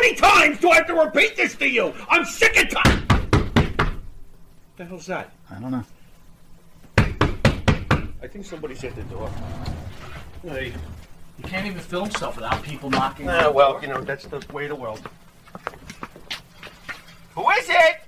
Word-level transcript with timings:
Many 0.00 0.14
times 0.14 0.58
do 0.58 0.70
I 0.70 0.76
have 0.76 0.86
to 0.86 0.94
repeat 0.94 1.36
this 1.36 1.54
to 1.56 1.68
you? 1.68 1.92
I'm 2.08 2.24
sick 2.24 2.56
of 2.56 2.68
time. 2.70 3.06
The 4.76 4.84
hell's 4.84 5.06
that? 5.06 5.32
I 5.50 5.60
don't 5.60 5.70
know. 5.70 5.84
I 8.22 8.26
think 8.26 8.44
somebody's 8.44 8.82
at 8.84 8.94
the 8.96 9.02
door. 9.04 9.30
Hey. 10.42 10.72
You 11.38 11.44
can't 11.44 11.66
even 11.66 11.80
film 11.80 12.10
stuff 12.10 12.36
without 12.36 12.62
people 12.62 12.90
knocking. 12.90 13.28
Ah, 13.28 13.50
well, 13.50 13.80
you 13.80 13.88
know, 13.88 14.02
that's 14.02 14.26
the 14.26 14.44
way 14.52 14.64
of 14.64 14.70
the 14.70 14.74
world. 14.76 15.00
Who 17.34 17.48
is 17.50 17.68
it? 17.68 18.00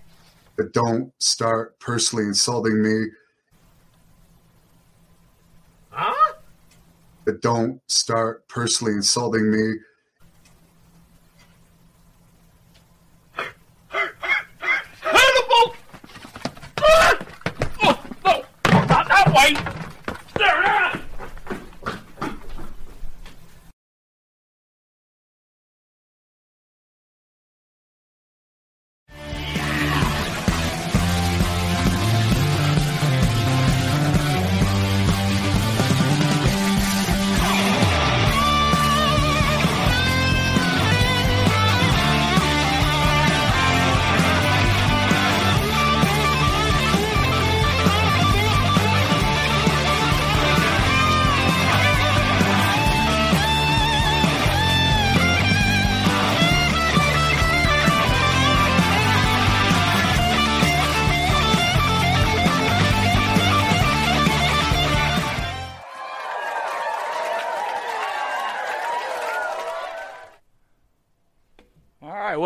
but 0.56 0.72
don't 0.72 1.12
start 1.18 1.78
personally 1.80 2.24
insulting 2.24 2.82
me. 2.82 3.06
Huh? 5.90 6.34
But 7.24 7.40
don't 7.40 7.80
start 7.88 8.46
personally 8.48 8.92
insulting 8.92 9.50
me. 9.50 9.74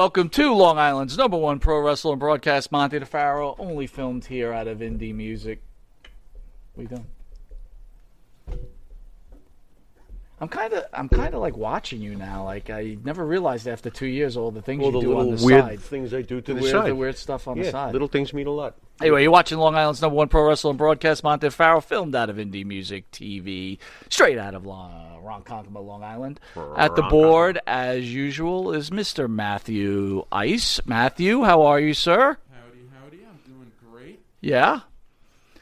Welcome 0.06 0.28
to 0.28 0.54
Long 0.54 0.78
Island's 0.78 1.18
number 1.18 1.36
one 1.36 1.58
pro 1.58 1.80
wrestler 1.80 2.12
and 2.12 2.20
broadcast, 2.20 2.70
Monty 2.70 3.00
DeFaro, 3.00 3.56
only 3.58 3.88
filmed 3.88 4.24
here 4.24 4.52
out 4.52 4.68
of 4.68 4.78
Indie 4.78 5.12
Music. 5.12 5.60
We 6.76 6.84
done. 6.86 7.06
I'm 10.40 10.46
kind 10.46 10.72
of, 10.74 10.84
I'm 10.92 11.08
kind 11.08 11.34
of 11.34 11.40
like 11.40 11.56
watching 11.56 12.00
you 12.00 12.14
now. 12.14 12.44
Like 12.44 12.70
I 12.70 12.96
never 13.02 13.26
realized 13.26 13.66
after 13.66 13.90
two 13.90 14.06
years 14.06 14.36
all 14.36 14.52
the 14.52 14.62
things 14.62 14.84
All 14.84 14.92
you 14.92 15.00
the 15.00 15.00
do 15.00 15.18
on 15.18 15.34
the 15.34 15.44
weird 15.44 15.64
side. 15.64 15.80
things 15.80 16.14
I 16.14 16.22
do 16.22 16.40
to 16.40 16.52
the 16.52 16.54
the 16.54 16.60
weird, 16.60 16.72
side. 16.72 16.86
the 16.88 16.94
weird 16.94 17.18
stuff 17.18 17.48
on 17.48 17.56
yeah, 17.56 17.64
the 17.64 17.70
side. 17.72 17.92
little 17.92 18.06
things 18.06 18.32
mean 18.32 18.46
a 18.46 18.50
lot. 18.52 18.76
Anyway, 19.00 19.22
you're 19.22 19.30
watching 19.30 19.58
Long 19.58 19.74
Island's 19.74 20.00
number 20.00 20.16
one 20.16 20.28
pro 20.28 20.48
wrestler 20.48 20.70
and 20.70 20.78
broadcast, 20.78 21.22
Monte 21.22 21.50
Farrow, 21.50 21.82
filmed 21.82 22.14
out 22.14 22.30
of 22.30 22.36
Indie 22.36 22.64
Music 22.64 23.10
TV, 23.10 23.78
straight 24.08 24.38
out 24.38 24.54
of 24.54 24.64
Long, 24.64 25.22
Ronkonkoma, 25.22 25.84
Long 25.84 26.02
Island. 26.02 26.40
At 26.76 26.96
the 26.96 27.02
board, 27.02 27.58
as 27.66 28.12
usual, 28.12 28.72
is 28.72 28.88
Mr. 28.88 29.28
Matthew 29.28 30.24
Ice. 30.32 30.80
Matthew, 30.86 31.42
how 31.42 31.62
are 31.62 31.78
you, 31.78 31.92
sir? 31.92 32.38
Howdy, 32.50 32.78
howdy. 33.02 33.18
I'm 33.28 33.52
doing 33.52 33.70
great. 33.92 34.20
Yeah. 34.40 34.80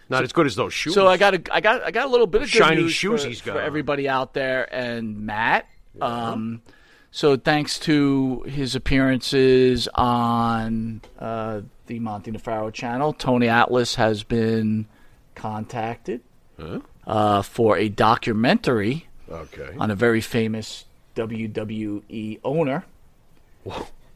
Not 0.08 0.22
as 0.22 0.32
good 0.32 0.46
as 0.46 0.54
those 0.54 0.72
shoes. 0.72 0.94
So 0.94 1.08
I 1.08 1.16
got 1.16 1.34
a, 1.34 1.42
I 1.50 1.60
got, 1.60 1.82
I 1.82 1.90
got 1.90 2.06
a 2.06 2.10
little 2.10 2.28
bit 2.28 2.42
of 2.42 2.52
good 2.52 2.58
Shiny 2.58 2.82
news 2.82 2.92
shoes 2.92 3.22
for, 3.22 3.28
he's 3.28 3.40
got 3.40 3.54
for 3.54 3.60
everybody 3.60 4.08
out 4.08 4.32
there, 4.34 4.72
and 4.72 5.26
Matt. 5.26 5.66
Um, 6.00 6.62
so 7.10 7.36
thanks 7.36 7.78
to 7.80 8.42
his 8.42 8.76
appearances 8.76 9.88
on 9.94 11.00
uh, 11.18 11.62
the 11.86 11.98
Monty 12.00 12.30
Nefaro 12.32 12.72
channel, 12.72 13.12
Tony 13.12 13.48
Atlas 13.48 13.94
has 13.96 14.22
been 14.22 14.86
contacted 15.34 16.20
uh, 17.06 17.42
for 17.42 17.76
a 17.76 17.88
documentary 17.88 19.06
Okay. 19.30 19.70
on 19.78 19.90
a 19.90 19.94
very 19.94 20.20
famous 20.20 20.84
WWE 21.16 22.40
owner. 22.44 22.84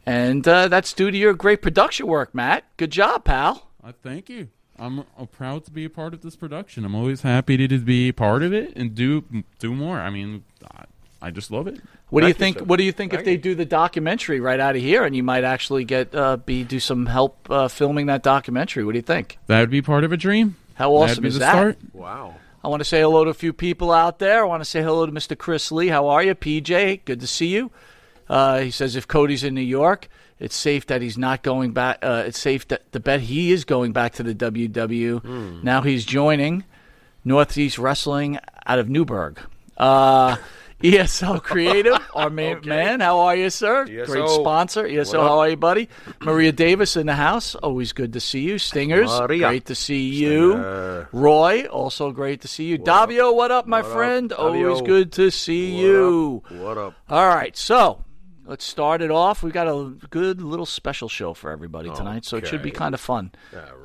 And 0.05 0.47
uh, 0.47 0.67
that's 0.67 0.93
due 0.93 1.11
to 1.11 1.17
your 1.17 1.33
great 1.33 1.61
production 1.61 2.07
work, 2.07 2.33
Matt. 2.33 2.63
Good 2.77 2.91
job, 2.91 3.25
pal. 3.25 3.67
I 3.83 3.91
thank 3.91 4.29
you. 4.29 4.49
I'm 4.77 4.99
uh, 4.99 5.25
proud 5.25 5.65
to 5.65 5.71
be 5.71 5.83
a 5.85 5.89
part 5.89 6.13
of 6.13 6.21
this 6.21 6.35
production. 6.35 6.85
I'm 6.85 6.95
always 6.95 7.21
happy 7.21 7.57
to 7.57 7.67
to 7.67 7.79
be 7.79 8.11
part 8.11 8.43
of 8.43 8.53
it 8.53 8.73
and 8.77 8.95
do 8.95 9.25
do 9.59 9.73
more. 9.75 9.99
I 9.99 10.09
mean, 10.09 10.45
I, 11.21 11.27
I 11.27 11.31
just 11.31 11.51
love 11.51 11.67
it. 11.67 11.79
What 12.09 12.21
do 12.21 12.27
you 12.27 12.33
think? 12.33 12.59
sir. 12.59 12.63
What 12.65 12.77
do 12.77 12.83
you 12.83 12.91
think 12.91 13.13
if 13.13 13.25
they 13.25 13.37
do 13.37 13.55
the 13.55 13.65
documentary 13.65 14.39
right 14.39 14.59
out 14.59 14.75
of 14.75 14.81
here, 14.81 15.03
and 15.03 15.15
you 15.15 15.23
might 15.23 15.43
actually 15.43 15.83
get 15.83 16.13
uh, 16.15 16.37
be 16.37 16.63
do 16.63 16.79
some 16.79 17.05
help 17.05 17.47
uh, 17.49 17.67
filming 17.67 18.07
that 18.07 18.23
documentary? 18.23 18.83
What 18.83 18.93
do 18.93 18.97
you 18.97 19.03
think? 19.03 19.37
That 19.47 19.59
would 19.59 19.69
be 19.69 19.81
part 19.81 20.03
of 20.03 20.11
a 20.11 20.17
dream. 20.17 20.55
How 20.75 20.91
That'd 20.93 21.11
awesome 21.11 21.21
be 21.23 21.27
is 21.27 21.33
the 21.35 21.39
that? 21.39 21.51
start. 21.51 21.77
Wow. 21.93 22.35
I 22.63 22.67
want 22.67 22.81
to 22.81 22.85
say 22.85 23.01
hello 23.01 23.23
to 23.23 23.29
a 23.29 23.33
few 23.33 23.53
people 23.53 23.91
out 23.91 24.19
there. 24.19 24.43
I 24.43 24.47
want 24.47 24.61
to 24.61 24.69
say 24.69 24.81
hello 24.81 25.05
to 25.05 25.11
Mr. 25.11 25.37
Chris 25.37 25.71
Lee. 25.71 25.87
How 25.87 26.07
are 26.07 26.21
you, 26.23 26.35
PJ? 26.35 27.05
Good 27.05 27.19
to 27.21 27.27
see 27.27 27.47
you. 27.47 27.71
Uh, 28.27 28.59
he 28.59 28.71
says 28.71 28.95
if 28.95 29.07
Cody's 29.07 29.43
in 29.43 29.53
New 29.55 29.61
York, 29.61 30.07
it's 30.39 30.55
safe 30.55 30.85
that 30.87 31.01
he's 31.01 31.17
not 31.17 31.41
going 31.41 31.71
back. 31.71 31.99
Uh, 32.01 32.23
it's 32.27 32.39
safe 32.39 32.67
that 32.69 32.91
the 32.91 32.99
bet 32.99 33.21
he 33.21 33.51
is 33.51 33.65
going 33.65 33.91
back 33.93 34.13
to 34.13 34.23
the 34.23 34.35
WW. 34.35 35.63
Now 35.63 35.81
he's 35.81 36.05
joining 36.05 36.63
Northeast 37.25 37.77
Wrestling 37.77 38.39
out 38.65 38.79
of 38.79 38.89
Newburgh. 38.89 39.39
Uh, 39.77 40.37
ESL 40.81 41.43
Creative, 41.43 41.97
our 42.15 42.29
man, 42.29 42.61
man, 42.65 42.99
how 43.01 43.19
are 43.19 43.35
you, 43.35 43.49
sir? 43.49 43.85
Great 43.85 44.29
sponsor. 44.29 44.83
ESL, 44.83 45.19
how 45.21 45.39
are 45.39 45.49
you, 45.49 45.57
buddy? 45.57 45.89
Maria 46.21 46.51
Davis 46.51 46.95
in 46.95 47.07
the 47.07 47.15
house. 47.15 47.55
Always 47.55 47.91
good 47.91 48.13
to 48.13 48.19
see 48.19 48.39
you. 48.41 48.57
Stingers, 48.57 49.09
Maria. 49.09 49.47
great 49.49 49.65
to 49.65 49.75
see 49.75 50.07
you. 50.09 50.55
Roy, 51.11 51.65
also 51.65 52.11
great 52.11 52.41
to 52.41 52.47
see 52.47 52.65
you. 52.65 52.77
Davio, 52.77 53.35
what 53.35 53.51
up, 53.51 53.67
my 53.67 53.81
What 53.81 53.87
up, 53.87 53.93
friend? 53.93 54.33
Always 54.33 54.81
good 54.81 55.11
to 55.13 55.31
see 55.31 55.73
What 55.73 55.81
you. 55.81 56.43
up? 56.45 56.51
What 56.57 56.77
up? 56.77 56.93
All 57.09 57.27
right, 57.27 57.55
so 57.57 58.03
let's 58.49 58.65
start 58.65 59.01
it 59.01 59.11
off. 59.11 59.43
We've 59.43 59.53
got 59.53 59.67
a 59.67 59.93
good 60.09 60.41
little 60.41 60.65
special 60.65 61.07
show 61.07 61.33
for 61.35 61.51
everybody 61.51 61.89
tonight, 61.91 62.25
so 62.25 62.35
it 62.37 62.47
should 62.47 62.63
be 62.63 62.69
Okay. 62.71 62.77
kind 62.79 62.93
of 62.95 62.99
fun. 62.99 63.31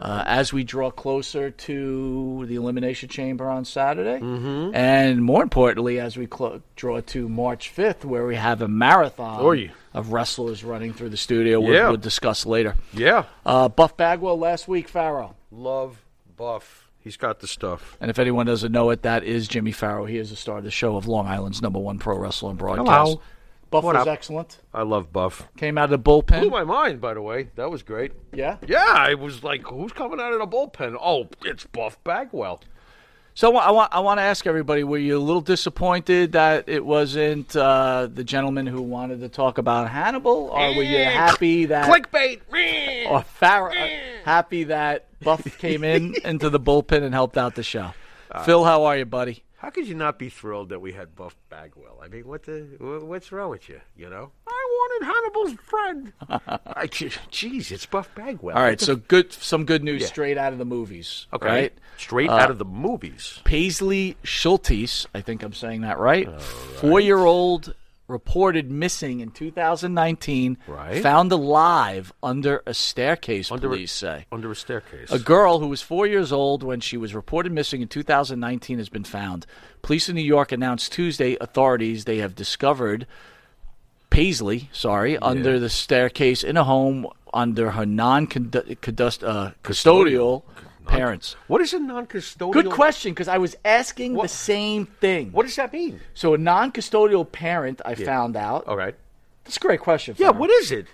uh, 0.00 0.22
as 0.26 0.52
we 0.52 0.64
draw 0.64 0.90
closer 0.90 1.50
to 1.50 2.44
the 2.46 2.54
Elimination 2.56 3.08
Chamber 3.08 3.48
on 3.48 3.64
Saturday, 3.64 4.18
Mm-hmm. 4.20 4.74
and 4.74 5.22
more 5.22 5.42
importantly, 5.42 6.00
as 6.00 6.16
we 6.16 6.26
clo- 6.26 6.62
draw 6.76 7.00
to 7.02 7.28
March 7.28 7.70
5th, 7.76 8.04
where 8.04 8.26
we 8.26 8.36
have 8.36 8.62
a 8.62 8.68
marathon 8.68 9.40
Oy. 9.44 9.70
of 9.92 10.12
wrestlers 10.12 10.64
running 10.64 10.92
through 10.94 11.10
the 11.10 11.16
studio. 11.18 11.60
We'll, 11.60 11.74
Yeah. 11.74 11.88
we'll 11.88 11.96
discuss 11.98 12.46
later. 12.46 12.74
Yeah. 12.92 13.24
Uh, 13.44 13.68
Buff 13.68 13.96
Bagwell 13.96 14.38
last 14.38 14.66
week, 14.66 14.88
Farrell. 14.88 15.36
Love 15.52 15.98
Buff. 16.36 16.80
He's 16.98 17.18
got 17.18 17.40
the 17.40 17.46
stuff. 17.46 17.98
And 18.00 18.10
if 18.10 18.18
anyone 18.18 18.46
doesn't 18.46 18.72
know 18.72 18.88
it, 18.88 19.02
that 19.02 19.24
is 19.24 19.46
Jimmy 19.46 19.72
Farrow. 19.72 20.06
He 20.06 20.16
is 20.16 20.30
the 20.30 20.36
star 20.36 20.56
of 20.58 20.64
the 20.64 20.70
show 20.70 20.96
of 20.96 21.06
Long 21.06 21.26
Island's 21.26 21.60
number 21.60 21.78
one 21.78 21.98
pro 21.98 22.16
wrestler 22.16 22.48
and 22.48 22.58
broadcast. 22.58 22.88
Hello. 22.88 23.20
Buff 23.74 23.84
What 23.84 23.94
was 23.96 24.06
up? 24.06 24.12
excellent. 24.12 24.58
I 24.72 24.82
love 24.82 25.12
Buff. 25.12 25.48
Came 25.56 25.78
out 25.78 25.92
of 25.92 26.02
the 26.02 26.10
bullpen. 26.10 26.42
Blew 26.42 26.50
my 26.50 26.62
mind, 26.64 27.00
by 27.00 27.12
the 27.14 27.20
way. 27.22 27.48
That 27.56 27.70
was 27.70 27.82
great. 27.82 28.12
yeah. 28.32 28.56
Yeah, 28.66 28.84
I 28.86 29.14
was 29.14 29.42
like, 29.42 29.62
who's 29.66 29.92
coming 29.92 30.20
out 30.20 30.32
of 30.32 30.38
the 30.38 30.46
bullpen? 30.46 30.96
Oh, 31.00 31.28
it's 31.42 31.64
Buff 31.66 31.98
Bagwell. 32.04 32.60
So 33.36 33.48
I 33.48 33.52
wa- 33.52 33.60
I 33.62 33.70
want 33.72 33.94
I 33.94 33.98
want 33.98 34.18
to 34.18 34.22
ask 34.22 34.46
everybody: 34.46 34.84
Were 34.84 34.96
you 34.96 35.16
a 35.16 35.18
little 35.18 35.40
disappointed 35.40 36.32
that 36.32 36.68
it 36.68 36.84
wasn't 36.86 37.56
uh, 37.56 38.06
the 38.14 38.22
gentleman 38.22 38.64
who 38.68 38.80
wanted 38.80 39.18
to 39.22 39.28
talk 39.28 39.58
about 39.58 39.90
Hannibal, 39.90 40.50
or 40.52 40.76
were 40.76 40.84
you 40.84 41.02
happy 41.02 41.64
that 41.66 41.86
Clickbait. 41.90 42.42
or 43.10 43.24
Farrah, 43.42 43.72
uh, 43.72 44.24
happy 44.24 44.62
that 44.64 45.06
Buff 45.20 45.42
came 45.58 45.82
in 45.82 46.14
into 46.24 46.48
the 46.48 46.60
bullpen 46.60 47.02
and 47.02 47.12
helped 47.12 47.36
out 47.36 47.56
the 47.56 47.64
show? 47.64 47.90
Phil, 48.44 48.62
how 48.64 48.84
are 48.84 48.96
you, 48.98 49.04
buddy? 49.04 49.42
How 49.64 49.70
could 49.70 49.88
you 49.88 49.94
not 49.94 50.18
be 50.18 50.28
thrilled 50.28 50.68
that 50.68 50.80
we 50.80 50.92
had 50.92 51.16
Buff 51.16 51.34
Bagwell? 51.48 51.98
I 52.04 52.08
mean, 52.08 52.26
what 52.28 52.42
the 52.42 52.66
what's 52.78 53.32
wrong 53.32 53.48
with 53.48 53.66
you? 53.70 53.80
You 53.96 54.10
know, 54.10 54.30
I 54.46 54.66
wanted 54.70 55.06
Hannibal's 55.06 55.52
friend. 55.66 56.12
I, 56.76 56.86
jeez, 56.86 57.72
it's 57.72 57.86
Buff 57.86 58.14
Bagwell. 58.14 58.54
All 58.54 58.60
What 58.60 58.68
right, 58.68 58.78
the 58.78 58.84
so 58.84 58.96
good, 58.96 59.32
some 59.32 59.64
good 59.64 59.82
news 59.82 60.02
Yeah. 60.02 60.08
straight 60.08 60.36
out 60.36 60.52
of 60.52 60.58
the 60.58 60.66
movies. 60.66 61.28
Okay. 61.32 61.46
right? 61.46 61.72
Straight 61.96 62.28
Uh, 62.28 62.34
out 62.34 62.50
of 62.50 62.58
the 62.58 62.66
movies. 62.66 63.40
Paisley 63.44 64.18
Shultis, 64.22 65.06
I 65.14 65.22
think 65.22 65.42
I'm 65.42 65.54
saying 65.54 65.80
that 65.80 65.98
right. 65.98 66.28
Four-year-old 66.42 67.74
reported 68.06 68.70
missing 68.70 69.20
in 69.20 69.30
2019. 69.30 70.58
Right. 70.66 71.02
Found 71.02 71.32
alive 71.32 72.12
under 72.22 72.62
a 72.66 72.74
staircase. 72.74 73.50
Under 73.50 73.68
a- 73.68 73.70
police 73.70 73.92
say. 73.92 74.26
Under 74.30 74.50
a 74.50 74.56
staircase. 74.56 75.10
A 75.10 75.18
girl 75.18 75.60
who 75.60 75.68
was 75.68 75.82
four 75.82 76.06
years 76.06 76.32
old 76.32 76.62
when 76.62 76.80
she 76.80 76.96
was 76.96 77.14
reported 77.14 77.52
missing 77.52 77.82
in 77.82 77.88
2019 77.88 78.78
has 78.78 78.88
been 78.88 79.04
found. 79.04 79.46
Police 79.82 80.08
in 80.08 80.16
New 80.16 80.22
York 80.22 80.52
announced 80.52 80.92
Tuesday 80.92 81.36
authorities 81.40 82.04
they 82.04 82.18
have 82.18 82.34
discovered 82.34 83.06
Paisley, 84.10 84.68
sorry, 84.72 85.18
under 85.18 85.58
the 85.58 85.68
staircase 85.70 86.44
in 86.44 86.56
a 86.56 86.64
home 86.64 87.06
under 87.32 87.72
her 87.72 87.84
non-custodial 87.84 90.42
parents. 90.86 91.36
what 91.48 91.60
is 91.60 91.72
a 91.74 91.78
non-custodial? 91.78 92.52
Good 92.52 92.70
question, 92.70 93.12
because 93.12 93.28
I 93.28 93.38
was 93.38 93.56
asking 93.64 94.14
the 94.14 94.28
same 94.28 94.86
thing. 94.86 95.30
What 95.32 95.44
does 95.46 95.56
that 95.56 95.72
mean? 95.72 96.00
So 96.14 96.34
a 96.34 96.38
non-custodial 96.38 97.30
parent, 97.30 97.80
I 97.84 97.94
found 97.94 98.36
out. 98.36 98.66
All 98.66 98.76
right. 98.76 98.94
That's 99.44 99.56
a 99.56 99.60
great 99.60 99.80
question. 99.80 100.14
Yeah. 100.18 100.30
What 100.30 100.50
is 100.50 100.72
it? 100.72 100.86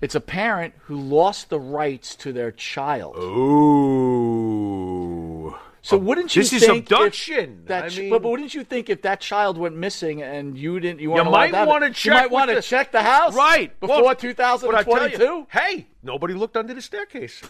It's 0.00 0.14
a 0.14 0.20
parent 0.20 0.74
who 0.84 0.96
lost 0.96 1.50
the 1.50 1.58
rights 1.58 2.14
to 2.16 2.32
their 2.32 2.52
child. 2.52 3.16
Ooh. 3.18 4.48
So 5.82 5.96
wouldn't 5.96 6.36
you 6.36 6.42
This 6.42 6.52
is 6.52 6.66
think 6.66 6.90
if 6.90 6.98
abduction. 6.98 7.62
That 7.66 7.84
I 7.84 7.88
ch- 7.88 7.98
mean- 7.98 8.10
but, 8.10 8.22
but 8.22 8.28
wouldn't 8.30 8.54
you 8.54 8.62
think 8.62 8.90
if 8.90 9.02
that 9.02 9.20
child 9.20 9.56
went 9.56 9.74
missing 9.76 10.22
and 10.22 10.56
you 10.58 10.78
didn't, 10.80 11.00
you, 11.00 11.10
might 11.10 11.52
want 11.52 11.68
want 11.68 11.82
to 11.84 11.88
to 11.88 11.94
check. 11.94 12.04
You 12.04 12.10
might 12.12 12.22
with 12.26 12.32
want 12.32 12.50
to 12.50 12.56
the- 12.56 12.62
check 12.62 12.92
the 12.92 13.02
house, 13.02 13.34
right 13.34 13.78
before 13.80 14.02
Well, 14.04 14.14
2022. 14.14 14.92
I 14.92 15.08
tell 15.16 15.26
you, 15.26 15.46
hey, 15.50 15.86
nobody 16.02 16.34
looked 16.34 16.56
under 16.56 16.74
the 16.74 16.82
staircase. 16.82 17.42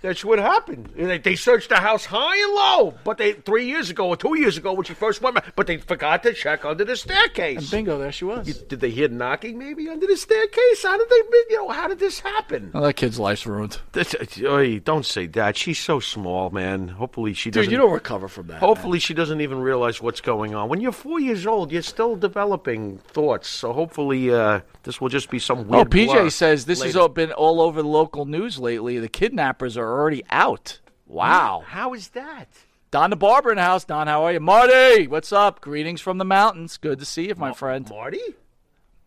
That's 0.00 0.24
what 0.24 0.38
happened. 0.38 0.90
They, 0.96 1.18
they 1.18 1.34
searched 1.34 1.70
the 1.70 1.76
house 1.76 2.04
high 2.04 2.36
and 2.36 2.54
low, 2.54 2.94
but 3.04 3.18
they 3.18 3.32
three 3.32 3.66
years 3.66 3.90
ago 3.90 4.08
or 4.08 4.16
two 4.16 4.38
years 4.38 4.56
ago 4.56 4.72
when 4.72 4.84
she 4.84 4.94
first 4.94 5.20
went, 5.20 5.38
but 5.56 5.66
they 5.66 5.78
forgot 5.78 6.22
to 6.22 6.32
check 6.32 6.64
under 6.64 6.84
the 6.84 6.94
staircase. 6.96 7.58
And 7.58 7.70
bingo, 7.70 7.98
there 7.98 8.12
she 8.12 8.24
was. 8.24 8.46
Did 8.62 8.78
they 8.80 8.90
hear 8.90 9.08
knocking 9.08 9.58
maybe 9.58 9.88
under 9.88 10.06
the 10.06 10.16
staircase? 10.16 10.82
How 10.84 10.96
did 10.96 11.08
they? 11.08 11.16
You 11.50 11.56
know, 11.56 11.68
how 11.70 11.88
did 11.88 11.98
this 11.98 12.20
happen? 12.20 12.70
Oh, 12.74 12.80
that 12.82 12.94
kid's 12.94 13.18
life's 13.18 13.44
ruined. 13.46 13.80
This, 13.92 14.14
oy, 14.44 14.78
don't 14.78 15.04
say 15.04 15.26
that. 15.26 15.56
She's 15.56 15.78
so 15.80 15.98
small, 15.98 16.50
man. 16.50 16.88
Hopefully 16.88 17.32
she 17.34 17.50
doesn't. 17.50 17.64
Dude, 17.64 17.72
you 17.72 17.78
don't 17.78 17.92
recover 17.92 18.28
from 18.28 18.46
that. 18.48 18.58
Hopefully 18.60 19.00
she 19.00 19.14
doesn't 19.14 19.40
even 19.40 19.58
realize 19.58 20.00
what's 20.00 20.20
going 20.20 20.54
on. 20.54 20.68
When 20.68 20.80
you're 20.80 20.92
four 20.92 21.18
years 21.18 21.46
old, 21.46 21.72
you're 21.72 21.82
still 21.82 22.14
developing 22.14 22.98
thoughts. 22.98 23.48
So 23.48 23.72
hopefully 23.72 24.32
uh, 24.32 24.60
this 24.84 25.00
will 25.00 25.08
just 25.08 25.28
be 25.30 25.38
some 25.38 25.66
Oh. 25.70 25.84
PJ 25.84 26.06
blur 26.06 26.30
says 26.30 26.66
this 26.66 26.82
has 26.82 26.94
later. 26.94 27.00
all 27.02 27.08
been 27.08 27.32
all 27.32 27.60
over 27.60 27.82
the 27.82 27.88
local 27.88 28.26
news 28.26 28.58
lately. 28.58 28.98
The 28.98 29.08
kidnappers 29.08 29.76
are 29.76 29.87
already 29.96 30.24
out. 30.30 30.80
Wow. 31.06 31.64
How 31.66 31.94
is 31.94 32.08
that? 32.10 32.48
Don 32.90 33.10
the 33.10 33.16
Barber 33.16 33.50
in 33.50 33.56
the 33.56 33.62
house. 33.62 33.84
Don, 33.84 34.06
how 34.06 34.24
are 34.24 34.32
you? 34.32 34.40
Marty, 34.40 35.06
what's 35.06 35.32
up? 35.32 35.60
Greetings 35.60 36.00
from 36.00 36.18
the 36.18 36.24
mountains. 36.24 36.76
Good 36.78 36.98
to 37.00 37.04
see 37.04 37.28
you, 37.28 37.34
my 37.34 37.52
friend. 37.52 37.88
Marty? 37.88 38.20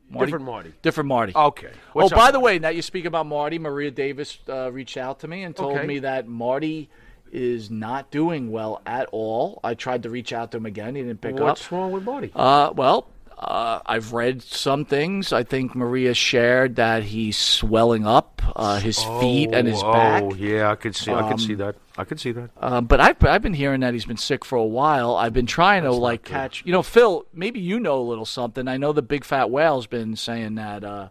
Marty? 0.09 0.25
Different 0.25 0.45
Marty. 0.45 0.73
Different 0.81 1.07
Marty. 1.07 1.33
Okay. 1.35 1.71
Oh, 1.73 1.77
What's 1.93 2.13
by 2.13 2.27
up, 2.27 2.33
the 2.33 2.39
way, 2.39 2.59
now 2.59 2.69
you 2.69 2.81
speak 2.81 3.05
about 3.05 3.25
Marty. 3.25 3.57
Maria 3.57 3.89
Davis 3.91 4.37
uh, 4.49 4.71
reached 4.71 4.97
out 4.97 5.19
to 5.21 5.27
me 5.27 5.43
and 5.43 5.55
told 5.55 5.77
Okay. 5.77 5.87
me 5.87 5.99
that 5.99 6.27
Marty 6.27 6.89
is 7.31 7.71
not 7.71 8.11
doing 8.11 8.51
well 8.51 8.81
at 8.85 9.07
all. 9.13 9.59
I 9.63 9.73
tried 9.73 10.03
to 10.03 10.09
reach 10.09 10.33
out 10.33 10.51
to 10.51 10.57
him 10.57 10.65
again. 10.65 10.95
He 10.95 11.01
didn't 11.01 11.21
pick 11.21 11.35
up. 11.35 11.39
What's 11.41 11.71
wrong 11.71 11.91
with 11.91 12.03
Marty? 12.03 12.29
Uh, 12.35 12.71
well, 12.75 13.07
uh, 13.37 13.79
I've 13.85 14.13
read 14.13 14.41
some 14.43 14.85
things. 14.85 15.33
I 15.33 15.43
think 15.43 15.75
Maria 15.75 16.13
shared 16.13 16.75
that 16.75 17.03
he's 17.03 17.37
swelling 17.37 18.05
up 18.05 18.41
uh, 18.55 18.79
his 18.79 19.01
feet 19.19 19.49
and 19.53 19.67
his 19.67 19.81
oh, 19.81 19.91
back. 19.91 20.23
Um, 20.23 20.35
yeah, 20.37 20.69
I 20.69 20.75
could 20.75 20.95
see. 20.95 21.11
I 21.11 21.29
could 21.29 21.39
see 21.39 21.55
that. 21.55 21.75
I 21.97 22.03
could 22.03 22.19
see 22.19 22.31
that. 22.33 22.49
Uh, 22.57 22.81
but 22.81 22.99
I've 22.99 23.23
I've 23.23 23.41
been 23.41 23.53
hearing 23.53 23.81
that 23.81 23.93
he's 23.93 24.05
been 24.05 24.17
sick 24.17 24.45
for 24.45 24.57
a 24.57 24.65
while. 24.65 25.15
I've 25.15 25.33
been 25.33 25.45
trying 25.45 25.83
to 25.83 25.91
like 25.91 26.23
catch. 26.23 26.63
You 26.65 26.71
know, 26.71 26.83
Phil, 26.83 27.25
maybe 27.33 27.59
you 27.59 27.79
know 27.79 27.99
a 27.99 28.07
little 28.07 28.25
something. 28.25 28.67
I 28.67 28.77
know 28.77 28.93
the 28.93 29.01
big 29.01 29.23
fat 29.23 29.49
whale's 29.49 29.87
been 29.87 30.15
saying 30.15 30.55
that 30.55 30.83
uh, 30.83 31.09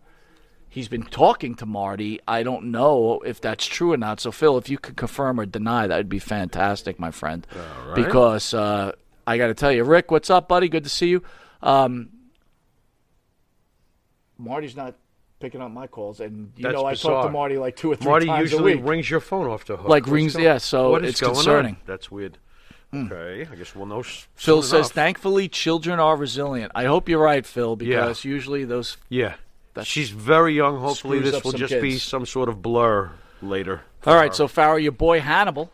he's 0.69 0.89
been 0.89 1.03
talking 1.03 1.57
to 1.57 1.67
Marty. 1.67 2.21
I 2.27 2.43
don't 2.43 2.71
know 2.71 3.21
if 3.27 3.41
that's 3.41 3.67
true 3.67 3.93
or 3.93 3.97
not. 3.97 4.21
So 4.21 4.33
Phil, 4.33 4.57
if 4.57 4.71
you 4.71 4.79
could 4.79 4.97
confirm 4.97 5.39
or 5.41 5.47
deny, 5.47 5.87
that 5.87 5.97
would 5.97 6.09
be 6.09 6.19
fantastic, 6.21 6.99
my 6.99 7.11
friend. 7.11 7.47
Because 7.95 8.55
uh, 8.55 8.93
I 9.27 9.37
got 9.37 9.49
to 9.49 9.55
tell 9.55 9.73
you, 9.73 9.85
Rick, 9.85 10.11
what's 10.11 10.31
up, 10.31 10.49
buddy? 10.49 10.69
Good 10.69 10.85
to 10.85 10.91
see 10.91 11.09
you. 11.09 11.23
Um, 11.63 12.11
Marty's 14.39 14.77
not 14.77 14.95
picking 15.39 15.61
up 15.61 15.71
my 15.71 15.87
calls, 15.87 16.21
and 16.21 16.53
you 16.57 16.63
That's 16.63 16.75
know 16.75 16.87
I 16.87 16.95
talk 16.95 17.27
to 17.27 17.31
Marty 17.33 17.59
like 17.59 17.77
two 17.77 17.93
or 17.93 17.97
three 17.97 18.07
Marty 18.09 18.27
times 18.27 18.51
usually 18.53 18.73
a 18.75 18.77
week. 18.77 18.87
rings 18.87 19.11
your 19.11 19.21
phone 19.21 19.47
off 19.47 19.65
the 19.67 19.77
hook. 19.77 19.89
Like 19.89 20.05
What's 20.05 20.13
rings- 20.13 20.33
going- 20.35 20.45
yeah, 20.45 20.59
so 20.59 20.91
what 20.91 21.05
is 21.05 21.11
it's 21.11 21.21
going 21.21 21.31
on? 21.31 21.37
concerning. 21.37 21.75
Hmm. 21.77 21.81
That's 21.87 22.11
weird. 22.11 22.39
Okay, 22.93 23.47
I 23.51 23.55
guess 23.55 23.75
we'll 23.77 23.87
know. 23.87 24.01
s- 24.01 24.27
Phil 24.35 24.63
soon 24.63 24.71
says, 24.71 24.73
enough. 24.87 24.93
thankfully, 24.93 25.49
children 25.49 26.01
are 26.01 26.17
resilient. 26.17 26.73
I 26.75 26.87
hope 26.87 27.09
you're 27.09 27.23
right, 27.23 27.47
Phil, 27.47 27.77
because 27.77 28.25
usually 28.25 28.65
those. 28.65 28.97
Yeah, 29.09 29.35
she's 29.85 30.11
very 30.11 30.55
young. 30.57 30.79
Hopefully, 30.81 31.19
screws 31.19 31.31
this 31.31 31.39
up 31.39 31.45
will 31.45 31.53
some 31.53 31.61
just 31.61 31.81
be 31.81 31.91
kids. 31.93 32.03
some 32.03 32.27
sort 32.27 32.49
of 32.49 32.61
blur 32.63 33.11
later. 33.41 33.83
All 34.07 34.17
right, 34.17 34.35
so 34.35 34.49
Farrell, 34.49 34.79
your 34.79 34.91
boy 34.93 35.21
Hannibal. 35.21 35.71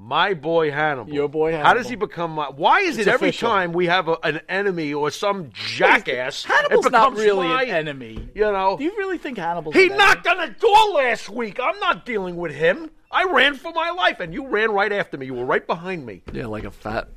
My 0.00 0.32
boy 0.32 0.70
Hannibal. 0.70 1.12
Your 1.12 1.28
boy 1.28 1.50
Hannibal. 1.50 1.66
How 1.66 1.74
does 1.74 1.88
he 1.88 1.96
become 1.96 2.30
my? 2.30 2.46
Why 2.50 2.80
is 2.80 2.98
It's 2.98 3.08
it 3.08 3.10
every 3.10 3.30
official. 3.30 3.48
time 3.48 3.72
we 3.72 3.86
have 3.86 4.06
a, 4.06 4.16
an 4.22 4.40
enemy 4.48 4.94
or 4.94 5.10
some 5.10 5.50
jackass? 5.52 6.44
Hannibal's 6.44 6.86
it 6.86 6.92
not 6.92 7.10
becomes 7.10 7.18
really 7.26 7.48
my, 7.48 7.64
an 7.64 7.70
enemy. 7.70 8.28
You 8.32 8.42
know, 8.52 8.76
Do 8.78 8.84
you 8.84 8.96
really 8.96 9.18
think 9.18 9.38
Hannibal's 9.38 9.74
he 9.74 9.86
an 9.86 9.92
enemy? 9.92 9.98
knocked 10.04 10.26
on 10.28 10.36
the 10.38 10.54
door 10.54 10.90
last 10.94 11.28
week. 11.28 11.58
I'm 11.60 11.78
not 11.80 12.06
dealing 12.06 12.36
with 12.36 12.54
him. 12.54 12.90
I 13.10 13.24
ran 13.24 13.54
for 13.56 13.72
my 13.72 13.90
life, 13.90 14.20
and 14.20 14.32
you 14.32 14.46
ran 14.46 14.70
right 14.70 14.92
after 14.92 15.16
me. 15.18 15.26
You 15.26 15.34
were 15.34 15.44
right 15.46 15.66
behind 15.66 16.06
me. 16.06 16.22
Yeah, 16.32 16.46
like 16.46 16.64
a 16.64 16.70
fat 16.70 17.08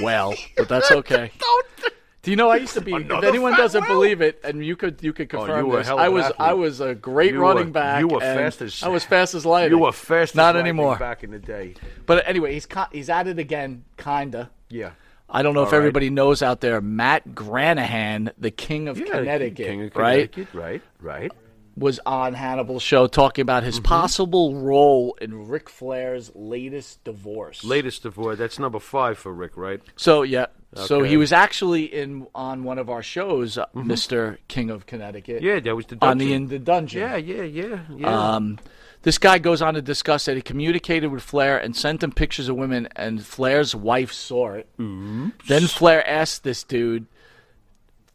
whale, 0.00 0.32
but 0.56 0.68
that's 0.68 0.90
okay. 0.90 1.30
Don't. 1.38 1.92
Do 2.24 2.30
you 2.30 2.36
know 2.36 2.50
I 2.50 2.56
used 2.66 2.74
to 2.74 2.80
be? 2.80 2.92
if 2.94 3.22
anyone 3.24 3.52
doesn't 3.56 3.86
believe 3.86 4.20
it, 4.20 4.40
and 4.42 4.64
you 4.64 4.74
could 4.76 5.00
you 5.02 5.12
could 5.12 5.32
Oh, 5.34 5.38
confirm 5.38 5.66
you 5.66 5.76
this, 5.76 5.88
I 5.88 6.08
was 6.08 6.24
athlete. 6.24 6.40
I 6.40 6.52
was 6.54 6.80
a 6.80 6.94
great 6.94 7.32
You 7.34 7.40
running 7.40 7.66
were- 7.66 7.72
back. 7.72 8.00
you 8.00 8.08
were 8.08 8.22
and 8.22 8.38
fast 8.38 8.60
as- 8.62 8.82
I 8.82 8.88
was 8.88 9.04
fast 9.04 9.34
as 9.34 9.46
lightning. 9.46 9.78
You 9.78 9.84
were 9.84 9.92
fast. 9.92 10.34
Not 10.34 10.56
anymore. 10.56 10.96
Back 10.96 11.22
in 11.22 11.30
the 11.30 11.38
day. 11.38 11.74
But 12.06 12.26
anyway, 12.26 12.54
he's 12.54 12.66
he's 12.92 13.08
at 13.08 13.28
it 13.28 13.38
again, 13.38 13.84
kinda. 13.96 14.50
Yeah. 14.68 14.90
I 15.28 15.42
don't 15.42 15.54
know 15.54 15.62
if 15.62 15.66
All 15.68 15.72
right. 15.72 15.78
everybody 15.78 16.10
knows 16.10 16.42
out 16.42 16.60
there. 16.60 16.80
Matt 16.80 17.28
Granahan, 17.34 18.30
the 18.38 18.50
king 18.50 18.88
of 18.88 18.98
Yeah, 18.98 19.06
Connecticut, 19.06 19.56
King 19.66 19.82
of 19.86 19.96
right, 19.96 20.34
Right. 20.52 20.82
Right. 21.00 21.32
was 21.76 21.98
on 22.06 22.34
Hannibal's 22.34 22.82
show 22.82 23.06
talking 23.06 23.42
about 23.42 23.62
his 23.64 23.76
Mm-hmm. 23.76 23.84
possible 23.86 24.54
role 24.56 25.16
in 25.20 25.48
Ric 25.48 25.68
Flair's 25.68 26.30
latest 26.34 27.02
divorce. 27.04 27.64
Latest 27.64 28.02
divorce. 28.02 28.38
That's 28.38 28.58
number 28.58 28.78
five 28.78 29.18
for 29.18 29.32
Ric, 29.32 29.56
right? 29.56 29.80
So 29.96 30.22
yeah, 30.22 30.46
so 30.74 31.02
he 31.02 31.16
was 31.16 31.32
actually 31.32 31.84
in 31.84 32.26
on 32.34 32.64
one 32.64 32.78
of 32.78 32.88
our 32.90 33.02
shows, 33.02 33.58
uh, 33.58 33.66
Mr. 33.74 34.38
King 34.48 34.70
of 34.70 34.86
Connecticut. 34.86 35.36
Mm-hmm. 35.36 35.46
Yeah, 35.46 35.60
that 35.60 35.76
was 35.76 35.86
the 35.86 35.98
on 36.02 36.18
the 36.18 36.24
dungeon. 36.26 36.42
in 36.42 36.48
the 36.48 36.58
dungeon. 36.58 37.00
Yeah, 37.00 37.16
yeah, 37.16 37.42
yeah, 37.42 37.78
yeah. 37.96 38.34
Um, 38.34 38.58
this 39.02 39.18
guy 39.18 39.38
goes 39.38 39.60
on 39.62 39.74
to 39.74 39.82
discuss 39.82 40.24
that 40.24 40.36
he 40.36 40.42
communicated 40.42 41.08
with 41.08 41.22
Flair 41.22 41.58
and 41.58 41.76
sent 41.76 42.02
him 42.02 42.10
pictures 42.12 42.48
of 42.48 42.56
women, 42.56 42.88
and 42.96 43.24
Flair's 43.24 43.74
wife 43.74 44.12
saw 44.12 44.52
it. 44.52 44.68
Then 44.78 45.66
Flair 45.66 46.06
asked 46.08 46.42
this 46.44 46.64
dude, 46.64 47.06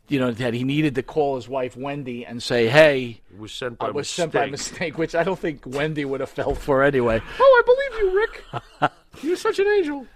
you 0.08 0.20
know, 0.20 0.32
that 0.32 0.56
he 0.56 0.64
needed 0.64 0.96
to 0.96 1.04
call 1.04 1.36
his 1.36 1.48
wife 1.48 1.78
Wendy 1.78 2.26
and 2.26 2.42
say, 2.42 2.68
"Hey, 2.68 3.22
it 3.32 3.38
was 3.40 3.52
sent 3.52 3.78
by 3.78 3.88
I 3.88 3.92
was 3.92 4.06
mistake. 4.08 4.16
sent 4.16 4.32
by 4.34 4.46
mistake," 4.48 4.98
which 4.98 5.14
I 5.14 5.24
don't 5.24 5.38
think 5.38 5.62
Wendy 5.68 6.04
would 6.06 6.20
have 6.22 6.32
felt 6.32 6.58
for 6.58 6.82
anyway. 6.84 7.22
Oh, 7.40 7.64
I 7.64 7.64
believe 7.66 8.14
you, 8.14 8.20
Ric. 8.82 8.92
You're 9.24 9.36
such 9.38 9.60
an 9.60 9.68
angel. 9.68 10.08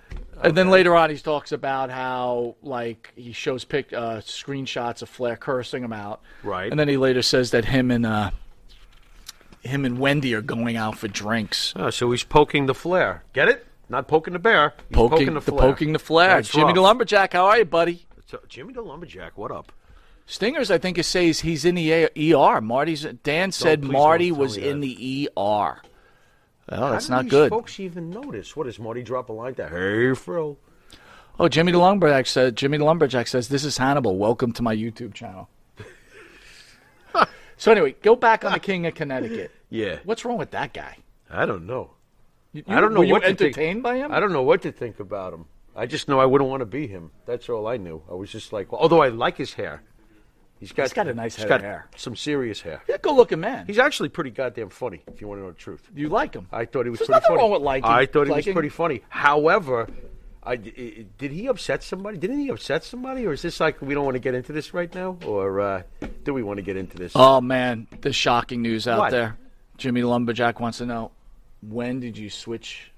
And 0.41 0.55
then 0.57 0.69
later 0.69 0.95
on, 0.95 1.09
he 1.09 1.17
talks 1.17 1.51
about 1.51 1.89
how, 1.89 2.55
like, 2.63 3.11
he 3.15 3.31
shows 3.33 3.63
pic 3.65 3.93
uh, 3.93 4.17
screenshots 4.17 5.01
of 5.01 5.09
Flair 5.09 5.35
cursing 5.35 5.83
him 5.83 5.93
out. 5.93 6.21
Right. 6.43 6.69
And 6.71 6.79
then 6.79 6.87
he 6.87 6.97
later 6.97 7.21
says 7.21 7.51
that 7.51 7.65
him 7.65 7.91
and 7.91 8.05
uh, 8.05 8.31
him 9.61 9.85
and 9.85 9.99
Wendy 9.99 10.33
are 10.33 10.41
going 10.41 10.75
out 10.75 10.97
for 10.97 11.07
drinks. 11.07 11.73
Oh, 11.75 11.89
so 11.89 12.11
he's 12.11 12.23
poking 12.23 12.65
the 12.65 12.73
flare. 12.73 13.23
Get 13.33 13.47
it? 13.47 13.65
Not 13.89 14.07
poking 14.07 14.33
the 14.33 14.39
bear. 14.39 14.73
Poking, 14.91 15.09
poking, 15.09 15.25
the 15.27 15.33
the 15.39 15.41
flare. 15.41 15.59
poking 15.71 15.93
the 15.93 15.99
flare. 15.99 16.35
That's 16.35 16.49
Jimmy 16.49 16.65
rough. 16.65 16.75
the 16.75 16.81
lumberjack, 16.81 17.33
how 17.33 17.45
are 17.45 17.57
you, 17.59 17.65
buddy? 17.65 18.05
So, 18.25 18.39
Jimmy 18.49 18.73
the 18.73 18.81
lumberjack. 18.81 19.37
What 19.37 19.51
up? 19.51 19.71
Stingers, 20.25 20.71
I 20.71 20.77
think 20.77 20.97
it 20.97 21.03
says 21.03 21.41
he's 21.41 21.65
in 21.65 21.75
the 21.75 21.91
A- 21.91 22.33
ER. 22.35 22.61
Marty's 22.61 23.03
Dan 23.23 23.51
said 23.51 23.83
Marty 23.83 24.31
was 24.31 24.55
in 24.57 24.79
that. 24.79 24.87
the 24.87 25.29
ER. 25.37 25.81
Well, 26.70 26.91
that's 26.91 27.08
How 27.08 27.17
do 27.20 27.24
not 27.24 27.29
good. 27.29 27.50
Folks 27.50 27.79
even 27.79 28.10
notice. 28.10 28.55
What 28.55 28.65
does 28.65 28.79
Marty 28.79 29.03
drop 29.03 29.29
a 29.29 29.34
line 29.34 29.55
to? 29.55 29.67
Hey, 29.67 30.13
Fro. 30.13 30.58
Oh, 31.39 31.48
Jimmy 31.50 31.72
the 31.72 31.77
lumberjack 31.79 32.25
said. 32.27 32.55
Jimmy 32.55 32.77
the 32.77 32.86
lumberjack 32.86 33.27
says, 33.27 33.50
"This 33.50 33.65
is 33.65 33.77
Hannibal. 33.77 34.17
Welcome 34.17 34.53
to 34.53 34.62
my 34.63 34.75
YouTube 34.75 35.13
channel." 35.13 35.50
so 37.58 37.72
anyway, 37.72 37.96
go 38.01 38.15
back 38.15 38.46
on 38.46 38.53
the 38.53 38.60
King 38.60 38.86
of 38.86 38.96
Connecticut. 38.96 39.51
Yeah. 39.74 39.98
What's 40.03 40.24
wrong 40.24 40.38
with 40.38 40.51
that 40.51 40.72
guy? 40.72 40.98
I 41.32 41.48
don't 41.48 41.65
know. 41.65 41.89
You- 42.51 42.63
I 42.67 42.79
don't 42.79 42.93
know 42.93 43.01
what 43.01 43.24
to 43.24 43.29
think. 43.29 43.41
entertained 43.41 43.82
by 43.82 43.96
him? 43.96 44.12
I 44.12 44.20
don't 44.20 44.32
know 44.32 44.43
what 44.43 44.62
to 44.62 44.72
think 44.72 45.00
about 45.00 45.34
him. 45.34 45.46
I 45.75 45.88
just 45.88 46.08
know 46.08 46.20
I 46.20 46.25
wouldn't 46.27 46.48
want 46.48 46.62
to 46.62 46.67
be 46.67 46.86
him. 46.86 47.10
That's 47.25 47.50
all 47.50 47.65
I 47.65 47.77
knew. 47.77 48.03
I 48.08 48.13
was 48.13 48.32
just 48.32 48.53
like, 48.53 48.72
although 48.72 49.01
I 49.01 49.08
like 49.08 49.38
his 49.38 49.55
hair. 49.55 49.82
He's 50.63 50.72
got, 50.72 50.84
He's 50.84 50.93
got 50.93 51.08
a 51.08 51.13
nice 51.13 51.36
he's 51.36 51.43
head 51.43 51.50
got 51.50 51.60
of 51.60 51.65
hair. 51.65 51.88
Some 51.98 52.15
serious 52.15 52.62
hair. 52.62 52.82
He's 52.88 52.96
a 52.96 53.00
good-looking 53.00 53.39
man. 53.39 53.65
He's 53.67 53.79
actually 53.79 54.10
pretty 54.10 54.29
goddamn 54.32 54.70
funny, 54.70 55.01
if 55.13 55.20
you 55.20 55.27
want 55.27 55.39
to 55.39 55.43
know 55.43 55.51
the 55.51 55.58
truth. 55.58 55.88
you 55.96 56.10
like 56.10 56.34
him? 56.34 56.48
I 56.51 56.65
thought 56.65 56.86
he 56.86 56.89
was 56.89 57.00
There's 57.00 57.08
pretty 57.08 57.17
nothing 57.17 57.27
funny. 57.36 57.41
wrong 57.41 57.51
with 57.51 57.62
liking- 57.62 57.89
I 57.89 58.05
thought 58.05 58.27
he 58.27 58.32
liking. 58.34 58.51
was 58.51 58.55
pretty 58.55 58.70
funny. 58.70 59.01
However, 59.10 59.88
I, 60.43 60.53
i- 60.53 61.05
did 61.17 61.32
he 61.32 61.48
upset 61.48 61.84
somebody? 61.84 62.17
Didn't 62.17 62.39
he 62.39 62.50
upset 62.50 62.84
somebody? 62.84 63.25
Or 63.27 63.34
is 63.34 63.41
this 63.41 63.60
like 63.60 63.82
we 63.82 63.93
don't 63.93 64.05
want 64.05 64.15
to 64.15 64.20
get 64.20 64.36
into 64.36 64.51
this 64.53 64.74
right 64.74 64.93
now? 64.96 65.17
Or 65.25 65.60
uh, 65.62 65.84
do 66.24 66.34
we 66.34 66.43
want 66.43 66.58
to 66.58 66.63
get 66.63 66.77
into 66.77 66.98
this? 66.98 67.12
Oh 67.15 67.41
man, 67.41 67.88
the 68.01 68.12
shocking 68.13 68.62
news 68.62 68.88
out 68.88 69.00
What? 69.00 69.12
there. 69.12 69.38
Jimmy 69.77 70.03
lumberjack 70.03 70.60
wants 70.60 70.77
to 70.79 70.86
know 70.86 71.12
when 71.62 72.00
did 72.00 72.17
you 72.17 72.29
switch? 72.29 72.91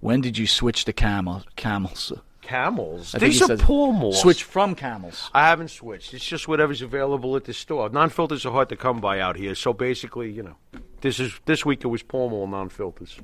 When 0.00 0.20
did 0.20 0.36
you 0.36 0.46
switch 0.46 0.84
to 0.84 0.92
camel 0.92 1.42
camels? 1.56 2.12
Camels. 2.44 3.14
I 3.14 3.18
think 3.18 3.32
These 3.32 3.38
he 3.40 3.44
are 3.44 3.56
said 3.56 3.60
Pall 3.60 3.92
Malls. 3.92 4.20
Switch 4.20 4.44
from 4.44 4.74
camels. 4.74 5.30
I 5.34 5.48
haven't 5.48 5.68
switched. 5.68 6.14
It's 6.14 6.24
just 6.24 6.46
whatever's 6.46 6.82
available 6.82 7.34
at 7.36 7.44
the 7.44 7.52
store. 7.52 7.88
Non-filters 7.88 8.44
are 8.46 8.52
hard 8.52 8.68
to 8.68 8.76
come 8.76 9.00
by 9.00 9.18
out 9.18 9.36
here, 9.36 9.54
so 9.54 9.72
basically, 9.72 10.30
you 10.30 10.42
know, 10.42 10.56
this 11.00 11.18
is 11.18 11.32
this 11.46 11.64
week 11.64 11.82
it 11.84 11.88
was 11.88 12.02
Pall 12.02 12.30
Mall 12.30 12.46
non-filters. 12.46 13.18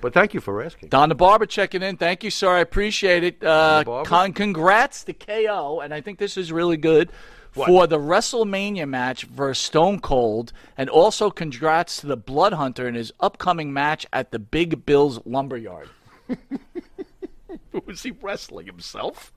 But 0.00 0.14
thank 0.14 0.32
you 0.34 0.40
for 0.40 0.62
asking. 0.62 0.90
Don 0.90 1.08
the 1.08 1.14
Barber 1.16 1.46
checking 1.46 1.82
in. 1.82 1.96
Thank 1.96 2.22
you, 2.22 2.30
sir. 2.30 2.50
I 2.56 2.60
appreciate 2.60 3.24
it. 3.24 3.42
Uh, 3.42 3.82
Barber? 3.84 4.08
con- 4.08 4.32
congrats 4.32 5.02
to 5.04 5.12
KO, 5.12 5.80
and 5.80 5.92
I 5.92 6.00
think 6.00 6.18
this 6.20 6.36
is 6.36 6.52
really 6.52 6.76
good 6.76 7.10
for 7.52 7.88
the 7.88 7.98
WrestleMania 7.98 8.88
match 8.88 9.24
versus 9.24 9.58
Stone 9.64 9.98
Cold, 9.98 10.52
and 10.76 10.88
also 10.88 11.30
congrats 11.30 12.00
to 12.00 12.06
the 12.06 12.16
Blood 12.16 12.52
Hunter 12.52 12.86
in 12.86 12.94
his 12.94 13.10
upcoming 13.18 13.72
match 13.72 14.06
at 14.12 14.30
the 14.30 14.38
Big 14.38 14.86
Bill's 14.86 15.18
Lumberyard. 15.26 15.88
Was 17.86 18.02
he 18.02 18.10
wrestling 18.10 18.66
himself? 18.66 19.32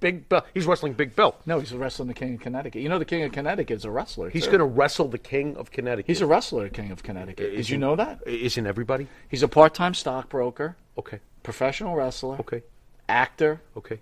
Big 0.00 0.28
Bill. 0.28 0.44
He's 0.54 0.66
wrestling 0.66 0.92
Big 0.94 1.14
Bill. 1.16 1.36
No, 1.46 1.58
he's 1.60 1.72
wrestling 1.72 2.08
the 2.08 2.14
King 2.14 2.34
of 2.34 2.40
Connecticut. 2.40 2.80
You 2.82 2.88
know, 2.88 2.98
the 2.98 3.04
King 3.04 3.22
of 3.24 3.32
Connecticut 3.32 3.76
is 3.76 3.84
a 3.84 3.90
wrestler. 3.90 4.30
He's 4.30 4.44
too. 4.44 4.50
going 4.52 4.58
to 4.60 4.64
wrestle 4.66 5.08
the 5.08 5.18
King 5.18 5.56
of 5.56 5.70
Connecticut. 5.70 6.06
He's 6.06 6.20
a 6.20 6.26
wrestler, 6.26 6.68
King 6.68 6.90
of 6.90 7.02
Connecticut. 7.02 7.52
Uh, 7.52 7.56
Did 7.56 7.68
you 7.70 7.78
know 7.78 7.96
that? 7.96 8.20
Isn't 8.26 8.66
everybody? 8.66 9.08
He's 9.28 9.42
a 9.42 9.48
part-time 9.48 9.94
stockbroker, 9.94 10.76
Okay. 10.98 11.20
professional 11.42 11.94
wrestler, 11.96 12.36
Okay. 12.40 12.62
actor, 13.08 13.60
Okay. 13.76 14.00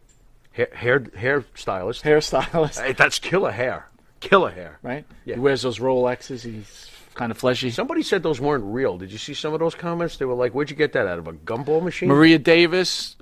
Hair 0.52 0.68
hair, 0.72 1.04
hair 1.16 1.44
stylist. 1.56 2.04
hairstylist. 2.04 2.80
Hey, 2.80 2.92
that's 2.92 3.18
killer 3.18 3.50
hair. 3.50 3.88
Killer 4.20 4.50
hair. 4.50 4.78
Right? 4.82 5.04
Yeah. 5.24 5.34
He 5.34 5.40
wears 5.40 5.62
those 5.62 5.80
Rolexes. 5.80 6.42
He's 6.44 6.88
kind 7.14 7.32
of 7.32 7.38
fleshy. 7.38 7.70
Somebody 7.70 8.02
said 8.04 8.22
those 8.22 8.40
weren't 8.40 8.62
real. 8.64 8.96
Did 8.96 9.10
you 9.10 9.18
see 9.18 9.34
some 9.34 9.52
of 9.52 9.58
those 9.60 9.74
comments? 9.74 10.16
They 10.16 10.24
were 10.24 10.34
like, 10.34 10.52
"Where'd 10.52 10.70
you 10.70 10.76
get 10.76 10.92
that 10.92 11.08
out 11.08 11.18
of 11.18 11.26
a 11.26 11.32
gumball 11.32 11.82
machine?" 11.82 12.08
Maria 12.08 12.38
Davis, 12.38 13.16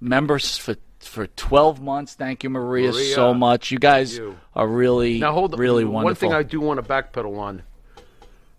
members 0.00 0.56
for 0.56 0.76
for 1.00 1.26
12 1.26 1.80
months. 1.80 2.14
Thank 2.14 2.44
you, 2.44 2.50
Maria, 2.50 2.92
Maria, 2.92 3.14
so 3.14 3.32
much. 3.32 3.70
You 3.70 3.78
guys 3.78 4.16
you. 4.18 4.36
are 4.54 4.68
really, 4.68 5.18
Now 5.18 5.32
hold 5.32 5.54
on. 5.54 5.60
really 5.60 5.84
One 5.84 6.14
thing 6.14 6.32
I 6.34 6.42
do 6.42 6.60
want 6.60 6.82
to 6.82 6.86
backpedal 6.86 7.38
on: 7.38 7.62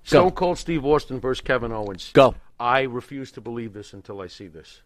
Stone 0.04 0.32
Cold 0.32 0.58
Steve 0.58 0.86
Austin 0.86 1.20
versus 1.20 1.42
Kevin 1.42 1.72
Owens. 1.72 2.12
Go. 2.14 2.36
I 2.60 2.82
refuse 2.82 3.32
to 3.34 3.42
believe 3.42 3.74
this 3.74 3.94
until 3.94 4.22
I 4.22 4.28
see 4.28 4.48
this. 4.48 4.82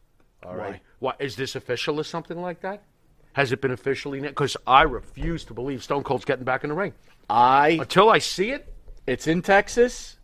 All 0.45 0.55
right. 0.55 0.81
Why? 0.99 1.11
Why 1.19 1.25
is 1.25 1.35
this 1.35 1.55
official 1.55 1.99
or 1.99 2.03
something 2.03 2.41
like 2.41 2.61
that? 2.61 2.83
Has 3.33 3.51
it 3.51 3.59
been 3.61 3.71
officially? 3.71 4.21
Because 4.21 4.55
I 4.65 4.83
refuse 4.83 5.43
to 5.45 5.53
believe 5.53 5.83
Stone 5.83 6.03
Cold's 6.03 6.23
getting 6.25 6.45
back 6.45 6.63
in 6.63 6.69
the 6.69 6.75
ring 6.75 6.93
I. 7.29 7.77
until 7.81 8.09
I 8.09 8.19
see 8.19 8.51
it. 8.51 8.71
It's 9.07 9.27
in 9.27 9.41
Texas. 9.41 10.17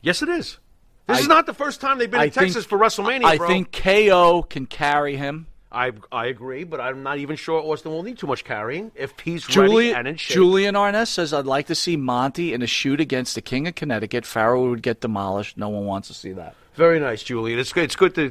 Yes, 0.00 0.22
it 0.22 0.28
is. 0.28 0.58
This 1.06 1.18
I- 1.18 1.20
is 1.20 1.28
not 1.28 1.46
the 1.46 1.54
first 1.54 1.80
time 1.80 1.98
they've 1.98 2.10
been 2.10 2.20
I 2.20 2.24
in 2.24 2.30
Texas 2.30 2.64
for 2.64 2.78
WrestleMania, 2.78 3.24
I 3.24 3.36
bro. 3.36 3.46
think 3.48 3.72
KO 3.72 4.42
can 4.42 4.66
carry 4.66 5.16
him. 5.16 5.46
I 5.72 5.92
I 6.12 6.26
agree, 6.26 6.64
but 6.64 6.80
I'm 6.80 7.02
not 7.02 7.18
even 7.18 7.36
sure 7.36 7.60
Austin 7.60 7.90
will 7.92 8.02
need 8.02 8.18
too 8.18 8.26
much 8.26 8.44
carrying 8.44 8.92
if 8.94 9.18
he's 9.20 9.44
ready 9.56 9.70
Julian, 9.70 9.96
and 9.96 10.08
in 10.08 10.16
shape. 10.16 10.34
Julian 10.34 10.76
Arness 10.76 11.08
says, 11.10 11.32
I'd 11.32 11.46
like 11.46 11.66
to 11.68 11.74
see 11.74 11.96
Monty 11.96 12.52
in 12.52 12.60
a 12.62 12.66
shoot 12.66 13.00
against 13.00 13.34
the 13.34 13.40
King 13.40 13.66
of 13.66 13.74
Connecticut. 13.74 14.26
Farrow 14.26 14.68
would 14.68 14.82
get 14.82 15.00
demolished. 15.00 15.56
No 15.56 15.68
one 15.70 15.86
wants 15.86 16.08
to 16.08 16.14
see 16.14 16.32
that. 16.32 16.54
Very 16.74 17.00
nice, 17.00 17.22
Julian. 17.22 17.58
It's 17.58 17.72
good. 17.72 17.84
It's 17.84 17.96
good 17.96 18.14
to 18.16 18.30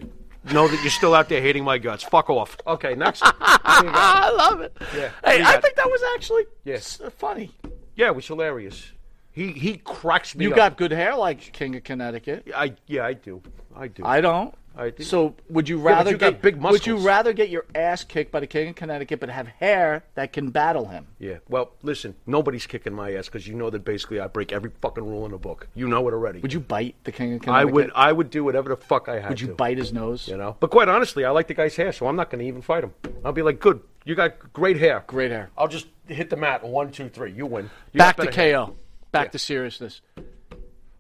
know 0.53 0.67
that 0.67 0.81
you're 0.81 0.91
still 0.91 1.13
out 1.15 1.29
there 1.29 1.41
hating 1.41 1.63
my 1.63 1.77
guts. 1.77 2.03
Fuck 2.03 2.29
off. 2.29 2.57
Okay, 2.67 2.95
next. 2.95 3.21
What 3.21 3.35
do 3.39 3.87
you 3.87 3.91
got? 3.93 4.23
I 4.23 4.29
love 4.31 4.61
it. 4.61 4.75
Yeah. 4.95 5.09
Hey, 5.25 5.43
I 5.43 5.59
think 5.61 5.75
that 5.75 5.87
was 5.89 6.01
actually 6.15 6.43
Yeah. 6.63 6.77
funny. 7.17 7.51
yeah, 7.95 8.07
it 8.07 8.15
was 8.15 8.27
hilarious. 8.27 8.91
He 9.31 9.51
he 9.53 9.77
cracks 9.77 10.35
me 10.35 10.45
You 10.45 10.51
up. 10.51 10.57
got 10.57 10.77
good 10.77 10.91
hair 10.91 11.15
like 11.15 11.39
King 11.53 11.75
of 11.75 11.83
Connecticut. 11.83 12.47
I 12.55 12.73
yeah, 12.87 13.05
I 13.05 13.13
do. 13.13 13.41
I 13.75 13.87
do. 13.87 14.03
I 14.05 14.19
don't. 14.21 14.53
I 14.75 14.89
do. 14.91 15.03
So 15.03 15.35
would 15.49 15.67
you 15.67 15.77
but 15.77 15.83
rather 15.83 16.11
you 16.11 16.17
got 16.17 16.31
get 16.33 16.41
big 16.41 16.55
Would 16.61 16.85
you 16.85 16.93
muscles. 16.93 17.05
rather 17.05 17.33
get 17.33 17.49
your 17.49 17.65
ass 17.75 18.03
kicked 18.03 18.31
by 18.31 18.39
the 18.39 18.47
King 18.47 18.69
of 18.69 18.75
Connecticut, 18.75 19.19
but 19.19 19.29
have 19.29 19.47
hair 19.47 20.03
that 20.15 20.31
can 20.33 20.49
battle 20.49 20.85
him? 20.87 21.07
yeah. 21.19 21.39
Well, 21.49 21.71
listen. 21.83 22.15
Nobody's 22.25 22.65
kicking 22.67 22.93
my 22.93 23.13
ass 23.13 23.25
because 23.25 23.45
you 23.47 23.53
know 23.55 23.69
that 23.69 23.83
basically 23.83 24.19
I 24.19 24.27
break 24.27 24.51
every 24.53 24.71
fucking 24.81 25.03
rule 25.03 25.25
in 25.25 25.31
the 25.31 25.37
book. 25.37 25.67
You 25.75 25.87
know 25.87 26.07
it 26.07 26.13
already. 26.13 26.39
Would 26.39 26.53
you 26.53 26.61
bite 26.61 26.95
the 27.03 27.11
King 27.11 27.33
of 27.33 27.41
I 27.41 27.43
Connecticut? 27.43 27.73
would. 27.73 27.91
I 27.95 28.11
would 28.11 28.29
do 28.29 28.43
whatever 28.43 28.69
the 28.69 28.77
fuck 28.77 29.09
I 29.09 29.19
had 29.19 29.29
Would 29.29 29.41
you 29.41 29.47
to. 29.47 29.53
bite 29.55 29.77
his 29.77 29.91
nose? 29.91 30.27
You 30.27 30.37
know. 30.37 30.55
But 30.59 30.71
quite 30.71 30.87
honestly, 30.87 31.25
I 31.25 31.31
like 31.31 31.47
the 31.47 31.53
guy's 31.53 31.75
hair, 31.75 31.91
so 31.91 32.07
I'm 32.07 32.15
not 32.15 32.29
going 32.29 32.39
to 32.39 32.47
even 32.47 32.61
fight 32.61 32.83
him. 32.83 32.93
I'll 33.25 33.33
be 33.33 33.41
like, 33.41 33.59
good. 33.59 33.81
You 34.05 34.15
got 34.15 34.51
great 34.53 34.77
hair. 34.77 35.03
Great 35.05 35.31
hair. 35.31 35.49
I'll 35.57 35.67
just 35.67 35.87
hit 36.07 36.29
the 36.29 36.35
mat. 36.37 36.63
One, 36.63 36.91
two, 36.91 37.09
three. 37.09 37.31
You 37.33 37.45
win. 37.45 37.69
You 37.93 37.99
Back 37.99 38.15
to 38.15 38.23
better 38.25 38.35
hair. 38.35 38.53
KO. 38.65 38.75
Back 39.11 39.25
Yeah. 39.27 39.31
to 39.31 39.39
seriousness. 39.39 40.01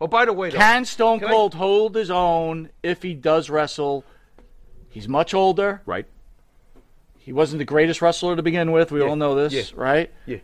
Oh, 0.01 0.07
by 0.07 0.25
the 0.25 0.33
way, 0.33 0.49
though, 0.49 0.57
Can 0.57 0.83
Stone 0.83 1.19
Can 1.19 1.27
I- 1.27 1.31
Cold 1.31 1.53
hold 1.53 1.95
his 1.95 2.09
own 2.09 2.69
if 2.81 3.03
he 3.03 3.13
does 3.13 3.49
wrestle? 3.49 4.03
He's 4.89 5.07
much 5.07 5.33
older. 5.33 5.81
right? 5.85 6.05
He 7.19 7.31
wasn't 7.31 7.59
the 7.59 7.65
greatest 7.65 8.01
wrestler 8.01 8.35
to 8.35 8.41
begin 8.41 8.71
with. 8.71 8.91
We 8.91 8.99
Yeah. 9.01 9.07
all 9.09 9.15
know 9.15 9.35
this, 9.35 9.53
Yeah. 9.53 9.63
right? 9.75 10.11
Yeah. 10.25 10.37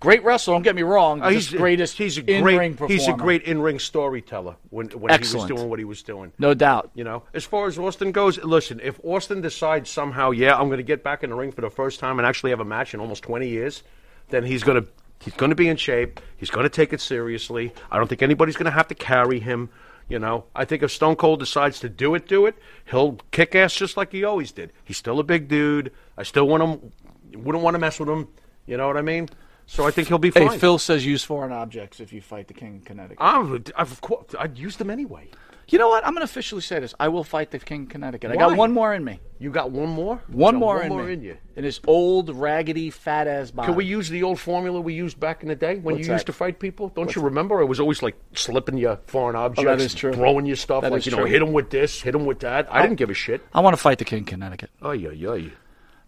Great 0.00 0.24
wrestler. 0.24 0.54
Don't 0.54 0.62
get 0.62 0.74
me 0.74 0.82
wrong. 0.82 1.20
Uh, 1.20 1.30
just 1.30 1.54
greatest 1.54 1.98
He's 1.98 2.16
a 2.16 2.22
great. 2.22 2.42
performer. 2.72 2.88
He's 2.90 3.06
a 3.06 3.12
great 3.12 3.42
in-ring 3.42 3.78
storyteller 3.78 4.56
when 4.70 4.86
when 4.88 5.12
Excellent. 5.12 5.48
he 5.48 5.52
was 5.52 5.60
doing 5.60 5.68
what 5.70 5.78
he 5.78 5.84
was 5.84 6.02
doing. 6.02 6.32
No 6.38 6.54
doubt. 6.54 6.90
You 6.94 7.04
know, 7.04 7.24
as 7.34 7.44
far 7.44 7.66
as 7.66 7.78
Austin 7.78 8.10
goes, 8.12 8.42
listen, 8.42 8.80
if 8.82 8.98
Austin 9.04 9.42
decides 9.42 9.90
somehow, 9.90 10.30
yeah, 10.30 10.58
I'm 10.58 10.68
going 10.68 10.78
to 10.78 10.82
get 10.82 11.04
back 11.04 11.22
in 11.22 11.28
the 11.28 11.36
ring 11.36 11.52
for 11.52 11.60
the 11.60 11.68
first 11.68 12.00
time 12.00 12.18
and 12.18 12.26
actually 12.26 12.48
have 12.48 12.60
a 12.60 12.64
match 12.64 12.94
in 12.94 13.00
almost 13.00 13.22
20 13.22 13.46
years, 13.48 13.82
then 14.30 14.42
he's 14.44 14.62
going 14.64 14.82
to 14.82 14.88
he's 15.22 15.34
going 15.34 15.50
to 15.50 15.56
be 15.56 15.68
in 15.68 15.76
shape. 15.76 16.20
He's 16.36 16.50
going 16.50 16.64
to 16.64 16.70
take 16.70 16.92
it 16.92 17.00
seriously. 17.00 17.72
I 17.90 17.98
don't 17.98 18.08
think 18.08 18.22
anybody's 18.22 18.56
going 18.56 18.66
to 18.66 18.70
have 18.70 18.88
to 18.88 18.94
carry 18.94 19.40
him. 19.40 19.70
You 20.08 20.18
know, 20.18 20.46
I 20.56 20.64
think 20.64 20.82
if 20.82 20.90
Stone 20.90 21.16
Cold 21.16 21.38
decides 21.38 21.78
to 21.80 21.88
do 21.88 22.14
it, 22.16 22.26
do 22.26 22.46
it. 22.46 22.56
He'll 22.90 23.18
kick 23.30 23.54
ass 23.54 23.72
just 23.74 23.96
like 23.96 24.10
he 24.10 24.24
always 24.24 24.50
did. 24.50 24.72
He's 24.82 24.96
still 24.96 25.20
a 25.20 25.24
big 25.24 25.46
dude. 25.46 25.92
I 26.18 26.24
still 26.24 26.48
want 26.48 26.62
him. 26.62 26.92
Wouldn't 27.44 27.62
want 27.62 27.74
to 27.74 27.78
mess 27.78 28.00
with 28.00 28.08
him. 28.08 28.26
You 28.66 28.76
know 28.76 28.88
what 28.88 28.96
I 28.96 29.02
mean? 29.02 29.28
So 29.66 29.86
I 29.86 29.92
think 29.92 30.08
he'll 30.08 30.18
be 30.18 30.32
fine. 30.32 30.48
Hey. 30.48 30.58
Phil 30.58 30.78
says 30.78 31.06
use 31.06 31.22
foreign 31.22 31.52
objects 31.52 32.00
if 32.00 32.12
you 32.12 32.20
fight 32.20 32.48
the 32.48 32.54
King 32.54 32.78
of 32.78 32.84
Connecticut. 32.84 33.18
I'm, 33.20 33.64
of 33.76 34.00
course, 34.00 34.34
I'd 34.36 34.58
use 34.58 34.76
them 34.78 34.90
anyway. 34.90 35.28
You 35.70 35.78
know 35.78 35.88
what? 35.88 36.04
I'm 36.04 36.12
going 36.12 36.20
to 36.26 36.30
officially 36.30 36.60
say 36.60 36.78
this. 36.80 36.94
I 37.00 37.08
will 37.08 37.24
fight 37.24 37.50
the 37.50 37.58
King 37.58 37.82
of 37.84 37.88
Connecticut. 37.88 38.30
I 38.30 38.36
got 38.36 38.50
Why? 38.50 38.56
one 38.56 38.72
more 38.72 38.92
in 38.94 39.04
me. 39.04 39.20
You 39.38 39.50
got 39.50 39.70
one 39.70 39.88
more? 39.88 40.22
One 40.28 40.56
more 40.56 40.76
one 40.76 40.82
in 40.84 40.88
more 40.90 41.04
me. 41.04 41.12
in 41.14 41.22
you. 41.22 41.36
In 41.56 41.64
this 41.64 41.80
old, 41.86 42.28
raggedy, 42.36 42.90
fat 42.90 43.26
ass 43.26 43.50
body. 43.50 43.66
Can 43.68 43.74
we 43.76 43.84
use 43.84 44.08
the 44.08 44.22
old 44.22 44.38
formula 44.38 44.80
we 44.80 44.92
used 44.94 45.18
back 45.18 45.42
in 45.42 45.48
the 45.48 45.54
day 45.54 45.76
when 45.76 45.94
What's 45.96 46.06
you 46.06 46.12
used 46.12 46.26
to 46.26 46.32
fight 46.32 46.58
people? 46.60 46.88
Don't 46.90 47.14
you 47.14 47.22
remember? 47.22 47.60
It 47.60 47.66
was 47.66 47.80
always 47.80 48.02
like 48.02 48.16
slipping 48.34 48.76
your 48.76 48.96
foreign 49.06 49.36
objects, 49.36 49.70
Oh, 49.82 49.84
is 49.84 49.94
true. 49.94 50.12
throwing 50.12 50.46
your 50.46 50.56
stuff, 50.56 50.82
That 50.82 50.92
like 50.92 50.98
is 51.00 51.06
you 51.06 51.12
know, 51.12 51.18
true. 51.18 51.26
hit 51.26 51.38
them 51.40 51.52
with 51.52 51.70
this, 51.70 52.02
hit 52.02 52.12
them 52.12 52.26
with 52.26 52.40
that. 52.40 52.66
I 52.72 52.82
didn't 52.82 52.96
give 52.96 53.10
a 53.10 53.14
shit. 53.14 53.40
I 53.54 53.60
want 53.60 53.74
to 53.74 53.80
fight 53.82 53.98
the 53.98 54.04
King 54.04 54.20
of 54.20 54.26
Connecticut. 54.26 54.70
Oh 54.82 54.92
yeah, 54.92 55.10
yeah. 55.10 55.30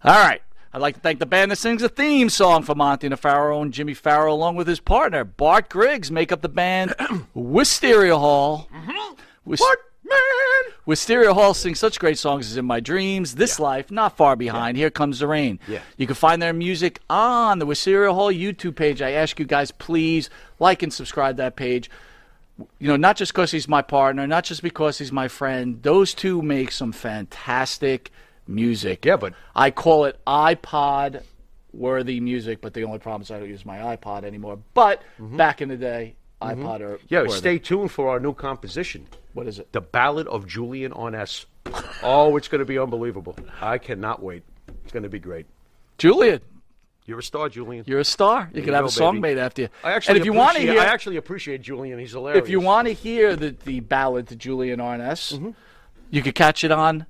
All 0.03 0.27
right. 0.27 0.41
I'd 0.75 0.81
like 0.81 0.95
to 0.95 1.01
thank 1.01 1.19
the 1.19 1.27
band 1.27 1.51
that 1.51 1.57
sings 1.57 1.83
the 1.83 1.89
theme 1.89 2.29
song 2.29 2.63
for 2.63 2.73
Monty 2.73 3.05
and 3.05 3.19
Farrow 3.19 3.61
and 3.61 3.71
Jimmy 3.71 3.93
Farrow, 3.93 4.33
along 4.33 4.55
with 4.55 4.65
his 4.67 4.79
partner 4.79 5.23
Bart 5.23 5.69
Griggs, 5.69 6.09
make 6.09 6.31
up 6.31 6.41
the 6.41 6.49
band 6.49 6.95
Wisteria 7.35 8.17
Hall. 8.17 8.67
Mm-hmm. 8.73 9.13
Wis- 9.45 9.61
Man, 10.05 10.73
Wisteria 10.85 11.33
Hall 11.33 11.53
sings 11.53 11.79
such 11.79 11.97
great 11.97 12.17
songs 12.17 12.51
as 12.51 12.57
In 12.57 12.65
My 12.65 12.81
Dreams, 12.81 13.35
This 13.35 13.57
Life, 13.59 13.89
Not 13.89 14.17
Far 14.17 14.35
Behind, 14.35 14.75
Here 14.75 14.89
Comes 14.89 15.19
the 15.19 15.27
Rain. 15.27 15.59
Yeah. 15.67 15.79
You 15.95 16.05
can 16.07 16.15
find 16.15 16.41
their 16.41 16.51
music 16.51 16.99
on 17.09 17.59
the 17.59 17.65
Wisteria 17.65 18.13
Hall 18.13 18.31
YouTube 18.31 18.75
page. 18.75 19.01
I 19.01 19.11
ask 19.11 19.39
you 19.39 19.45
guys, 19.45 19.71
please 19.71 20.29
like 20.59 20.83
and 20.83 20.91
subscribe 20.91 21.37
that 21.37 21.55
page. 21.55 21.89
You 22.79 22.87
know, 22.87 22.97
not 22.97 23.15
just 23.15 23.33
because 23.33 23.51
he's 23.51 23.67
my 23.67 23.81
partner, 23.81 24.27
not 24.27 24.43
just 24.43 24.61
because 24.61 24.97
he's 24.97 25.11
my 25.11 25.29
friend. 25.29 25.81
Those 25.81 26.13
two 26.13 26.41
make 26.41 26.71
some 26.71 26.91
fantastic 26.91 28.11
music. 28.45 29.05
Yeah, 29.05 29.15
but- 29.15 29.33
I 29.55 29.71
call 29.71 30.05
it 30.05 30.19
iPod 30.27 31.23
worthy 31.73 32.19
music, 32.19 32.61
but 32.61 32.73
the 32.73 32.83
only 32.83 32.99
problem 32.99 33.23
is 33.23 33.31
I 33.31 33.39
don't 33.39 33.49
use 33.49 33.65
my 33.65 33.77
iPod 33.95 34.23
anymore. 34.23 34.59
But 34.73 35.01
mm-hmm. 35.19 35.37
back 35.37 35.61
in 35.61 35.69
the 35.69 35.77
day, 35.77 36.15
mm-hmm. 36.41 36.61
iPod 36.61 36.81
or 36.81 36.99
yeah. 37.07 37.21
worthy. 37.21 37.33
Stay 37.33 37.57
tuned 37.57 37.91
for 37.91 38.09
our 38.09 38.19
new 38.19 38.33
composition, 38.33 39.07
What 39.33 39.47
is 39.47 39.59
it? 39.59 39.71
"The 39.71 39.81
Ballad 39.81 40.27
of 40.27 40.47
Julian 40.47 40.93
Arness." 40.93 41.45
Oh, 42.03 42.35
it's 42.37 42.47
going 42.47 42.59
to 42.59 42.65
be 42.65 42.77
unbelievable. 42.77 43.35
I 43.61 43.77
cannot 43.77 44.21
wait. 44.21 44.43
It's 44.83 44.91
going 44.91 45.03
to 45.03 45.09
be 45.09 45.19
great. 45.19 45.45
Julian, 45.97 46.41
You're 47.05 47.19
a 47.19 47.23
star, 47.23 47.49
Julian. 47.49 47.83
You're 47.87 47.99
a 47.99 48.05
star. 48.05 48.49
You 48.53 48.61
can 48.61 48.69
you 48.69 48.73
have 48.73 48.83
go, 48.83 48.87
a 48.87 48.91
song 48.91 49.15
baby. 49.21 49.35
made 49.35 49.37
after 49.41 49.61
you. 49.63 49.69
I 49.83 49.93
actually 49.93 50.11
and 50.13 50.19
if 50.21 50.25
you 50.25 50.33
want 50.33 50.51
to 50.57 50.57
appreciate- 50.63 50.73
hear, 50.73 50.81
I 50.81 50.93
actually 50.93 51.17
appreciate 51.17 51.61
Julian. 51.61 51.99
He's 51.99 52.11
hilarious. 52.11 52.43
if 52.43 52.49
you 52.49 52.59
want 52.59 52.87
to 52.87 52.93
hear 52.93 53.35
the 53.35 53.55
the 53.65 53.79
ballad 53.81 54.27
to 54.27 54.35
Julian 54.35 54.79
Arness, 54.79 55.31
Mm-hmm. 55.33 55.51
you 56.11 56.21
could 56.21 56.35
catch 56.35 56.63
it 56.63 56.71
on 56.71 57.05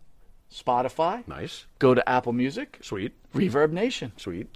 Spotify. 0.53 1.27
nice, 1.27 1.65
Go 1.79 1.93
to 1.93 2.07
Apple 2.07 2.33
Music, 2.33 2.77
sweet, 2.81 3.13
Reverb 3.35 3.71
Nation. 3.71 4.11
sweet. 4.17 4.47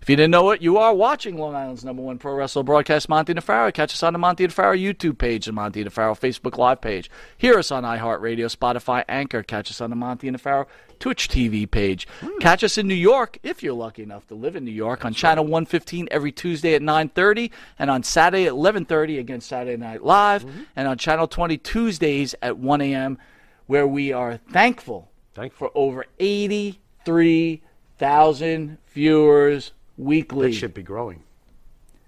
If 0.00 0.08
you 0.08 0.16
didn't 0.16 0.30
know 0.30 0.50
it, 0.50 0.62
you 0.62 0.78
are 0.78 0.94
watching 0.94 1.36
Long 1.36 1.54
Island's 1.54 1.84
number 1.84 2.02
one 2.02 2.18
pro 2.18 2.34
wrestler 2.34 2.62
broadcast, 2.62 3.08
Monty 3.08 3.34
DeFaro. 3.34 3.72
Catch 3.74 3.92
us 3.92 4.02
on 4.02 4.12
the 4.12 4.18
Monty 4.18 4.46
DeFaro 4.46 4.80
YouTube 4.80 5.18
page 5.18 5.46
and 5.46 5.54
Monty 5.54 5.84
DeFaro 5.84 6.18
Facebook 6.18 6.56
Live 6.56 6.80
page. 6.80 7.10
Hear 7.36 7.58
us 7.58 7.70
on 7.70 7.84
iHeartRadio, 7.84 8.54
Spotify, 8.54 9.04
Anchor. 9.08 9.42
Catch 9.42 9.70
us 9.70 9.80
on 9.80 9.90
the 9.90 9.96
Monty 9.96 10.30
DeFaro 10.30 10.66
Twitch 10.98 11.28
TV 11.28 11.70
page. 11.70 12.08
Hmm. 12.20 12.38
Catch 12.40 12.64
us 12.64 12.78
in 12.78 12.88
New 12.88 12.94
York, 12.94 13.38
if 13.42 13.62
you're 13.62 13.74
lucky 13.74 14.02
enough 14.02 14.26
to 14.28 14.34
live 14.34 14.56
in 14.56 14.64
New 14.64 14.70
York, 14.70 15.04
on 15.04 15.12
Channel 15.12 15.44
115 15.44 16.08
every 16.10 16.32
Tuesday 16.32 16.74
at 16.74 16.80
9.30 16.82 17.50
and 17.78 17.90
on 17.90 18.02
Saturday 18.02 18.46
at 18.46 18.54
11.30 18.54 19.18
against 19.18 19.48
Saturday 19.48 19.76
Night 19.76 20.02
Live 20.02 20.44
mm-hmm. 20.44 20.62
and 20.74 20.88
on 20.88 20.96
Channel 20.98 21.28
20 21.28 21.58
Tuesdays 21.58 22.34
at 22.42 22.58
1 22.58 22.80
a.m., 22.80 23.18
where 23.66 23.86
we 23.86 24.12
are 24.12 24.38
thankful 24.38 25.10
Thankful. 25.34 25.68
for 25.68 25.76
over 25.76 26.06
83,000 26.18 28.78
viewers 28.92 29.72
weekly. 29.98 30.48
That 30.50 30.56
should 30.56 30.72
be 30.74 30.82
growing. 30.82 31.22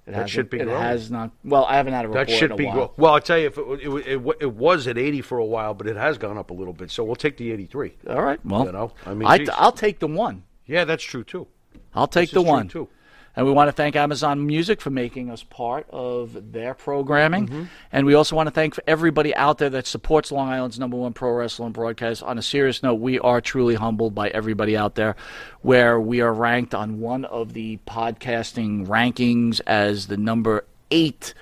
It 0.06 0.12
that 0.12 0.30
should 0.30 0.48
be 0.48 0.58
It 0.58 0.64
growing. 0.64 0.80
has 0.80 1.10
not. 1.10 1.30
Well, 1.44 1.66
I 1.66 1.76
haven't 1.76 1.92
had 1.92 2.06
a 2.06 2.08
report 2.08 2.26
That 2.28 2.34
should 2.34 2.56
be 2.56 2.64
growing. 2.64 2.88
Well, 2.96 3.12
I'll 3.14 3.20
tell 3.20 3.38
you, 3.38 3.46
if 3.48 3.58
it, 3.58 3.62
it, 3.62 4.18
it, 4.18 4.36
it 4.40 4.52
was 4.54 4.86
at 4.88 4.96
80 4.96 5.20
for 5.20 5.38
a 5.38 5.44
while, 5.44 5.74
but 5.74 5.86
it 5.86 5.96
has 5.96 6.16
gone 6.16 6.38
up 6.38 6.50
a 6.50 6.54
little 6.54 6.72
bit. 6.72 6.90
So 6.90 7.04
we'll 7.04 7.16
take 7.16 7.36
the 7.36 7.52
83. 7.52 7.92
All 8.08 8.22
right. 8.22 8.44
Well, 8.44 8.64
You 8.64 8.72
know, 8.72 8.92
I 9.04 9.14
mean, 9.14 9.28
I, 9.28 9.46
will 9.62 9.72
take 9.72 9.98
the 9.98 10.08
one. 10.08 10.44
Yeah, 10.66 10.84
that's 10.84 11.04
true 11.04 11.22
too. 11.22 11.46
I'll 11.94 12.06
take 12.08 12.30
This 12.30 12.34
the 12.34 12.42
one. 12.42 12.68
too. 12.68 12.88
And 13.36 13.46
we 13.46 13.52
want 13.52 13.68
to 13.68 13.72
thank 13.72 13.94
Amazon 13.96 14.44
Music 14.44 14.80
for 14.80 14.90
making 14.90 15.30
us 15.30 15.42
part 15.44 15.86
of 15.90 16.52
their 16.52 16.74
programming. 16.74 17.46
Mm-hmm. 17.46 17.64
And 17.92 18.06
we 18.06 18.14
also 18.14 18.34
want 18.34 18.48
to 18.48 18.50
thank 18.50 18.78
everybody 18.86 19.34
out 19.36 19.58
there 19.58 19.70
that 19.70 19.86
supports 19.86 20.32
Long 20.32 20.48
Island's 20.48 20.78
number 20.78 20.96
one 20.96 21.12
pro 21.12 21.32
wrestling 21.32 21.72
broadcast. 21.72 22.22
On 22.22 22.38
a 22.38 22.42
serious 22.42 22.82
note, 22.82 22.94
we 22.94 23.18
are 23.20 23.40
truly 23.40 23.76
humbled 23.76 24.14
by 24.14 24.28
everybody 24.30 24.76
out 24.76 24.96
there, 24.96 25.14
where 25.62 26.00
we 26.00 26.20
are 26.20 26.32
ranked 26.32 26.74
on 26.74 27.00
one 27.00 27.24
of 27.24 27.52
the 27.52 27.78
podcasting 27.86 28.86
rankings 28.86 29.60
as 29.66 30.08
the 30.08 30.16
number 30.16 30.64
eight 30.90 31.32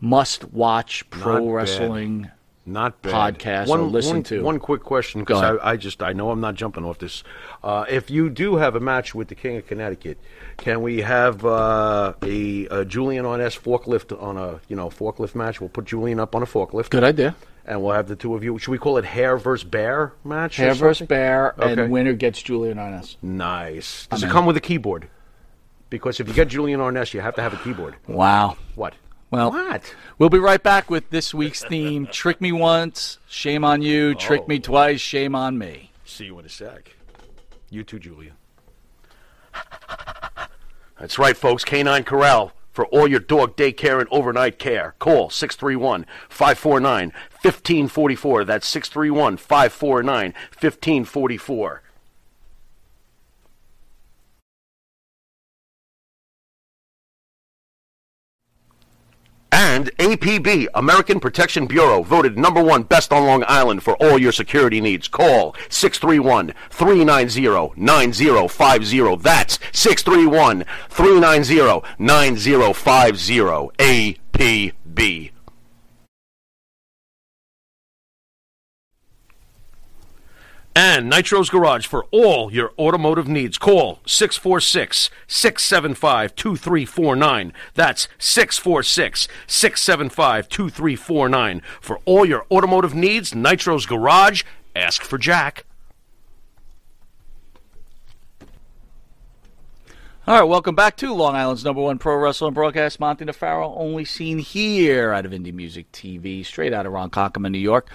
must 0.00 0.44
watch 0.52 1.08
pro 1.10 1.34
Not 1.34 1.42
bad. 2.24 2.33
Not 2.66 3.02
bad. 3.02 3.38
Podcast 3.38 3.68
one, 3.68 3.80
or 3.80 3.82
listen 3.84 4.12
one- 4.16 4.22
to. 4.24 4.42
One 4.42 4.58
quick 4.58 4.82
question, 4.82 5.20
because 5.20 5.42
I, 5.42 5.72
I 5.72 5.76
just 5.76 6.02
I 6.02 6.12
know 6.14 6.30
I'm 6.30 6.40
not 6.40 6.54
jumping 6.54 6.84
off 6.84 6.98
this. 6.98 7.22
Uh, 7.62 7.84
if 7.90 8.10
you 8.10 8.30
do 8.30 8.56
have 8.56 8.74
a 8.74 8.80
match 8.80 9.14
with 9.14 9.28
the 9.28 9.34
King 9.34 9.58
of 9.58 9.66
Connecticut, 9.66 10.18
can 10.56 10.80
we 10.80 11.02
have 11.02 11.44
uh, 11.44 12.14
a, 12.22 12.66
a 12.66 12.84
Julian 12.86 13.26
Arness 13.26 13.54
forklift 13.56 14.18
on 14.22 14.38
a 14.38 14.60
you 14.68 14.76
know 14.76 14.88
forklift 14.88 15.34
match? 15.34 15.60
We'll 15.60 15.68
put 15.68 15.84
Julian 15.84 16.18
up 16.18 16.34
on 16.34 16.42
a 16.42 16.46
forklift. 16.46 16.88
Good 16.90 17.04
idea. 17.04 17.36
And 17.66 17.82
we'll 17.82 17.94
have 17.94 18.08
the 18.08 18.16
two 18.16 18.34
of 18.34 18.44
you. 18.44 18.58
Should 18.58 18.70
we 18.72 18.78
call 18.78 18.98
it 18.98 19.04
hair 19.06 19.36
versus 19.38 19.64
bear 19.64 20.12
match? 20.22 20.56
Hair 20.56 20.74
versus 20.74 21.06
bear, 21.06 21.54
Okay. 21.58 21.82
and 21.82 21.90
winner 21.90 22.12
gets 22.12 22.42
Julian 22.42 22.78
Arness. 22.78 23.16
Nice. 23.22 24.06
Does 24.06 24.22
it 24.22 24.28
come 24.30 24.44
with 24.46 24.56
a 24.56 24.60
keyboard? 24.60 25.08
Because 25.90 26.18
if 26.20 26.28
you 26.28 26.34
get 26.34 26.48
Julian 26.48 26.80
Arness, 26.80 27.14
you 27.14 27.20
have 27.20 27.34
to 27.36 27.42
have 27.42 27.52
a 27.54 27.56
keyboard. 27.58 27.94
Wow. 28.08 28.56
What? 28.74 28.94
Well, 29.34 29.50
What? 29.50 29.94
we'll 30.16 30.28
be 30.28 30.38
right 30.38 30.62
back 30.62 30.88
with 30.88 31.10
this 31.10 31.34
week's 31.34 31.64
theme 31.64 32.06
Trick 32.06 32.40
Me 32.40 32.52
Once, 32.52 33.18
Shame 33.28 33.64
on 33.64 33.82
You. 33.82 34.14
Trick 34.14 34.42
Oh. 34.44 34.46
Me 34.46 34.60
Twice, 34.60 35.00
Shame 35.00 35.34
on 35.34 35.58
Me. 35.58 35.90
See 36.04 36.26
you 36.26 36.38
in 36.38 36.44
a 36.46 36.48
sec. 36.48 36.94
You 37.68 37.82
too, 37.82 37.98
Julia. 37.98 38.30
That's 41.00 41.18
right, 41.18 41.36
folks. 41.36 41.64
Canine 41.64 42.04
Corral 42.04 42.52
for 42.70 42.86
all 42.86 43.08
your 43.08 43.18
dog 43.18 43.56
daycare 43.56 43.98
and 43.98 44.08
overnight 44.12 44.60
care. 44.60 44.94
Call 45.00 45.30
631 45.30 46.06
549 46.28 47.12
1544. 47.42 48.44
That's 48.44 48.68
631 48.68 49.36
549 49.36 50.32
1544. 50.60 51.82
And 59.66 59.90
APB, 59.96 60.66
American 60.74 61.20
Protection 61.20 61.66
Bureau, 61.66 62.02
voted 62.02 62.36
number 62.36 62.62
one 62.62 62.82
best 62.82 63.14
on 63.14 63.24
Long 63.24 63.44
Island 63.48 63.82
for 63.82 63.96
all 63.96 64.18
your 64.18 64.30
security 64.30 64.78
needs. 64.78 65.08
Call 65.08 65.56
631 65.70 66.52
390 66.68 67.72
9050. 67.74 69.16
That's 69.22 69.58
631 69.72 70.66
390 70.90 71.82
9050. 71.98 73.70
APB. 73.78 75.33
And 80.96 81.10
Nitro's 81.10 81.50
Garage 81.50 81.88
for 81.88 82.04
all 82.12 82.52
your 82.52 82.70
automotive 82.78 83.26
needs. 83.26 83.58
Call 83.58 83.98
646 84.06 85.10
675 85.26 86.36
2349. 86.36 87.52
That's 87.74 88.06
646 88.20 89.26
675 89.48 90.48
2349. 90.48 91.62
For 91.80 91.98
all 92.04 92.24
your 92.24 92.46
automotive 92.48 92.94
needs, 92.94 93.34
Nitro's 93.34 93.86
Garage. 93.86 94.44
Ask 94.76 95.02
for 95.02 95.18
Jack. 95.18 95.64
All 100.28 100.38
right, 100.38 100.44
welcome 100.44 100.76
back 100.76 100.96
to 100.98 101.12
Long 101.12 101.34
Island's 101.34 101.64
number 101.64 101.82
one 101.82 101.98
pro 101.98 102.16
wrestling 102.16 102.54
broadcast. 102.54 103.00
Monty 103.00 103.24
DeFaro, 103.24 103.76
only 103.76 104.04
seen 104.04 104.38
here 104.38 105.12
out 105.12 105.26
of 105.26 105.32
Indie 105.32 105.52
Music 105.52 105.90
TV, 105.90 106.46
straight 106.46 106.72
out 106.72 106.86
of 106.86 106.92
Ronkonkoma, 106.92 107.50
New 107.50 107.58
York. 107.58 107.90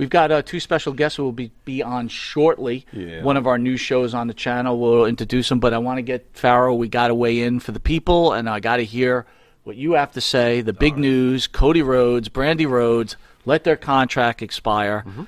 We've 0.00 0.08
got 0.08 0.32
uh, 0.32 0.40
two 0.40 0.60
special 0.60 0.94
guests 0.94 1.16
who 1.18 1.24
will 1.24 1.32
be, 1.32 1.50
be 1.66 1.82
on 1.82 2.08
shortly. 2.08 2.86
Yeah. 2.90 3.22
One 3.22 3.36
of 3.36 3.46
our 3.46 3.58
new 3.58 3.76
shows 3.76 4.14
on 4.14 4.28
the 4.28 4.34
channel. 4.34 4.80
We'll 4.80 5.04
introduce 5.04 5.50
them, 5.50 5.60
but 5.60 5.74
I 5.74 5.78
want 5.78 5.98
to 5.98 6.02
get 6.02 6.26
Farrell. 6.32 6.78
We 6.78 6.88
got 6.88 7.08
to 7.08 7.14
weigh 7.14 7.42
in 7.42 7.60
for 7.60 7.72
the 7.72 7.80
people, 7.80 8.32
and 8.32 8.48
I 8.48 8.60
got 8.60 8.78
to 8.78 8.84
hear 8.84 9.26
what 9.62 9.76
you 9.76 9.92
have 9.92 10.12
to 10.12 10.22
say. 10.22 10.62
The 10.62 10.72
big 10.72 10.96
news: 10.96 11.46
Cody 11.46 11.82
Rhodes, 11.82 12.30
Brandi 12.30 12.66
Rhodes, 12.66 13.16
let 13.44 13.64
their 13.64 13.76
contract 13.76 14.40
expire. 14.40 15.04
Mm-hmm. 15.06 15.24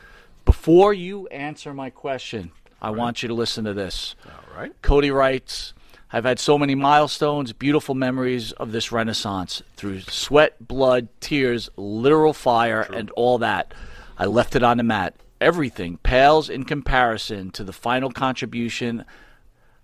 Before 0.47 0.95
you 0.95 1.27
answer 1.27 1.75
my 1.75 1.91
question, 1.91 2.51
I 2.81 2.93
want 2.93 3.23
you 3.23 3.29
to 3.29 3.35
listen 3.35 3.67
to 3.67 3.75
this. 3.75 4.17
All 4.25 4.59
right. 4.59 4.73
Cody 4.81 5.11
writes, 5.11 5.75
I've 6.11 6.25
had 6.25 6.39
so 6.39 6.57
many 6.57 6.75
milestones, 6.75 7.53
beautiful 7.53 7.95
memories 7.95 8.53
of 8.53 8.73
this 8.73 8.91
renaissance 8.91 9.63
through 9.77 10.01
sweat, 10.01 10.67
blood, 10.67 11.09
tears, 11.21 11.69
literal 11.77 12.33
fire, 12.33 12.81
and 12.81 13.11
all 13.11 13.39
that. 13.39 13.75
I 14.23 14.27
left 14.27 14.55
it 14.55 14.63
on 14.63 14.77
the 14.77 14.85
mat. 14.85 15.17
Everything 15.41 15.97
pales 15.97 16.49
in 16.49 16.63
comparison 16.63 17.51
to 17.51 17.65
the 17.65 17.73
final 17.73 18.13
contribution. 18.13 19.05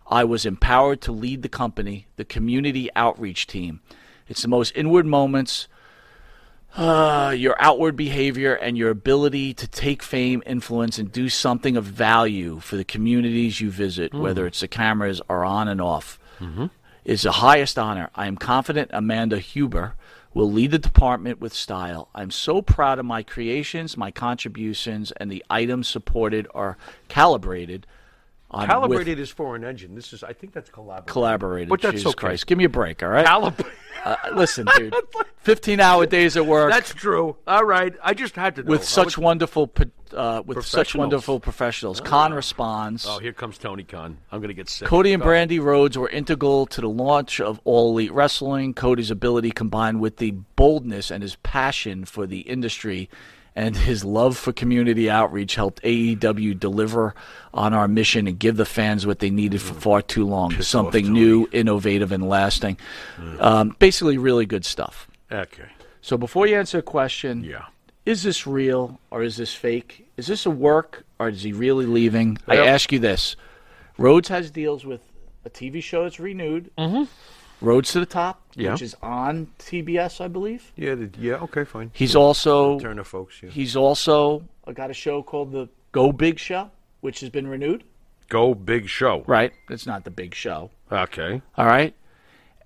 I 0.07 0.23
was 0.23 0.47
empowered 0.47 1.01
to 1.03 1.13
lead 1.13 1.43
the 1.43 1.49
company, 1.49 2.07
the 2.15 2.25
community 2.25 2.89
outreach 2.95 3.49
team. 3.49 3.81
It's 4.29 4.43
the 4.43 4.47
most 4.47 4.77
inward 4.77 5.07
moments 5.07 5.67
uh, 6.77 7.35
your 7.37 7.57
outward 7.59 7.97
behavior 7.97 8.55
and 8.55 8.79
your 8.79 8.91
ability 8.91 9.55
to 9.55 9.67
take 9.67 10.05
fame, 10.05 10.41
influence, 10.47 10.99
and 10.99 11.11
do 11.11 11.29
something 11.29 11.77
of 11.77 11.85
value 11.85 12.61
for 12.61 12.77
the 12.77 12.85
communities 12.85 13.61
you 13.61 13.73
visit, 13.73 14.13
whether 14.15 14.47
it's 14.47 14.61
the 14.61 14.69
cameras 14.69 15.21
are 15.29 15.45
on 15.45 15.67
and 15.67 15.81
off, 15.81 16.17
is 17.05 17.23
the 17.23 17.33
highest 17.33 17.77
honor. 17.77 18.11
I 18.15 18.29
am 18.29 18.37
confident 18.37 18.91
Amanda 18.93 19.39
Huber 19.41 19.97
will 20.35 20.51
lead 20.51 20.71
the 20.71 20.79
department 20.79 21.41
with 21.41 21.53
style. 21.55 22.09
I'm 22.15 22.31
so 22.31 22.63
proud 22.63 22.99
of 22.99 23.07
my 23.07 23.23
creations, 23.23 23.97
my 23.97 24.11
contributions, 24.11 25.13
and 25.13 25.31
the 25.31 25.45
items 25.51 25.89
supported 25.89 26.47
are 26.55 26.77
calibrated. 27.09 27.87
Calibrated 28.51 29.19
is 29.19 29.29
for 29.31 29.57
an 29.57 29.65
engine. 29.65 29.95
This 29.95 30.13
is, 30.15 30.23
I 30.25 30.33
think 30.33 30.55
that's 30.55 30.71
collaborated. 30.71 31.13
collaborated. 31.13 31.69
But 31.69 31.83
that's 31.83 31.97
Jesus 31.97 32.11
okay. 32.13 32.21
Christ, 32.29 32.47
give 32.47 32.57
me 32.57 32.65
a 32.65 32.69
break, 32.71 33.03
all 33.03 33.11
right? 33.11 33.27
Calib- 33.27 33.67
Uh, 34.05 34.17
listen, 34.35 34.67
dude, 34.77 34.95
15 35.39 35.81
hour 35.81 36.07
days 36.07 36.37
at 36.37 36.47
work. 36.47 36.71
that's 36.71 36.95
true. 36.95 37.37
All 37.47 37.65
right. 37.65 37.95
I 38.03 38.15
just 38.15 38.37
had 38.37 38.55
to 38.57 38.63
know. 38.63 38.71
with 38.71 38.85
such 38.85 39.05
was- 39.05 39.19
wonderful 39.19 39.71
pro- 40.11 40.19
uh, 40.19 40.43
with 40.45 40.65
such 40.65 40.95
wonderful 40.95 41.41
professionals. 41.41 42.01
Khan 42.01 42.33
responds. 42.33 43.07
Oh, 43.09 43.19
here 43.19 43.33
comes 43.33 43.59
Tony 43.59 43.85
Khan. 43.85 44.19
I'm 44.33 44.41
going 44.41 44.49
to 44.49 44.55
get 44.55 44.69
sick. 44.69 44.89
Cody 44.89 45.13
and. 45.13 45.23
Brandi 45.23 45.61
Rhodes 45.63 45.97
were 45.99 46.09
integral 46.09 46.67
to 46.67 46.81
the 46.81 46.89
launch 46.89 47.41
of 47.41 47.61
All 47.65 47.91
Elite 47.93 48.13
Wrestling. 48.13 48.75
Cody's 48.75 49.11
ability 49.11 49.51
combined 49.51 50.01
with 50.01 50.17
the 50.19 50.33
boldness 50.57 51.11
and 51.11 51.23
his 51.23 51.37
passion 51.37 52.05
for 52.05 52.27
the 52.27 52.41
industry 52.41 53.09
and 53.57 53.77
his 53.77 54.05
love 54.05 54.37
for 54.39 54.53
community 54.53 55.11
outreach 55.11 55.57
helped 55.57 55.83
AEW 55.83 56.59
deliver 56.61 57.15
on 57.53 57.75
our 57.75 57.89
mission 57.89 58.29
and 58.29 58.39
give 58.39 58.57
the 58.57 58.65
fans 58.65 59.05
what 59.05 59.19
they 59.19 59.31
needed 59.31 59.61
for 59.61 59.75
far 59.75 60.01
too 60.03 60.25
long. 60.25 60.53
Something 60.63 61.07
Tony. 61.07 61.19
new, 61.21 61.49
innovative, 61.51 62.13
and 62.13 62.29
lasting. 62.29 62.79
Um, 63.41 63.75
basically, 63.81 64.17
really 64.17 64.47
good 64.47 64.65
stuff. 64.65 65.09
Okay. 65.33 65.65
So 66.01 66.17
before 66.17 66.47
you 66.47 66.57
answer 66.57 66.79
a 66.79 66.83
question, 66.83 67.43
Yeah. 67.43 67.65
Is 68.09 68.23
this 68.23 68.47
real 68.47 68.99
or 69.11 69.23
is 69.23 69.37
this 69.37 69.53
fake? 69.55 70.09
Is 70.17 70.27
this 70.27 70.47
a 70.47 70.51
work 70.51 71.05
or 71.19 71.29
is 71.29 71.43
he 71.43 71.53
really 71.53 71.87
leaving? 71.87 72.39
I 72.47 72.57
ask 72.57 72.91
you 72.93 72.99
this: 72.99 73.37
Rhodes 73.99 74.29
has 74.29 74.51
deals 74.51 74.85
with 74.85 75.01
a 75.45 75.51
TV 75.51 75.83
show 75.83 76.03
that's 76.05 76.19
renewed. 76.21 76.71
Mm-hmm. 76.79 77.05
Rhodes 77.61 77.91
to 77.93 78.01
the 78.01 78.07
Top, 78.07 78.41
Yeah. 78.55 78.73
which 78.73 78.83
is 78.83 78.95
on 79.03 79.49
TBS, 79.59 80.21
I 80.21 80.29
believe. 80.29 80.73
Yeah. 80.77 80.95
The, 80.95 81.11
yeah. 81.19 81.35
Okay. 81.47 81.65
Fine. 81.65 81.91
He's 81.93 82.15
also 82.15 82.79
Turner 82.79 83.05
folks. 83.05 83.43
Yeah. 83.43 83.51
he's 83.51 83.75
also 83.77 84.45
got 84.73 84.91
a 84.91 84.95
show 84.95 85.23
called 85.23 85.51
the 85.53 85.69
Go 85.93 86.13
Big 86.13 86.39
Show, 86.39 86.71
which 87.01 87.21
has 87.21 87.31
been 87.31 87.47
renewed. 87.49 87.83
Go 88.29 88.55
big 88.55 88.89
show. 88.89 89.25
Right, 89.27 89.53
it's 89.71 89.87
not 89.87 90.05
the 90.05 90.11
big 90.11 90.35
show. 90.35 90.71
Okay. 90.93 91.41
All 91.57 91.65
right, 91.67 91.95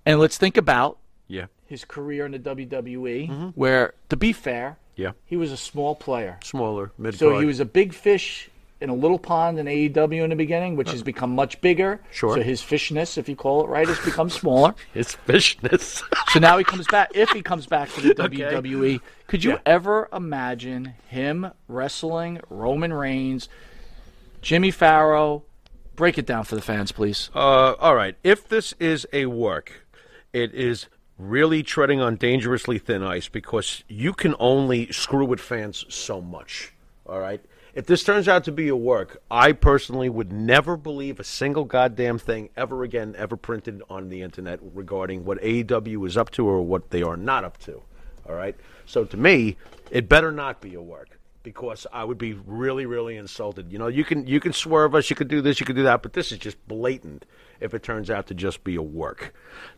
and 0.05 0.19
let's 0.19 0.37
think 0.37 0.57
about 0.57 0.99
Yeah. 1.29 1.47
his 1.67 1.85
career 1.85 2.27
in 2.27 2.33
the 2.33 2.39
WWE, 2.41 3.29
Mm-hmm. 3.29 3.49
where, 3.55 3.95
to 4.09 4.17
be 4.17 4.33
fair, 4.33 4.77
Yeah. 4.97 5.13
he 5.25 5.37
was 5.37 5.53
a 5.53 5.57
small 5.57 5.95
player. 5.95 6.39
Smaller. 6.45 6.93
Mid. 6.99 7.15
So 7.19 7.39
he 7.39 7.47
was 7.47 7.61
a 7.61 7.65
big 7.65 7.95
fish 7.95 8.49
in 8.81 8.91
a 8.91 8.95
little 8.95 9.19
pond 9.19 9.59
in 9.61 9.67
AEW 9.67 10.25
in 10.25 10.31
the 10.31 10.37
beginning, 10.37 10.75
which 10.75 10.91
has 10.91 11.03
become 11.05 11.31
much 11.37 11.61
bigger. 11.61 12.01
Sure. 12.11 12.35
So 12.37 12.43
his 12.43 12.61
fishness, 12.61 13.17
if 13.17 13.29
you 13.29 13.37
call 13.37 13.65
it 13.65 13.69
right, 13.69 13.87
has 13.87 13.99
become 14.01 14.29
smaller. 14.29 14.75
his 14.93 15.17
fishness. 15.27 16.03
so 16.33 16.41
now 16.41 16.59
he 16.59 16.65
comes 16.65 16.87
back. 16.89 17.11
If 17.15 17.31
he 17.31 17.43
comes 17.43 17.67
back 17.67 17.91
to 17.93 18.01
the 18.01 18.09
Okay. 18.25 18.39
WWE, 18.43 19.01
could 19.29 19.45
you 19.45 19.53
Yeah. 19.53 19.59
ever 19.67 20.09
imagine 20.13 20.95
him 21.09 21.53
wrestling 21.69 22.41
Roman 22.51 22.93
Reigns, 22.93 23.49
Jimmy 24.41 24.71
Farrow? 24.73 25.45
Break 25.95 26.19
it 26.19 26.27
down 26.27 26.45
for 26.45 26.55
the 26.57 26.63
fans, 26.63 26.91
please. 26.91 27.31
Uh, 27.35 27.75
all 27.79 27.95
right. 27.95 28.17
If 28.25 28.49
this 28.49 28.73
is 28.81 29.07
a 29.13 29.27
work, 29.27 29.87
it 30.33 30.53
is 30.55 30.87
really 31.29 31.63
treading 31.63 32.01
on 32.01 32.17
dangerously 32.17 32.79
thin 32.79 33.03
ice 33.03 33.29
because 33.29 33.85
you 33.89 34.13
can 34.13 34.35
only 34.39 34.91
screw 34.93 35.25
with 35.25 35.41
fans 35.41 35.85
so 35.89 36.21
much. 36.21 36.73
All 37.07 37.21
right. 37.21 37.41
If 37.75 37.87
this 37.87 38.05
turns 38.05 38.29
out 38.29 38.45
to 38.45 38.53
be 38.53 38.69
a 38.69 38.77
work, 38.77 39.23
I 39.31 39.53
personally 39.53 40.11
would 40.11 40.31
never 40.31 40.77
believe 40.77 41.19
a 41.19 41.25
single 41.25 41.65
goddamn 41.65 42.19
thing 42.19 42.51
ever 42.55 42.83
again, 42.83 43.15
ever 43.17 43.37
printed 43.37 43.83
on 43.89 44.11
the 44.11 44.21
internet 44.21 44.59
regarding 44.75 45.25
what 45.25 45.41
AEW 45.41 46.07
is 46.07 46.17
up 46.17 46.31
to 46.33 46.47
or 46.47 46.61
what 46.61 46.91
they 46.91 47.03
are 47.03 47.17
not 47.17 47.45
up 47.45 47.57
to. 47.59 47.83
All 48.29 48.35
right. 48.35 48.57
So 48.85 49.05
to 49.05 49.17
me, 49.17 49.57
it 49.91 50.09
better 50.09 50.33
not 50.33 50.61
be 50.61 50.75
a 50.75 50.83
work 50.83 51.19
because 51.43 51.87
I 51.93 52.05
would 52.05 52.19
be 52.19 52.33
really, 52.33 52.87
really 52.87 53.17
insulted. 53.17 53.73
You 53.73 53.79
know, 53.79 53.89
you 53.89 54.05
can 54.05 54.27
you 54.27 54.41
can 54.41 54.53
swerve 54.53 54.95
us, 54.95 55.11
you 55.11 55.17
can 55.17 55.29
do 55.29 55.41
this, 55.41 55.61
you 55.61 55.67
can 55.67 55.77
do 55.77 55.83
that, 55.85 56.03
but 56.03 56.13
this 56.13 56.33
is 56.33 56.39
just 56.39 56.67
blatant. 56.69 57.25
If 57.61 57.75
it 57.75 57.85
turns 57.85 58.11
out 58.11 58.27
to 58.27 58.35
just 58.35 58.65
be 58.65 58.75
a 58.75 58.83
work. 58.83 59.33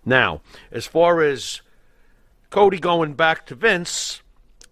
Now, 0.06 0.40
as 0.72 0.86
far 0.86 1.20
as 1.20 1.60
Cody 2.48 2.78
going 2.78 3.12
back 3.12 3.44
to 3.46 3.54
Vince, 3.54 4.22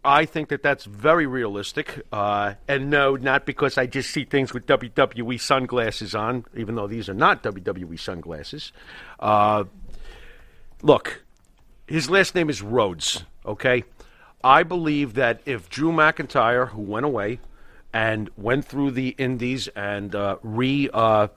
I 0.05 0.25
think 0.25 0.49
that 0.49 0.63
that's 0.63 0.85
very 0.85 1.27
realistic. 1.27 2.07
Uh, 2.11 2.55
and 2.67 2.91
no, 2.91 3.17
not 3.17 3.45
because 3.45 3.79
I 3.79 3.87
just 3.87 4.11
see 4.11 4.25
things 4.25 4.53
with 4.53 4.67
WWE 4.67 5.41
sunglasses 5.41 6.15
on, 6.15 6.45
even 6.57 6.75
though 6.75 6.87
these 6.87 7.09
are 7.09 7.15
not 7.15 7.43
WWE 7.43 7.99
sunglasses. 8.01 8.73
Uh, 9.21 9.65
look, 10.83 11.23
his 11.87 12.11
last 12.11 12.35
name 12.35 12.51
is 12.51 12.63
Rhodes, 12.63 13.25
okay? 13.47 13.85
I 14.45 14.63
believe 14.63 15.15
that 15.15 15.41
if 15.47 15.69
Drew 15.69 15.93
McIntyre, 15.93 16.69
who 16.71 16.83
went 16.83 17.07
away 17.07 17.39
and 17.93 18.31
went 18.37 18.65
through 18.65 18.93
the 18.93 19.11
indies 19.19 19.69
and 19.69 20.15
uh, 20.15 20.37
re 20.43 20.89
uh, 20.93 21.29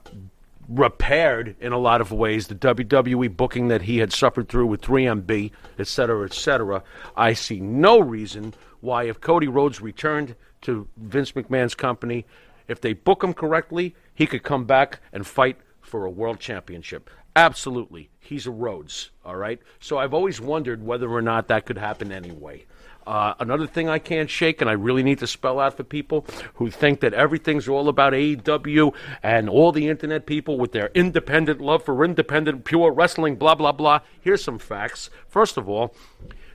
repaired 0.68 1.54
in 1.60 1.72
a 1.72 1.78
lot 1.78 2.00
of 2.00 2.10
ways 2.10 2.48
the 2.48 2.54
WWE 2.54 3.36
booking 3.36 3.68
that 3.68 3.82
he 3.82 3.98
had 3.98 4.12
suffered 4.12 4.48
through 4.48 4.66
with 4.66 4.80
3MB, 4.80 5.52
et 5.78 5.86
cetera, 5.86 6.24
et 6.24 6.32
cetera, 6.32 6.82
I 7.16 7.34
see 7.34 7.60
no 7.60 8.00
reason 8.00 8.54
why, 8.80 9.04
if 9.04 9.20
Cody 9.20 9.48
Rhodes 9.48 9.80
returned 9.80 10.34
to 10.62 10.88
Vince 10.96 11.32
McMahon's 11.32 11.74
company, 11.74 12.26
if 12.68 12.80
they 12.80 12.92
book 12.92 13.22
him 13.22 13.32
correctly, 13.32 13.94
he 14.14 14.26
could 14.26 14.42
come 14.42 14.64
back 14.64 15.00
and 15.12 15.26
fight 15.26 15.56
for 15.80 16.04
a 16.04 16.10
world 16.10 16.40
championship. 16.40 17.10
Absolutely. 17.36 18.10
He's 18.18 18.46
a 18.46 18.50
Rhodes, 18.50 19.10
all 19.24 19.36
right? 19.36 19.60
So 19.78 19.98
I've 19.98 20.14
always 20.14 20.40
wondered 20.40 20.82
whether 20.82 21.08
or 21.08 21.22
not 21.22 21.48
that 21.48 21.66
could 21.66 21.78
happen 21.78 22.10
anyway. 22.10 22.64
Uh, 23.06 23.34
another 23.38 23.66
thing 23.66 23.88
I 23.88 24.00
can't 24.00 24.28
shake, 24.28 24.60
and 24.60 24.68
I 24.68 24.72
really 24.72 25.04
need 25.04 25.20
to 25.20 25.26
spell 25.26 25.60
out 25.60 25.76
for 25.76 25.84
people 25.84 26.26
who 26.54 26.70
think 26.70 27.00
that 27.00 27.14
everything's 27.14 27.68
all 27.68 27.88
about 27.88 28.12
AEW 28.12 28.92
and 29.22 29.48
all 29.48 29.70
the 29.70 29.88
internet 29.88 30.26
people 30.26 30.58
with 30.58 30.72
their 30.72 30.90
independent 30.94 31.60
love 31.60 31.84
for 31.84 32.04
independent, 32.04 32.64
pure 32.64 32.90
wrestling, 32.92 33.36
blah, 33.36 33.54
blah, 33.54 33.72
blah. 33.72 34.00
Here's 34.20 34.42
some 34.42 34.58
facts. 34.58 35.08
First 35.28 35.56
of 35.56 35.68
all, 35.68 35.94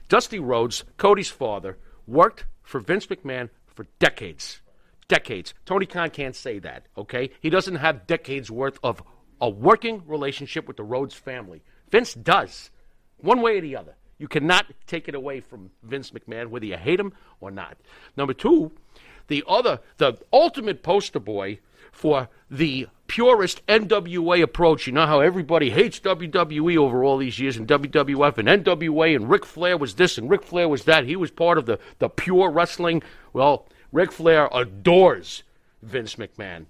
Dusty 0.08 0.38
Rhodes, 0.38 0.84
Cody's 0.98 1.30
father, 1.30 1.78
worked 2.06 2.44
for 2.62 2.80
Vince 2.80 3.06
McMahon 3.06 3.48
for 3.66 3.86
decades. 3.98 4.60
Decades. 5.08 5.54
Tony 5.64 5.86
Khan 5.86 6.10
can't 6.10 6.36
say 6.36 6.58
that, 6.58 6.86
okay? 6.98 7.30
He 7.40 7.48
doesn't 7.48 7.76
have 7.76 8.06
decades 8.06 8.50
worth 8.50 8.78
of 8.82 9.02
a 9.40 9.48
working 9.48 10.02
relationship 10.06 10.68
with 10.68 10.76
the 10.76 10.84
Rhodes 10.84 11.14
family. 11.14 11.62
Vince 11.90 12.12
does, 12.12 12.70
one 13.16 13.40
way 13.40 13.58
or 13.58 13.60
the 13.62 13.76
other. 13.76 13.96
You 14.22 14.28
cannot 14.28 14.66
take 14.86 15.08
it 15.08 15.16
away 15.16 15.40
from 15.40 15.72
Vince 15.82 16.12
McMahon, 16.12 16.46
whether 16.46 16.64
you 16.64 16.76
hate 16.76 17.00
him 17.00 17.12
or 17.40 17.50
not. 17.50 17.76
Number 18.16 18.32
two, 18.32 18.70
the 19.26 19.42
other, 19.48 19.80
the 19.96 20.16
ultimate 20.32 20.84
poster 20.84 21.18
boy 21.18 21.58
for 21.90 22.28
the 22.48 22.86
purest 23.08 23.66
NWA 23.66 24.40
approach. 24.40 24.86
You 24.86 24.92
know 24.92 25.08
how 25.08 25.18
everybody 25.18 25.70
hates 25.70 25.98
WWE 25.98 26.76
over 26.76 27.02
all 27.02 27.18
these 27.18 27.40
years 27.40 27.56
and 27.56 27.66
WWF 27.66 28.38
and 28.38 28.64
NWA 28.64 29.16
and 29.16 29.28
Ric 29.28 29.44
Flair 29.44 29.76
was 29.76 29.96
this 29.96 30.16
and 30.16 30.30
Ric 30.30 30.44
Flair 30.44 30.68
was 30.68 30.84
that. 30.84 31.04
He 31.04 31.16
was 31.16 31.32
part 31.32 31.58
of 31.58 31.66
the, 31.66 31.80
the 31.98 32.08
pure 32.08 32.48
wrestling. 32.48 33.02
Well, 33.32 33.66
Ric 33.90 34.12
Flair 34.12 34.48
adores 34.52 35.42
Vince 35.82 36.14
McMahon. 36.14 36.66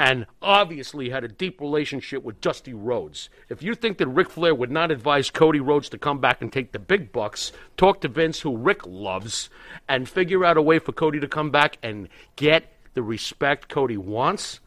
And 0.00 0.24
obviously 0.40 1.10
had 1.10 1.24
a 1.24 1.28
deep 1.28 1.60
relationship 1.60 2.22
with 2.22 2.40
Dusty 2.40 2.72
Rhodes. 2.72 3.28
If 3.50 3.62
you 3.62 3.74
think 3.74 3.98
that 3.98 4.08
Ric 4.08 4.30
Flair 4.30 4.54
would 4.54 4.70
not 4.70 4.90
advise 4.90 5.28
Cody 5.28 5.60
Rhodes 5.60 5.90
to 5.90 5.98
come 5.98 6.20
back 6.20 6.40
and 6.40 6.50
take 6.50 6.72
the 6.72 6.78
big 6.78 7.12
bucks, 7.12 7.52
talk 7.76 8.00
to 8.00 8.08
Vince, 8.08 8.40
who 8.40 8.56
Ric 8.56 8.86
loves, 8.86 9.50
and 9.86 10.08
figure 10.08 10.42
out 10.42 10.56
a 10.56 10.62
way 10.62 10.78
for 10.78 10.92
Cody 10.92 11.20
to 11.20 11.28
come 11.28 11.50
back 11.50 11.76
and 11.82 12.08
get 12.36 12.72
the 12.94 13.02
respect 13.02 13.68
Cody 13.68 13.98
wants, 13.98 14.60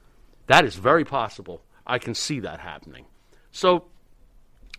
that 0.46 0.66
is 0.66 0.76
very 0.76 1.04
possible. 1.04 1.64
I 1.88 1.98
can 1.98 2.14
see 2.14 2.40
that 2.42 2.60
happening. 2.60 3.06
So, 3.52 3.86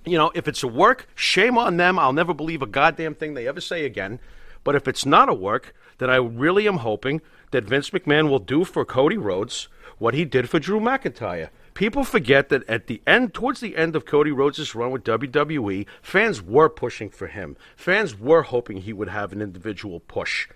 you 0.05 0.17
know, 0.17 0.31
if 0.37 0.47
it's 0.47 0.63
a 0.63 0.69
work, 0.69 1.09
shame 1.17 1.59
on 1.59 1.79
them. 1.79 1.99
I'll 1.99 2.13
never 2.13 2.33
believe 2.33 2.63
a 2.63 2.69
goddamn 2.69 3.17
thing 3.17 3.35
they 3.35 3.49
ever 3.49 3.61
say 3.61 3.85
again. 3.85 4.21
But 4.63 4.77
if 4.77 4.87
it's 4.87 5.05
not 5.05 5.29
a 5.29 5.35
work, 5.35 5.75
then 5.99 6.11
I 6.11 6.17
really 6.17 6.69
am 6.69 6.77
hoping 6.77 7.23
that 7.51 7.65
Vince 7.65 7.91
McMahon 7.91 8.31
will 8.31 8.39
do 8.39 8.65
for 8.65 8.85
Cody 8.85 9.17
Rhodes 9.17 9.67
what 10.05 10.13
he 10.13 10.27
did 10.27 10.51
for 10.51 10.59
Drew 10.59 10.81
McIntyre. 10.81 11.49
People 11.73 12.05
forget 12.05 12.51
that 12.51 12.69
at 12.69 12.89
the 12.89 13.01
end, 13.07 13.33
towards 13.33 13.61
the 13.61 13.75
end 13.75 13.97
of 13.97 14.05
Cody 14.05 14.31
Rhodes' 14.31 14.75
run 14.75 14.91
with 14.91 15.03
WWE, 15.03 15.87
fans 16.03 16.43
were 16.43 16.69
pushing 16.69 17.09
for 17.09 17.27
him. 17.27 17.57
Fans 17.75 18.15
were 18.15 18.43
hoping 18.43 18.77
he 18.77 18.93
would 18.93 19.09
have 19.09 19.33
an 19.33 19.41
individual 19.41 20.01
push. 20.01 20.47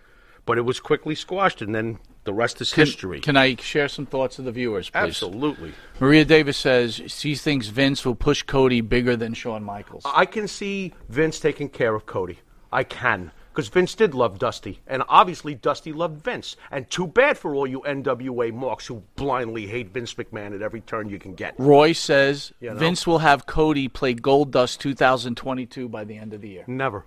But 0.44 0.58
it 0.58 0.66
was 0.66 0.80
quickly 0.80 1.14
squashed, 1.14 1.62
and 1.62 1.74
then 1.74 1.98
the 2.24 2.34
rest 2.34 2.60
is 2.60 2.74
Can, 2.74 2.84
history. 2.84 3.20
can 3.20 3.38
I 3.38 3.56
share 3.56 3.88
some 3.88 4.04
thoughts 4.04 4.36
with 4.36 4.44
the 4.44 4.52
viewers, 4.52 4.90
please? 4.90 4.98
Absolutely. 4.98 5.72
Maria 5.98 6.26
Davis 6.26 6.58
says 6.58 7.00
she 7.06 7.34
thinks 7.34 7.68
Vince 7.68 8.04
will 8.04 8.14
push 8.14 8.42
Cody 8.42 8.82
bigger 8.82 9.16
than 9.16 9.32
Shawn 9.32 9.64
Michaels. 9.64 10.02
I 10.04 10.26
can 10.26 10.46
see 10.46 10.92
Vince 11.08 11.40
taking 11.40 11.70
care 11.70 11.94
of 11.94 12.04
Cody. 12.04 12.40
I 12.70 12.84
can. 12.84 13.32
Because 13.52 13.68
Vince 13.68 13.94
did 13.94 14.14
love 14.14 14.38
Dusty. 14.38 14.80
And 14.86 15.02
obviously, 15.08 15.54
Dusty 15.54 15.92
loved 15.92 16.22
Vince. 16.22 16.56
And 16.70 16.88
too 16.90 17.06
bad 17.06 17.36
for 17.36 17.54
all 17.54 17.66
you 17.66 17.80
NWA 17.80 18.52
marks 18.52 18.86
who 18.86 19.02
blindly 19.16 19.66
hate 19.66 19.90
Vince 19.90 20.14
McMahon 20.14 20.54
at 20.54 20.62
every 20.62 20.80
turn 20.80 21.08
you 21.08 21.18
can 21.18 21.34
get. 21.34 21.54
Roy 21.58 21.92
says 21.92 22.52
You 22.60 22.70
know? 22.70 22.76
Vince 22.76 23.06
will 23.06 23.18
have 23.18 23.46
Cody 23.46 23.88
play 23.88 24.14
Goldust 24.14 24.78
2022 24.78 25.88
by 25.88 26.04
the 26.04 26.16
end 26.16 26.34
of 26.34 26.40
the 26.40 26.48
year. 26.48 26.64
Never. 26.66 27.06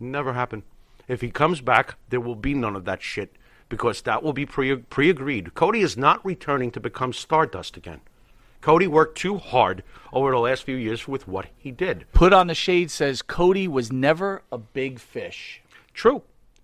Never 0.00 0.32
happen. 0.32 0.64
If 1.08 1.20
he 1.20 1.30
comes 1.30 1.60
back, 1.60 1.96
there 2.08 2.20
will 2.20 2.34
be 2.34 2.54
none 2.54 2.74
of 2.74 2.84
that 2.84 3.02
shit. 3.02 3.36
Because 3.68 4.02
that 4.02 4.22
will 4.22 4.32
be 4.32 4.46
pre 4.46 4.76
pre 4.76 5.10
agreed. 5.10 5.54
Cody 5.54 5.80
is 5.80 5.96
not 5.96 6.24
returning 6.24 6.70
to 6.72 6.80
become 6.80 7.12
Stardust 7.12 7.76
again. 7.76 8.00
Cody 8.60 8.86
worked 8.86 9.18
too 9.18 9.38
hard 9.38 9.84
over 10.12 10.30
the 10.30 10.38
last 10.38 10.64
few 10.64 10.76
years 10.76 11.06
with 11.06 11.28
what 11.28 11.46
he 11.56 11.70
did. 11.70 12.04
Put 12.12 12.32
on 12.32 12.48
the 12.48 12.54
shade 12.54 12.90
says 12.90 13.22
Cody 13.22 13.68
was 13.68 13.92
never 13.92 14.42
a 14.50 14.58
big 14.58 14.98
fish. 14.98 15.62
True. 15.96 16.22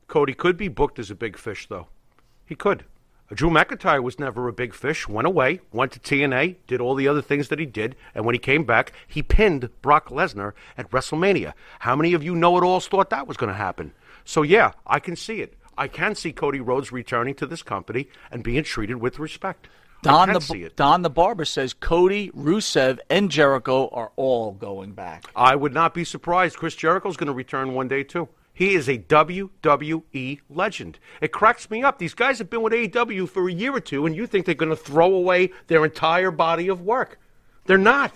Cody 0.09 0.35
could 0.35 0.59
be 0.59 0.69
booked 0.69 0.99
as 0.99 1.11
a 1.11 1.15
big 1.15 1.39
fish, 1.39 1.67
though. 1.67 1.89
He 2.45 2.55
could. 2.55 2.85
Uh, 3.31 3.35
Drew 3.35 3.49
McIntyre 3.49 4.03
was 4.03 4.19
never 4.19 4.47
a 4.47 4.53
big 4.53 4.75
fish, 4.75 5.09
went 5.09 5.27
away, 5.27 5.61
went 5.73 5.91
to 5.93 6.01
TNA, 6.01 6.57
did 6.67 6.83
all 6.83 6.95
the 6.95 7.09
other 7.09 7.23
things 7.23 7.49
that 7.49 7.59
he 7.59 7.65
did, 7.65 7.97
and 8.15 8.27
when 8.27 8.35
he 8.35 8.39
came 8.39 8.65
back, 8.65 8.93
he 9.09 9.23
pinned 9.23 9.71
Brock 9.81 10.11
Lesnar 10.11 10.53
at 10.77 10.91
WrestleMania. 10.91 11.55
How 11.79 11.97
many 11.97 12.13
of 12.13 12.23
you 12.23 12.35
know 12.35 12.59
it 12.59 12.63
alls 12.63 12.87
thought 12.87 13.09
that 13.09 13.27
was 13.27 13.39
going 13.39 13.49
to 13.49 13.57
happen? 13.57 13.95
So, 14.27 14.43
yeah, 14.43 14.73
I 14.87 15.01
can 15.01 15.17
see 15.17 15.41
it. 15.41 15.55
I 15.79 15.89
can 15.89 16.15
see 16.15 16.33
Cody 16.33 16.61
Rhodes 16.61 16.93
returning 16.93 17.35
to 17.37 17.47
this 17.47 17.63
company 17.63 18.11
and 18.31 18.45
being 18.45 18.65
treated 18.65 18.97
with 18.97 19.19
respect. 19.19 19.67
Don 20.03 20.31
the. 20.31 20.71
Don 20.77 21.01
the 21.01 21.09
barber 21.09 21.47
says 21.47 21.73
Cody, 21.73 22.31
Rusev, 22.33 22.99
and 23.09 23.31
Jericho 23.31 23.89
are 23.93 24.13
all 24.17 24.53
going 24.53 24.93
back. 24.93 25.25
I 25.35 25.57
would 25.57 25.73
not 25.73 25.95
be 25.95 26.05
surprised. 26.05 26.59
Chris 26.59 26.75
Jericho's 26.75 27.17
going 27.17 27.29
to 27.29 27.33
return 27.33 27.73
one 27.73 27.89
day 27.89 28.03
too. 28.03 28.29
He 28.55 28.75
is 28.75 28.89
a 28.89 28.99
WWE 28.99 30.41
legend. 30.51 30.99
It 31.21 31.33
cracks 31.33 31.71
me 31.71 31.83
up. 31.83 31.99
These 31.99 32.15
guys 32.15 32.39
have 32.39 32.51
been 32.51 32.63
with 32.63 32.73
AEW 32.73 33.29
for 33.29 33.49
a 33.49 33.53
year 33.53 33.75
or 33.75 33.81
two, 33.81 34.05
and 34.07 34.15
you 34.15 34.27
think 34.27 34.45
they're 34.47 34.55
going 34.55 34.69
to 34.71 34.77
throw 34.77 35.15
away 35.15 35.51
their 35.69 35.85
entire 35.85 36.31
body 36.31 36.69
of 36.69 36.83
work. 36.83 37.19
They're 37.67 37.79
not. 37.79 38.13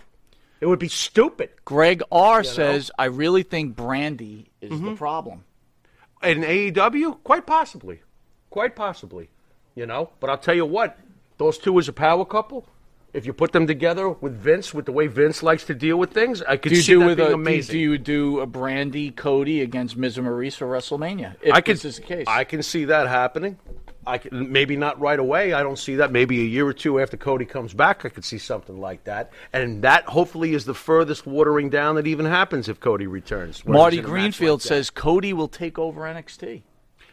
It 0.61 0.67
would 0.67 0.79
be 0.79 0.89
stupid. 0.89 1.51
Greg 1.65 2.03
R 2.11 2.43
says 2.45 2.91
I 2.99 3.07
really 3.07 3.43
think 3.43 3.77
Brandi 3.77 4.47
is 4.61 4.71
Mm-hmm. 4.73 4.85
the 4.87 4.97
problem. 4.97 5.45
In 6.23 6.43
AEW, 6.43 7.23
quite 7.23 7.47
possibly. 7.47 8.01
Quite 8.51 8.75
possibly. 8.75 9.29
You 9.75 9.87
know? 9.87 10.11
But 10.21 10.31
I'll 10.31 10.39
tell 10.39 10.55
you 10.55 10.65
what, 10.67 10.99
those 11.39 11.59
two 11.59 11.79
as 11.79 11.89
a 11.89 11.93
power 11.93 12.25
couple, 12.25 12.67
if 13.17 13.25
you 13.25 13.33
put 13.33 13.53
them 13.53 13.67
together 13.67 14.11
with 14.11 14.35
Vince, 14.39 14.75
with 14.75 14.85
the 14.85 14.93
way 14.93 15.07
Vince 15.07 15.43
likes 15.43 15.65
to 15.65 15.75
deal 15.75 15.97
with 15.97 16.13
things, 16.13 16.43
I 16.43 16.59
could 16.59 16.69
Do 16.69 16.77
you 16.77 16.83
see 16.83 16.93
do 16.93 16.99
that 17.01 17.07
with 17.07 17.17
being 17.17 17.31
a, 17.31 17.35
amazing. 17.35 17.73
do 17.73 17.79
you 17.79 17.97
do 17.97 18.41
a 18.41 18.47
Brandi 18.47 19.17
Cody 19.17 19.63
against 19.63 19.97
Miz 19.97 20.19
and 20.19 20.27
Maryse 20.27 20.55
for 20.55 20.67
WrestleMania? 20.67 21.37
If 21.41 21.55
I 21.55 21.63
can, 21.63 21.75
this 21.75 21.87
is 21.87 21.97
the 21.97 22.03
case. 22.03 22.27
I 22.29 22.45
can 22.45 22.63
see 22.63 22.85
that 22.85 23.09
happening. 23.09 23.59
I 24.07 24.19
can, 24.19 24.53
maybe 24.53 24.77
not 24.77 25.01
right 25.01 25.19
away. 25.19 25.55
I 25.55 25.63
don't 25.63 25.79
see 25.79 25.97
that. 25.97 26.13
Maybe 26.13 26.41
a 26.41 26.45
year 26.45 26.67
or 26.67 26.75
two 26.75 27.01
after 27.01 27.17
Cody 27.17 27.47
comes 27.47 27.73
back, 27.73 28.05
I 28.05 28.11
could 28.11 28.25
see 28.25 28.39
something 28.39 28.79
like 28.79 29.05
that. 29.05 29.33
And 29.51 29.83
that 29.83 30.05
hopefully 30.05 30.53
is 30.53 30.67
the 30.67 30.75
furthest 30.75 31.27
watering 31.27 31.71
down 31.71 31.97
that 31.97 32.07
even 32.07 32.27
happens 32.27 32.69
if 32.69 32.81
Cody 32.81 33.07
returns. 33.07 33.65
Marty 33.65 33.97
he's 33.97 34.05
in 34.05 34.11
a 34.11 34.13
match 34.13 34.21
Greenfield 34.21 34.61
like 34.61 34.69
says 34.69 34.91
Cody 34.91 35.33
will 35.33 35.49
take 35.49 35.79
over 35.79 36.03
NXT. 36.03 36.63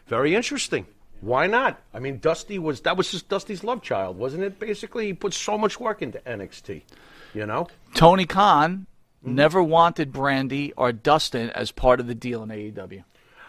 very 0.07 0.35
interesting. 0.35 0.85
Why 1.23 1.47
not? 1.47 1.79
I 1.93 1.99
mean, 1.99 2.19
Dusty 2.19 2.59
was 2.59 2.81
that 2.81 2.97
was 2.97 3.11
just 3.11 3.29
Dusty's 3.29 3.63
love 3.63 3.81
child, 3.81 4.17
wasn't 4.17 4.43
it? 4.43 4.59
Basically, 4.59 5.07
he 5.07 5.13
put 5.13 5.33
so 5.33 5.57
much 5.57 5.79
work 5.79 6.01
into 6.01 6.19
NXT. 6.19 6.81
You 7.33 7.45
know, 7.45 7.67
Tony 7.95 8.25
Khan 8.25 8.87
Mm-hmm. 9.23 9.35
never 9.35 9.63
wanted 9.63 10.11
Brandi 10.11 10.73
or 10.75 10.91
Dustin 10.91 11.49
as 11.51 11.71
part 11.71 12.01
of 12.01 12.07
the 12.07 12.15
deal 12.15 12.43
in 12.43 12.49
AEW. 12.49 13.05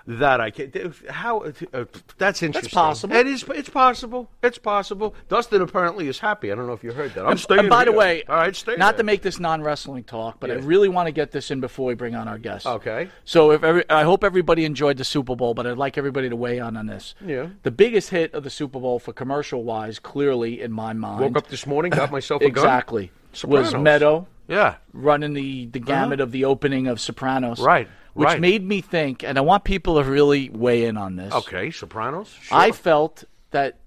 That 0.07 0.41
I 0.41 0.51
can't. 0.51 0.75
How 1.09 1.41
uh, 1.73 1.85
that's 2.19 2.43
interesting. 2.43 2.69
That's 2.69 2.75
possible. 2.75 3.17
It 3.17 3.27
is. 3.27 3.45
It's 3.49 3.69
possible. 3.71 4.31
It's 4.43 4.59
possible. 4.59 5.15
Dustin 5.29 5.63
apparently 5.63 6.09
is 6.09 6.19
happy. 6.19 6.53
I 6.53 6.55
don't 6.55 6.67
know 6.67 6.73
if 6.75 6.85
you 6.85 6.93
heard 6.93 7.15
that. 7.15 7.27
I'm 7.27 7.39
staying. 7.39 7.61
and 7.61 7.69
by 7.71 7.85
the 7.87 7.93
way, 7.93 8.23
all 8.29 8.37
right, 8.37 8.55
stay 8.55 8.77
not 8.77 8.93
there. 8.93 8.99
to 8.99 9.05
make 9.05 9.23
this 9.23 9.39
non-wrestling 9.41 10.05
talk, 10.05 10.41
but 10.41 10.51
I 10.51 10.55
really 10.55 10.89
want 10.89 11.07
to 11.07 11.13
get 11.13 11.31
this 11.31 11.51
in 11.51 11.61
before 11.61 11.87
we 11.87 11.95
bring 11.95 12.15
on 12.15 12.29
our 12.29 12.39
guest. 12.39 12.67
Okay. 12.67 13.09
So 13.25 13.53
if 13.53 13.65
every, 13.65 13.89
I 13.89 14.03
hope 14.03 14.25
everybody 14.25 14.65
enjoyed 14.65 14.99
the 14.99 15.05
Super 15.05 15.35
Bowl, 15.37 15.55
but 15.55 15.67
I'd 15.67 15.79
like 15.79 15.97
everybody 15.97 16.29
to 16.29 16.37
weigh 16.37 16.61
on 16.61 16.77
on 16.77 16.87
this. 16.87 17.15
Yeah. 17.25 17.49
The 17.63 17.71
biggest 17.71 18.11
hit 18.11 18.35
of 18.35 18.45
the 18.45 18.51
Super 18.51 18.79
Bowl 18.81 18.99
for 18.99 19.13
commercial 19.15 19.65
wise, 19.65 19.99
clearly 19.99 20.61
in 20.61 20.71
my 20.73 20.93
mind, 20.93 21.21
Woke 21.21 21.37
up 21.39 21.49
this 21.49 21.67
morning, 21.67 21.91
got 21.91 22.11
myself 22.19 22.43
a 22.43 22.51
gun. 22.51 22.65
exactly 22.65 23.11
was 23.43 23.75
Meadow 23.75 24.27
Yeah. 24.49 24.77
running 24.93 25.33
the 25.33 25.67
the 25.67 25.81
gamut 25.81 26.21
of 26.21 26.31
the 26.31 26.45
opening 26.45 26.87
of 26.87 27.01
Sopranos, 27.01 27.59
Uh-huh. 27.59 27.67
Right, 27.67 27.89
Which 28.15 28.27
right. 28.27 28.41
made 28.41 28.65
me 28.65 28.81
think, 28.81 29.25
and 29.25 29.37
I 29.37 29.41
want 29.41 29.65
people 29.65 29.97
to 29.97 30.09
really 30.09 30.49
weigh 30.49 30.85
in 30.85 30.97
on 30.97 31.17
this. 31.17 31.33
Okay. 31.33 31.71
Sopranos. 31.71 32.29
Sure. 32.29 32.57
I 32.57 32.71
felt 32.71 33.25
that 33.51 33.79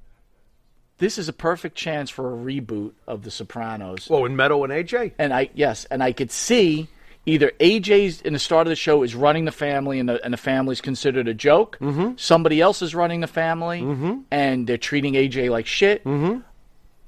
this 0.98 1.18
is 1.18 1.30
a 1.30 1.34
perfect 1.34 1.76
chance 1.76 2.10
for 2.10 2.34
a 2.34 2.38
reboot 2.38 2.94
of 3.08 3.24
The 3.24 3.32
Sopranos. 3.32 4.08
Oh, 4.10 4.26
and 4.26 4.36
Meadow 4.36 4.63
and 4.63 4.74
AJ. 4.74 5.13
and 5.18 5.34
I 5.34 5.50
yes, 5.54 5.86
and 5.86 6.04
I 6.04 6.12
could 6.12 6.32
see 6.32 6.88
either 7.26 7.52
AJ's 7.60 8.22
in 8.22 8.34
the 8.34 8.40
start 8.40 8.68
of 8.68 8.70
the 8.70 8.76
show 8.76 9.04
is 9.04 9.13
running 9.13 9.46
the 9.46 9.52
family, 9.52 10.00
and 10.00 10.10
the 10.10 10.24
and 10.24 10.34
the 10.34 10.38
family's 10.38 10.82
considered 10.82 11.28
a 11.28 11.34
joke. 11.34 11.78
Mm-hmm. 11.80 12.13
Somebody 12.18 12.62
else 12.62 12.82
is 12.82 12.96
running 12.96 13.22
the 13.22 13.28
family, 13.28 13.82
mm-hmm. 13.82 14.20
and 14.32 14.66
they're 14.66 14.78
treating 14.78 15.13
AJ 15.13 15.52
like 15.52 15.68
shit. 15.68 16.04
Mm-hmm. 16.04 16.40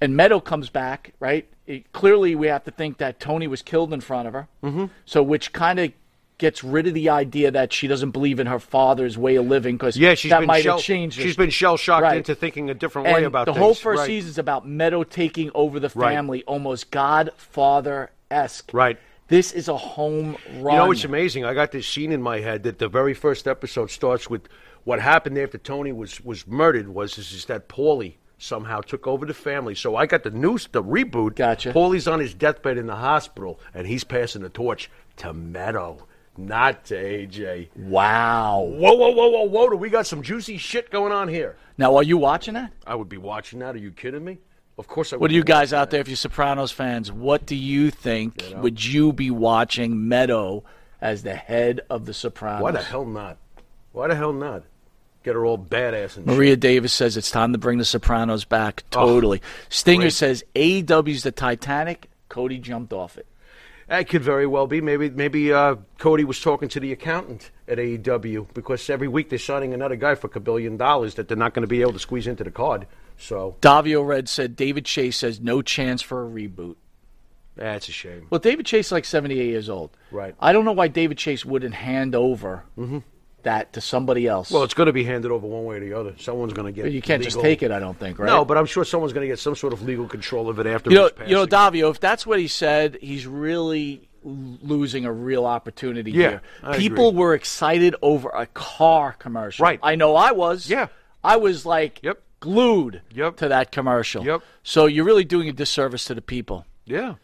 And 0.02 0.16
Meadow 0.16 0.40
comes 0.40 0.70
back, 0.70 1.14
right? 1.20 1.48
It, 1.66 1.92
clearly, 1.92 2.36
we 2.36 2.48
have 2.48 2.64
to 2.66 2.72
think 2.72 3.00
that 3.00 3.20
Tony 3.20 3.48
was 3.48 3.62
killed 3.62 3.94
in 3.94 4.02
front 4.02 4.28
of 4.28 4.34
her. 4.34 4.48
Mm-hmm. 4.64 4.86
So, 5.06 5.24
which 5.24 5.52
kind 5.52 5.80
of 5.80 5.92
gets 6.40 6.64
rid 6.64 6.88
of 6.88 6.96
the 6.96 7.10
idea 7.10 7.52
that 7.52 7.72
she 7.72 7.86
doesn't 7.88 8.10
believe 8.12 8.40
in 8.40 8.48
her 8.48 8.58
father's 8.60 9.18
way 9.18 9.36
of 9.36 9.46
living 9.46 9.76
because 9.78 9.96
Yeah, 9.96 10.16
she's 10.16 10.32
that 10.32 10.44
might 10.46 10.64
shell, 10.64 10.78
have 10.78 10.84
changed. 10.84 11.18
her. 11.18 11.24
She's 11.24 11.36
been 11.38 11.52
shell 11.52 11.78
shocked 11.78 12.02
Right. 12.04 12.18
into 12.18 12.34
thinking 12.34 12.70
a 12.72 12.74
different 12.74 13.08
And 13.08 13.16
way 13.16 13.24
about 13.26 13.46
the 13.46 13.54
things. 13.54 13.62
whole 13.64 13.74
first 13.76 14.00
right. 14.00 14.10
is 14.10 14.38
about 14.40 14.68
Meadow 14.68 15.04
taking 15.04 15.52
over 15.54 15.80
the 15.80 15.92
Right. 15.94 16.16
family, 16.16 16.44
almost 16.46 16.90
Godfather 16.92 18.10
esque. 18.32 18.72
Right. 18.74 18.98
This 19.28 19.52
is 19.52 19.68
a 19.68 19.78
home 19.78 20.38
run. 20.60 20.74
You 20.74 20.80
know 20.80 20.88
what's 20.88 21.04
amazing? 21.04 21.46
I 21.46 21.54
got 21.54 21.72
this 21.72 21.88
scene 21.88 22.12
in 22.12 22.22
my 22.22 22.40
head 22.40 22.64
that 22.64 22.80
the 22.80 22.88
very 22.88 23.14
first 23.14 23.48
episode 23.48 23.92
starts 23.92 24.30
with 24.30 24.48
what 24.86 25.00
happened 25.00 25.38
after 25.38 25.58
Tony 25.58 25.92
was 25.92 26.20
was 26.24 26.48
murdered 26.48 26.88
was 26.90 27.18
is, 27.18 27.32
is 27.34 27.46
that 27.46 27.68
Paulie 27.70 28.16
somehow 28.38 28.80
took 28.82 29.06
over 29.06 29.26
the 29.26 29.34
family. 29.34 29.76
So 29.76 29.96
I 29.98 30.06
got 30.06 30.24
the 30.24 30.32
news, 30.32 30.68
the 30.72 30.82
reboot. 30.82 31.36
Gotcha. 31.36 31.74
Paulie's 31.74 32.08
on 32.08 32.20
his 32.22 32.34
deathbed 32.34 32.78
in 32.78 32.88
the 32.88 32.96
hospital, 32.96 33.60
and 33.74 33.86
he's 33.86 34.04
passing 34.06 34.42
the 34.42 34.50
torch 34.50 34.90
to 35.18 35.34
Meadow, 35.34 36.08
not 36.48 36.86
to 36.86 36.96
AJ. 36.96 37.70
Wow. 37.76 38.62
Whoa, 38.62 38.94
whoa, 38.94 39.12
whoa, 39.12 39.30
whoa, 39.30 39.44
whoa! 39.44 39.70
Do 39.70 39.76
we 39.78 39.90
got 39.90 40.08
some 40.08 40.22
juicy 40.22 40.58
shit 40.58 40.90
going 40.90 41.12
on 41.12 41.28
here? 41.28 41.56
Now, 41.78 41.96
are 41.98 42.04
you 42.04 42.18
watching 42.18 42.54
that? 42.56 42.72
I 42.88 42.96
would 42.96 43.10
be 43.10 43.18
watching 43.18 43.60
that. 43.60 43.76
Are 43.76 43.80
you 43.80 43.92
kidding 43.92 44.24
me? 44.24 44.40
Of 44.78 44.88
course 44.88 45.12
I 45.12 45.18
would. 45.18 45.22
What 45.22 45.30
do 45.30 45.36
you 45.36 45.44
guys 45.44 45.74
out 45.74 45.86
that. 45.86 45.92
there, 45.92 46.02
if 46.02 46.08
you're 46.08 46.16
Sopranos 46.16 46.72
fans, 46.72 47.12
what 47.12 47.46
do 47.46 47.56
you 47.56 47.92
think? 47.92 48.44
Would 48.56 48.84
you 48.84 49.12
be 49.14 49.30
watching 49.30 50.08
Meadow 50.08 50.64
as 51.02 51.24
the 51.24 51.36
head 51.36 51.82
of 51.90 52.06
the 52.06 52.14
Sopranos? 52.14 52.64
Why 52.64 52.72
the 52.72 52.82
hell 52.82 53.06
not? 53.06 53.38
Why 53.92 54.08
the 54.08 54.16
hell 54.16 54.34
not? 54.34 54.64
Get 55.24 55.36
her 55.36 55.46
all 55.46 55.58
badass 55.58 56.16
and 56.16 56.26
shit. 56.26 56.28
Maria 56.28 56.56
Davis 56.56 56.94
says 56.94 57.18
it's 57.18 57.30
time 57.30 57.52
to 57.52 57.58
bring 57.58 57.78
the 57.78 57.84
Sopranos 57.86 58.46
back. 58.46 58.84
Oh, 58.94 59.06
totally. 59.06 59.42
Stinger 59.68 60.00
Oh, 60.00 60.04
great. 60.04 60.14
says 60.14 60.44
AEW's 60.56 61.24
the 61.24 61.32
Titanic. 61.32 62.10
Cody 62.30 62.58
jumped 62.58 62.94
off 62.94 63.18
it. 63.18 63.26
That 63.90 64.08
could 64.08 64.22
very 64.24 64.46
well 64.46 64.68
be. 64.68 64.82
Maybe 64.82 65.10
maybe 65.10 65.52
uh, 65.52 65.76
Cody 65.98 66.24
was 66.24 66.40
talking 66.40 66.70
to 66.70 66.80
the 66.80 66.92
accountant 66.92 67.50
at 67.68 67.80
AEW 67.80 68.54
because 68.54 68.88
every 68.90 69.08
week 69.08 69.30
they're 69.30 69.40
signing 69.40 69.74
another 69.74 69.96
guy 69.96 70.14
for 70.16 70.30
a 70.34 70.40
billion 70.40 70.78
dollars 70.78 71.16
that 71.16 71.28
they're 71.28 71.36
not 71.36 71.54
going 71.56 71.64
to 71.64 71.68
be 71.68 71.82
able 71.82 71.94
to 71.94 72.00
squeeze 72.00 72.28
into 72.28 72.44
the 72.44 72.52
card. 72.52 72.86
So 73.18 73.58
Davio 73.62 74.06
Red 74.06 74.30
said 74.30 74.56
David 74.56 74.86
Chase 74.86 75.18
says 75.18 75.40
no 75.42 75.62
chance 75.64 76.02
for 76.04 76.24
a 76.26 76.30
reboot. 76.30 76.76
that's 77.56 77.90
a 77.90 77.92
shame. 77.92 78.28
Well, 78.30 78.40
David 78.40 78.66
Chase 78.68 78.86
is 78.88 78.92
like 78.92 79.06
78 79.06 79.44
years 79.44 79.70
old. 79.70 79.90
Right. 80.12 80.36
I 80.40 80.54
don't 80.54 80.66
know 80.66 80.72
why 80.72 80.88
David 80.88 81.18
Chase 81.18 81.44
wouldn't 81.44 81.74
hand 81.74 82.14
over 82.16 82.64
that 83.44 83.74
to 83.74 83.82
somebody 83.82 84.28
else. 84.28 84.52
Well, 84.52 84.64
it's 84.64 84.74
going 84.74 84.88
to 84.88 84.94
be 84.94 85.04
handed 85.04 85.32
over 85.32 85.46
one 85.48 85.66
way 85.66 85.78
or 85.78 85.80
the 85.80 85.94
other. 85.94 86.16
Someone's 86.20 86.54
going 86.54 86.66
to 86.68 86.72
get. 86.72 86.84
But 86.84 86.92
you 86.92 87.02
can't 87.02 87.24
just 87.24 87.40
take 87.40 87.64
it, 87.64 87.72
I 87.72 87.80
don't 87.80 87.98
think, 87.98 88.20
right? 88.20 88.28
No, 88.28 88.46
but 88.46 88.58
I'm 88.58 88.66
sure 88.66 88.84
someone's 88.86 89.14
going 89.14 89.26
to 89.26 89.32
get 89.32 89.40
some 89.40 89.56
sort 89.56 89.74
of 89.74 89.82
legal 89.82 90.08
control 90.08 90.50
of 90.50 90.60
it 90.60 90.68
after 90.68 90.90
you 90.90 90.96
know, 90.98 91.10
his 91.18 91.30
you 91.30 91.36
know, 91.36 91.48
passing. 91.48 91.82
Davio, 91.82 91.92
if 91.92 92.00
that's 92.00 92.26
what 92.28 92.40
he 92.40 92.48
said, 92.48 92.98
he's 93.02 93.26
really 93.26 94.08
losing 94.24 95.06
a 95.06 95.12
real 95.14 95.46
opportunity 95.46 96.12
Yeah, 96.12 96.30
here. 96.30 96.42
I 96.64 96.78
People 96.78 97.10
agree. 97.10 97.20
were 97.20 97.34
excited 97.34 97.96
over 98.02 98.30
a 98.30 98.46
car 98.48 99.14
commercial. 99.18 99.64
Right. 99.64 99.80
I 99.82 99.96
know 99.96 100.16
I 100.16 100.32
was. 100.34 100.70
Yeah. 100.70 100.88
I 101.24 101.38
was 101.38 101.66
like 101.66 102.02
Yep. 102.04 102.22
glued 102.42 103.02
Yep. 103.14 103.38
to 103.38 103.48
that 103.48 103.72
commercial. 103.72 104.26
Yep. 104.26 104.42
So 104.64 104.86
you're 104.88 105.06
really 105.06 105.24
doing 105.24 105.48
a 105.50 105.54
disservice 105.54 106.06
to 106.06 106.16
the 106.16 106.22
people. 106.22 106.66
Yeah. 106.86 107.16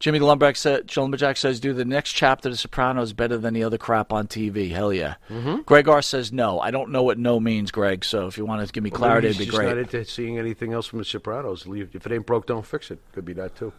Jimmy 0.00 0.20
Lumberjack, 0.20 0.54
said, 0.56 0.96
Lumberjack 0.96 1.36
says, 1.36 1.58
"Do 1.58 1.72
the 1.72 1.84
next 1.84 2.12
chapter 2.12 2.48
of 2.48 2.52
The 2.54 2.58
Sopranos 2.58 3.12
better 3.12 3.36
than 3.36 3.52
the 3.54 3.64
other 3.64 3.78
crap 3.78 4.12
on 4.12 4.28
TV?" 4.28 4.70
Hell 4.70 4.92
yeah. 4.92 5.16
Mm-hmm. 5.28 5.62
Greg 5.62 5.88
R 5.88 6.02
says 6.02 6.32
no. 6.32 6.60
I 6.60 6.70
don't 6.70 6.90
know 6.90 7.02
what 7.02 7.18
no 7.18 7.40
means, 7.40 7.70
Greg. 7.72 8.04
So 8.04 8.26
if 8.28 8.38
you 8.38 8.44
want 8.46 8.64
to 8.64 8.72
give 8.72 8.84
me 8.84 8.90
clarity, 8.90 9.28
Maybe 9.28 9.42
it'd 9.42 9.50
be 9.52 9.56
great. 9.56 9.68
not 9.68 9.78
into 9.78 10.04
seeing 10.04 10.38
anything 10.38 10.72
else 10.72 10.86
from 10.86 11.00
The 11.00 11.04
Sopranos. 11.04 11.66
Leave- 11.66 11.90
If 11.94 12.06
it 12.06 12.12
ain't 12.12 12.26
broke, 12.26 12.46
don't 12.46 12.64
fix 12.64 12.90
it. 12.92 13.00
Could 13.12 13.24
be 13.24 13.32
that 13.34 13.56
too. 13.56 13.72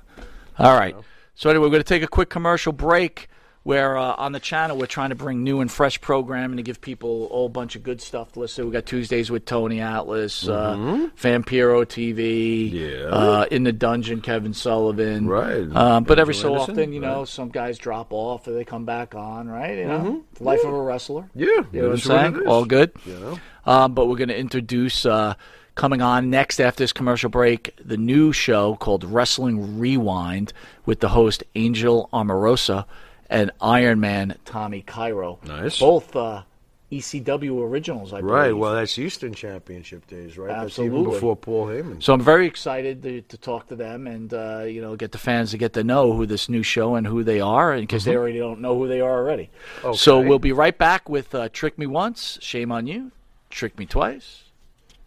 All 0.57 0.77
right. 0.77 0.95
So 1.35 1.49
anyway, 1.49 1.63
we're 1.67 1.69
going 1.71 1.83
to 1.83 1.87
take 1.87 2.03
a 2.03 2.07
quick 2.07 2.29
commercial 2.29 2.73
break. 2.73 3.29
Where 3.69 3.97
uh, 3.97 4.15
on 4.17 4.31
the 4.31 4.39
channel 4.39 4.77
we're 4.77 4.87
trying 4.87 5.09
to 5.09 5.15
bring 5.15 5.43
new 5.43 5.61
and 5.61 5.71
fresh 5.71 6.01
programming 6.01 6.57
to 6.57 6.63
give 6.63 6.81
people 6.81 7.25
a 7.27 7.29
whole 7.29 7.49
bunch 7.49 7.75
of 7.75 7.83
good 7.83 8.01
stuff 8.01 8.31
to 8.31 8.39
listen. 8.39 8.63
to. 8.63 8.67
We 8.67 8.73
got 8.73 8.87
Tuesdays 8.87 9.29
with 9.29 9.45
Tony 9.45 9.79
Atlas, 9.79 10.47
uh, 10.47 10.75
Vampiro 11.21 11.85
TV, 11.85 12.71
Mm-hmm. 12.71 12.75
Yeah. 12.75 13.09
uh, 13.09 13.45
in 13.51 13.65
the 13.65 13.71
dungeon, 13.71 14.21
Kevin 14.21 14.55
Sullivan, 14.55 15.27
Right. 15.27 15.71
Um, 15.75 16.03
but 16.03 16.17
every 16.17 16.33
so 16.33 16.51
Anderson, 16.53 16.71
often, 16.79 16.93
you 16.93 16.99
know, 16.99 17.19
right. 17.19 17.27
some 17.27 17.49
guys 17.49 17.77
drop 17.77 18.11
off 18.11 18.47
or 18.47 18.53
they 18.53 18.65
come 18.65 18.85
back 18.85 19.13
on, 19.13 19.47
right? 19.47 19.77
You 19.77 19.85
know, 19.85 20.23
the 20.33 20.43
life 20.43 20.63
of 20.65 20.73
a 20.73 20.81
wrestler. 20.81 21.29
Mm-hmm. 21.37 21.39
Yeah, 21.39 21.45
you 21.45 21.53
know 21.53 21.61
what 21.61 21.73
I'm 21.73 21.91
that's 21.91 22.07
what 22.07 22.33
saying? 22.33 22.47
All 22.47 22.65
good. 22.65 22.91
Know? 23.05 23.39
Um, 23.67 23.93
but 23.93 24.07
we're 24.07 24.17
going 24.17 24.29
to 24.29 24.39
introduce 24.39 25.05
uh, 25.05 25.35
coming 25.75 26.01
on 26.01 26.31
next 26.31 26.59
after 26.59 26.83
this 26.83 26.91
commercial 26.91 27.29
break 27.29 27.75
the 27.85 27.97
new 27.97 28.33
show 28.33 28.77
called 28.77 29.03
Wrestling 29.03 29.77
Rewind 29.77 30.53
with 30.87 31.01
the 31.01 31.09
host 31.09 31.43
Angel 31.53 32.09
Amorosa 32.11 32.87
and 33.29 33.51
Iron 33.61 33.99
Man 33.99 34.37
Tommy 34.45 34.81
Cairo. 34.81 35.39
Nice. 35.45 35.79
Both 35.79 36.15
uh, 36.15 36.43
ECW 36.91 37.61
originals, 37.61 38.13
I 38.13 38.21
believe. 38.21 38.33
Right. 38.33 38.51
Well, 38.57 38.73
that's 38.73 38.97
Eastern 38.97 39.33
Championship 39.33 40.07
days, 40.07 40.39
right? 40.39 40.47
That's 40.47 40.79
even 40.79 41.03
before 41.03 41.35
Paul 41.35 41.67
Heyman. 41.67 42.01
So 42.01 42.13
I'm 42.13 42.21
very 42.21 42.47
excited 42.47 43.03
to, 43.03 43.21
to 43.21 43.37
talk 43.37 43.67
to 43.67 43.75
them 43.75 44.07
and 44.07 44.33
uh, 44.33 44.63
you 44.63 44.81
know 44.81 44.95
get 44.95 45.11
the 45.11 45.19
fans 45.19 45.51
to 45.51 45.57
get 45.59 45.73
to 45.73 45.83
know 45.83 46.13
who 46.13 46.25
this 46.25 46.49
new 46.49 46.63
show 46.63 46.95
and 46.95 47.05
who 47.05 47.23
they 47.23 47.41
are, 47.41 47.73
and 47.73 47.83
because 47.83 48.05
they 48.05 48.15
already 48.15 48.39
don't 48.39 48.59
know 48.59 48.75
who 48.75 48.87
they 48.87 49.01
are 49.01 49.17
already. 49.19 49.49
So 49.93 50.19
Mm-hmm. 50.19 50.29
We'll 50.29 50.39
be 50.39 50.51
right 50.51 50.77
back 50.77 51.07
with 51.07 51.35
uh, 51.35 51.49
"Trick 51.49 51.77
Me 51.77 51.85
Once, 51.85 52.39
Shame 52.41 52.71
on 52.71 52.87
You," 52.87 53.11
"Trick 53.51 53.77
Me 53.77 53.85
Twice, 53.85 54.45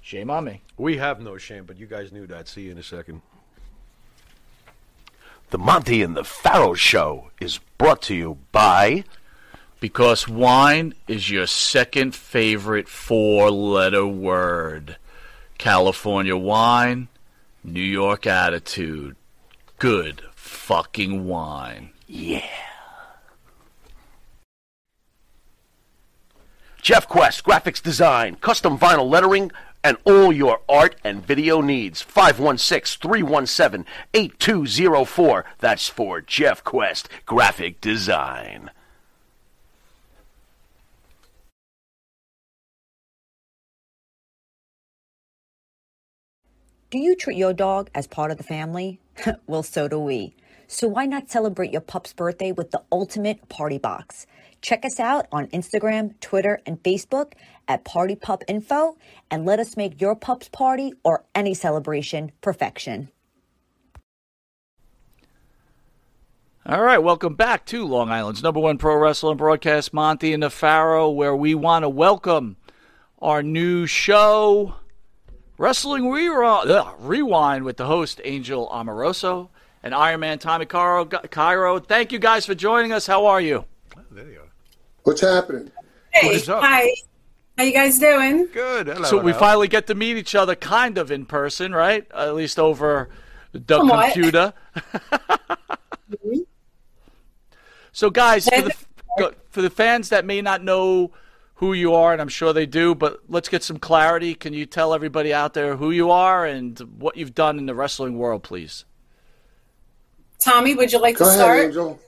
Shame 0.00 0.30
on 0.30 0.44
Me." 0.44 0.62
We 0.78 0.98
have 0.98 1.20
no 1.20 1.36
shame, 1.36 1.64
but 1.64 1.78
you 1.78 1.86
guys 1.86 2.12
knew 2.12 2.26
that. 2.28 2.46
See 2.46 2.62
you 2.62 2.70
in 2.72 2.78
a 2.78 2.82
second. 2.82 3.22
The 5.52 5.58
Monty 5.58 6.02
and 6.02 6.16
the 6.16 6.24
Pharaoh 6.24 6.72
Show 6.72 7.30
is 7.38 7.60
brought 7.76 8.00
to 8.04 8.14
you 8.14 8.38
by. 8.52 9.04
Because 9.80 10.26
wine 10.26 10.94
is 11.06 11.28
your 11.28 11.46
second 11.46 12.14
favorite 12.14 12.88
four 12.88 13.50
letter 13.50 14.06
word. 14.06 14.96
California 15.58 16.38
wine, 16.38 17.08
New 17.62 17.82
York 17.82 18.26
attitude. 18.26 19.14
Good 19.78 20.22
fucking 20.34 21.26
wine. 21.26 21.90
Yeah. 22.06 22.48
Jeff 26.80 27.06
Quest, 27.06 27.44
graphics 27.44 27.82
design, 27.82 28.36
custom 28.36 28.78
vinyl 28.78 29.10
lettering, 29.10 29.52
and 29.84 29.96
all 30.04 30.32
your 30.32 30.60
art 30.68 30.96
and 31.04 31.26
video 31.26 31.60
needs. 31.60 32.02
516 32.02 33.00
317 33.00 33.86
8204. 34.14 35.44
That's 35.58 35.88
for 35.88 36.20
Jeff 36.20 36.62
Quest, 36.64 37.08
graphic 37.26 37.80
design. 37.80 38.70
Do 46.90 46.98
you 46.98 47.16
treat 47.16 47.38
your 47.38 47.54
dog 47.54 47.88
as 47.94 48.06
part 48.06 48.30
of 48.30 48.36
the 48.36 48.42
family? 48.42 49.00
well, 49.46 49.62
so 49.62 49.88
do 49.88 49.98
we. 49.98 50.34
So 50.72 50.88
why 50.88 51.04
not 51.04 51.30
celebrate 51.30 51.70
your 51.70 51.82
pup's 51.82 52.14
birthday 52.14 52.50
with 52.50 52.70
the 52.70 52.80
ultimate 52.90 53.46
party 53.50 53.76
box? 53.76 54.26
Check 54.62 54.86
us 54.86 54.98
out 54.98 55.26
on 55.30 55.48
Instagram, 55.48 56.18
Twitter, 56.20 56.60
and 56.64 56.82
Facebook 56.82 57.34
at 57.68 57.84
Party 57.84 58.16
Pup 58.16 58.42
Info 58.48 58.96
and 59.30 59.44
let 59.44 59.58
us 59.58 59.76
make 59.76 60.00
your 60.00 60.16
pup's 60.16 60.48
party 60.48 60.94
or 61.04 61.24
any 61.34 61.52
celebration 61.52 62.32
perfection. 62.40 63.10
All 66.64 66.80
right, 66.80 67.02
welcome 67.02 67.34
back 67.34 67.66
to 67.66 67.86
Long 67.86 68.08
Island's 68.08 68.42
number 68.42 68.60
one 68.60 68.78
pro 68.78 68.96
wrestling 68.96 69.36
broadcast, 69.36 69.92
Monty 69.92 70.32
and 70.32 70.50
Pharaoh, 70.50 71.10
where 71.10 71.36
we 71.36 71.54
want 71.54 71.82
to 71.82 71.90
welcome 71.90 72.56
our 73.20 73.42
new 73.42 73.84
show, 73.84 74.76
Wrestling 75.58 76.08
Rewind, 76.08 76.70
Rewind 76.98 77.64
with 77.64 77.76
the 77.76 77.84
host, 77.84 78.22
Angel 78.24 78.70
Amoroso, 78.72 79.50
and 79.82 79.94
Iron 79.94 80.20
Man 80.20 80.38
Tommy 80.38 80.66
Cairo. 80.66 81.04
Cairo. 81.04 81.78
Thank 81.78 82.12
you 82.12 82.18
guys 82.18 82.46
for 82.46 82.54
joining 82.54 82.92
us. 82.92 83.06
How 83.06 83.26
are 83.26 83.40
you? 83.40 83.64
What's 85.02 85.20
happening? 85.20 85.70
Hey, 86.12 86.34
is 86.34 86.48
up? 86.48 86.62
hi. 86.62 86.94
How 87.58 87.64
you 87.64 87.72
guys 87.72 87.98
doing? 87.98 88.46
Good. 88.52 88.86
Hello. 88.86 89.04
So 89.04 89.18
we 89.20 89.32
finally 89.32 89.68
get 89.68 89.86
to 89.88 89.94
meet 89.94 90.16
each 90.16 90.34
other 90.34 90.54
kind 90.54 90.96
of 90.96 91.10
in 91.10 91.26
person, 91.26 91.74
right? 91.74 92.06
At 92.14 92.34
least 92.34 92.58
over 92.58 93.08
the 93.52 93.62
Somewhat. 93.68 94.12
computer. 94.12 94.54
so, 97.92 98.10
guys, 98.10 98.48
for 98.48 98.62
the, 98.62 99.34
for 99.50 99.62
the 99.62 99.70
fans 99.70 100.08
that 100.10 100.24
may 100.24 100.40
not 100.40 100.62
know 100.62 101.10
who 101.54 101.72
you 101.72 101.94
are, 101.94 102.12
and 102.12 102.22
I'm 102.22 102.28
sure 102.28 102.52
they 102.52 102.66
do, 102.66 102.94
but 102.94 103.20
let's 103.28 103.48
get 103.48 103.62
some 103.62 103.78
clarity. 103.78 104.34
Can 104.34 104.54
you 104.54 104.64
tell 104.64 104.94
everybody 104.94 105.34
out 105.34 105.54
there 105.54 105.76
who 105.76 105.90
you 105.90 106.10
are 106.10 106.46
and 106.46 106.78
what 106.98 107.16
you've 107.16 107.34
done 107.34 107.58
in 107.58 107.66
the 107.66 107.74
wrestling 107.74 108.16
world, 108.16 108.42
please? 108.42 108.84
Tommy, 110.42 110.74
would 110.74 110.92
you 110.92 111.00
like 111.00 111.16
Go 111.16 111.24
to 111.24 111.30
ahead, 111.30 111.40
start? 111.40 111.60
Angel. 111.66 112.00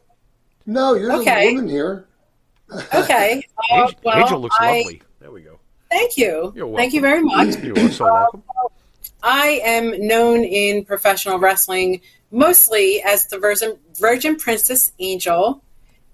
No, 0.67 0.95
you're 0.95 1.13
Okay. 1.21 1.49
the 1.51 1.55
woman 1.55 1.69
here. 1.69 2.07
Okay. 2.95 3.47
Uh, 3.71 3.83
Angel, 3.83 4.01
well, 4.05 4.19
Angel 4.19 4.41
looks 4.41 4.57
I- 4.59 4.79
lovely. 4.79 5.03
There 5.21 5.31
we 5.31 5.43
go. 5.43 5.59
Thank 5.91 6.17
you. 6.17 6.53
You're 6.57 6.77
Thank 6.77 6.93
you 6.93 7.01
very 7.01 7.23
much. 7.23 7.63
You 7.63 7.75
are 7.77 7.91
so 7.91 8.05
welcome. 8.05 8.43
I 9.23 9.61
am 9.65 10.07
known 10.07 10.43
in 10.43 10.85
professional 10.85 11.39
wrestling 11.39 12.01
mostly 12.33 13.01
as 13.03 13.27
the 13.29 13.39
Virgin, 13.39 13.79
Virgin 14.01 14.35
Princess 14.37 14.93
Angel, 14.99 15.63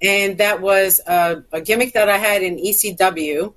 and 0.03 0.37
that 0.39 0.61
was 0.61 1.01
a, 1.07 1.43
a 1.53 1.61
gimmick 1.63 1.95
that 1.95 2.09
I 2.11 2.19
had 2.19 2.43
in 2.43 2.57
ECW 2.59 3.55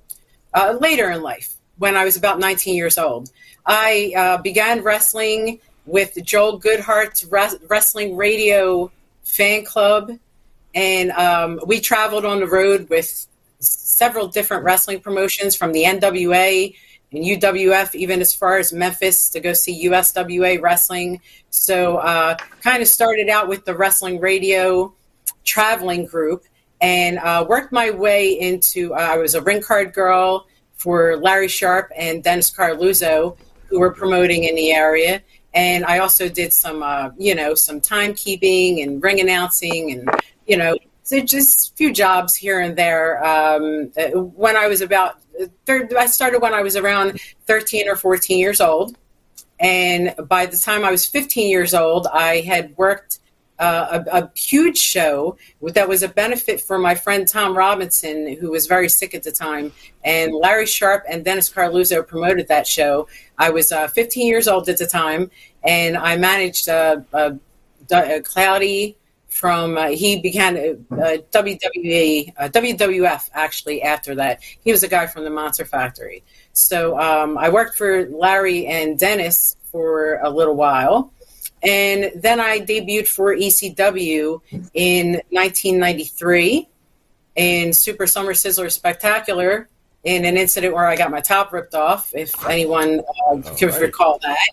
uh, 0.54 0.78
later 0.80 1.10
in 1.10 1.20
life 1.22 1.54
when 1.78 1.96
I 1.96 2.04
was 2.04 2.16
about 2.16 2.38
19 2.38 2.74
years 2.74 2.96
old. 2.96 3.30
I 3.66 4.12
uh, 4.16 4.38
began 4.38 4.82
wrestling 4.82 5.60
with 5.86 6.16
Joel 6.24 6.60
Goodhart's 6.60 7.24
Wrestling 7.24 8.16
Radio 8.16 8.90
fan 9.22 9.64
club, 9.64 10.12
and 10.74 11.10
um, 11.12 11.60
we 11.66 11.80
traveled 11.80 12.24
on 12.24 12.40
the 12.40 12.46
road 12.46 12.88
with 12.88 13.26
several 13.60 14.28
different 14.28 14.64
wrestling 14.64 15.00
promotions 15.00 15.54
from 15.54 15.72
the 15.72 15.84
NWA 15.84 16.74
and 17.12 17.24
UWF, 17.24 17.94
even 17.94 18.20
as 18.20 18.34
far 18.34 18.58
as 18.58 18.72
Memphis 18.72 19.28
to 19.30 19.40
go 19.40 19.52
see 19.52 19.86
USWA 19.86 20.60
wrestling. 20.60 21.20
So, 21.50 21.98
uh, 21.98 22.36
kind 22.60 22.82
of 22.82 22.88
started 22.88 23.28
out 23.28 23.48
with 23.48 23.64
the 23.64 23.74
Wrestling 23.74 24.20
Radio 24.20 24.92
traveling 25.44 26.06
group 26.06 26.44
and 26.80 27.18
uh, 27.18 27.46
worked 27.48 27.72
my 27.72 27.90
way 27.90 28.32
into. 28.32 28.94
Uh, 28.94 28.98
I 28.98 29.16
was 29.16 29.34
a 29.34 29.42
ring 29.42 29.62
card 29.62 29.92
girl 29.92 30.46
for 30.76 31.16
Larry 31.16 31.48
Sharpe 31.48 31.90
and 31.96 32.22
Dennis 32.22 32.50
Coralluzzo, 32.50 33.36
who 33.68 33.80
were 33.80 33.92
promoting 33.92 34.44
in 34.44 34.54
the 34.54 34.72
area. 34.72 35.22
And 35.54 35.84
I 35.84 35.98
also 35.98 36.28
did 36.28 36.52
some, 36.52 36.82
uh, 36.82 37.10
you 37.16 37.34
know, 37.34 37.54
some 37.54 37.80
timekeeping 37.80 38.82
and 38.82 39.02
ring 39.02 39.20
announcing, 39.20 39.92
and 39.92 40.10
you 40.46 40.56
know, 40.56 40.76
so 41.04 41.20
just 41.20 41.72
a 41.72 41.76
few 41.76 41.92
jobs 41.92 42.34
here 42.34 42.60
and 42.60 42.76
there. 42.76 43.24
Um, 43.24 43.92
uh, 43.96 44.18
when 44.18 44.56
I 44.56 44.66
was 44.66 44.80
about, 44.80 45.20
third, 45.64 45.94
I 45.94 46.06
started 46.06 46.42
when 46.42 46.54
I 46.54 46.62
was 46.62 46.76
around 46.76 47.20
thirteen 47.46 47.88
or 47.88 47.94
fourteen 47.94 48.38
years 48.38 48.60
old, 48.60 48.96
and 49.60 50.14
by 50.28 50.46
the 50.46 50.56
time 50.56 50.84
I 50.84 50.90
was 50.90 51.06
fifteen 51.06 51.48
years 51.48 51.72
old, 51.72 52.08
I 52.12 52.40
had 52.40 52.76
worked 52.76 53.20
uh, 53.58 54.02
a, 54.06 54.18
a 54.18 54.30
huge 54.34 54.78
show 54.78 55.36
that 55.62 55.88
was 55.88 56.02
a 56.02 56.08
benefit 56.08 56.60
for 56.60 56.78
my 56.78 56.94
friend 56.94 57.26
Tom 57.26 57.56
Robinson, 57.56 58.36
who 58.40 58.50
was 58.50 58.66
very 58.66 58.88
sick 58.88 59.14
at 59.14 59.22
the 59.22 59.32
time. 59.32 59.72
And 60.04 60.34
Larry 60.34 60.66
Sharpe 60.66 61.04
and 61.08 61.24
Dennis 61.24 61.50
Coralluzzo 61.50 62.06
promoted 62.06 62.48
that 62.48 62.66
show. 62.66 63.08
I 63.38 63.50
was 63.50 63.72
uh, 63.72 63.88
15 63.88 64.26
years 64.26 64.48
old 64.48 64.68
at 64.68 64.78
the 64.78 64.86
time, 64.86 65.30
and 65.62 65.96
I 65.96 66.16
managed 66.16 66.68
uh, 66.68 67.00
Kloudi 67.88 68.96
from 69.34 69.76
uh, 69.76 69.88
he 69.88 70.20
began 70.20 70.54
WWE 70.54 72.34
WWF 72.36 73.30
actually 73.34 73.82
after 73.82 74.14
that. 74.14 74.40
He 74.62 74.70
was 74.70 74.84
a 74.84 74.88
guy 74.88 75.08
from 75.08 75.24
the 75.24 75.30
Monster 75.30 75.64
Factory. 75.64 76.22
So 76.52 76.98
um, 77.00 77.36
I 77.36 77.48
worked 77.48 77.76
for 77.76 78.06
Larry 78.10 78.66
and 78.66 78.96
Dennis 78.96 79.56
for 79.72 80.20
a 80.22 80.30
little 80.30 80.54
while. 80.54 81.12
And 81.64 82.12
then 82.14 82.40
I 82.40 82.60
debuted 82.60 83.08
for 83.08 83.34
ECW 83.34 84.40
in 84.74 85.12
1993 85.30 86.68
in 87.36 87.72
Super 87.72 88.06
Summer 88.06 88.32
Sizzler 88.32 88.70
Spectacular 88.70 89.68
in 90.04 90.24
an 90.26 90.36
incident 90.36 90.74
where 90.74 90.86
I 90.86 90.96
got 90.96 91.10
my 91.10 91.20
top 91.20 91.52
ripped 91.52 91.74
off, 91.74 92.14
if 92.14 92.32
anyone 92.46 93.00
uh, 93.00 93.40
can 93.56 93.70
right. 93.70 93.80
recall 93.80 94.18
that. 94.22 94.48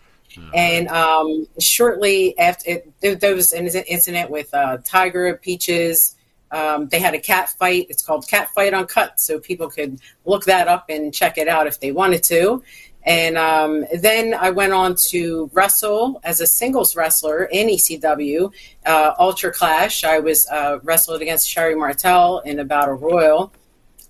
And 0.54 0.88
um, 0.88 1.48
shortly 1.60 2.38
after, 2.40 2.72
it, 2.72 2.94
there, 3.02 3.16
there 3.16 3.36
was 3.36 3.52
an 3.52 3.68
incident 3.68 4.30
with 4.30 4.54
uh, 4.54 4.78
Tiger, 4.84 5.36
Peaches. 5.36 6.16
Um, 6.52 6.88
they 6.88 7.00
had 7.00 7.14
a 7.14 7.20
cat 7.20 7.50
fight. 7.50 7.88
It's 7.90 8.02
called 8.02 8.28
Cat 8.28 8.50
Fight 8.52 8.74
Uncut, 8.74 9.20
so 9.20 9.40
people 9.40 9.70
could 9.70 10.00
look 10.26 10.46
that 10.46 10.68
up 10.68 10.86
and 10.90 11.14
check 11.14 11.38
it 11.38 11.48
out 11.48 11.68
if 11.68 11.80
they 11.80 11.92
wanted 11.92 12.24
to. 12.24 12.64
And 13.04 13.38
um, 13.38 13.86
then 14.00 14.34
I 14.34 14.52
went 14.52 14.74
on 14.74 14.96
to 15.10 15.50
wrestle 15.54 16.22
as 16.24 16.40
a 16.40 16.48
singles 16.48 16.96
wrestler 16.96 17.46
in 17.46 17.68
ECW, 17.68 18.52
uh, 18.86 19.14
Ultra 19.18 19.52
Clash. 19.52 20.04
I 20.04 20.20
was 20.20 20.48
uh, 20.50 20.80
wrestled 20.84 21.22
against 21.22 21.50
Sherri 21.50 21.76
Martel 21.76 22.40
in 22.40 22.60
a 22.60 22.66
battle 22.66 22.96
royal, 22.96 23.54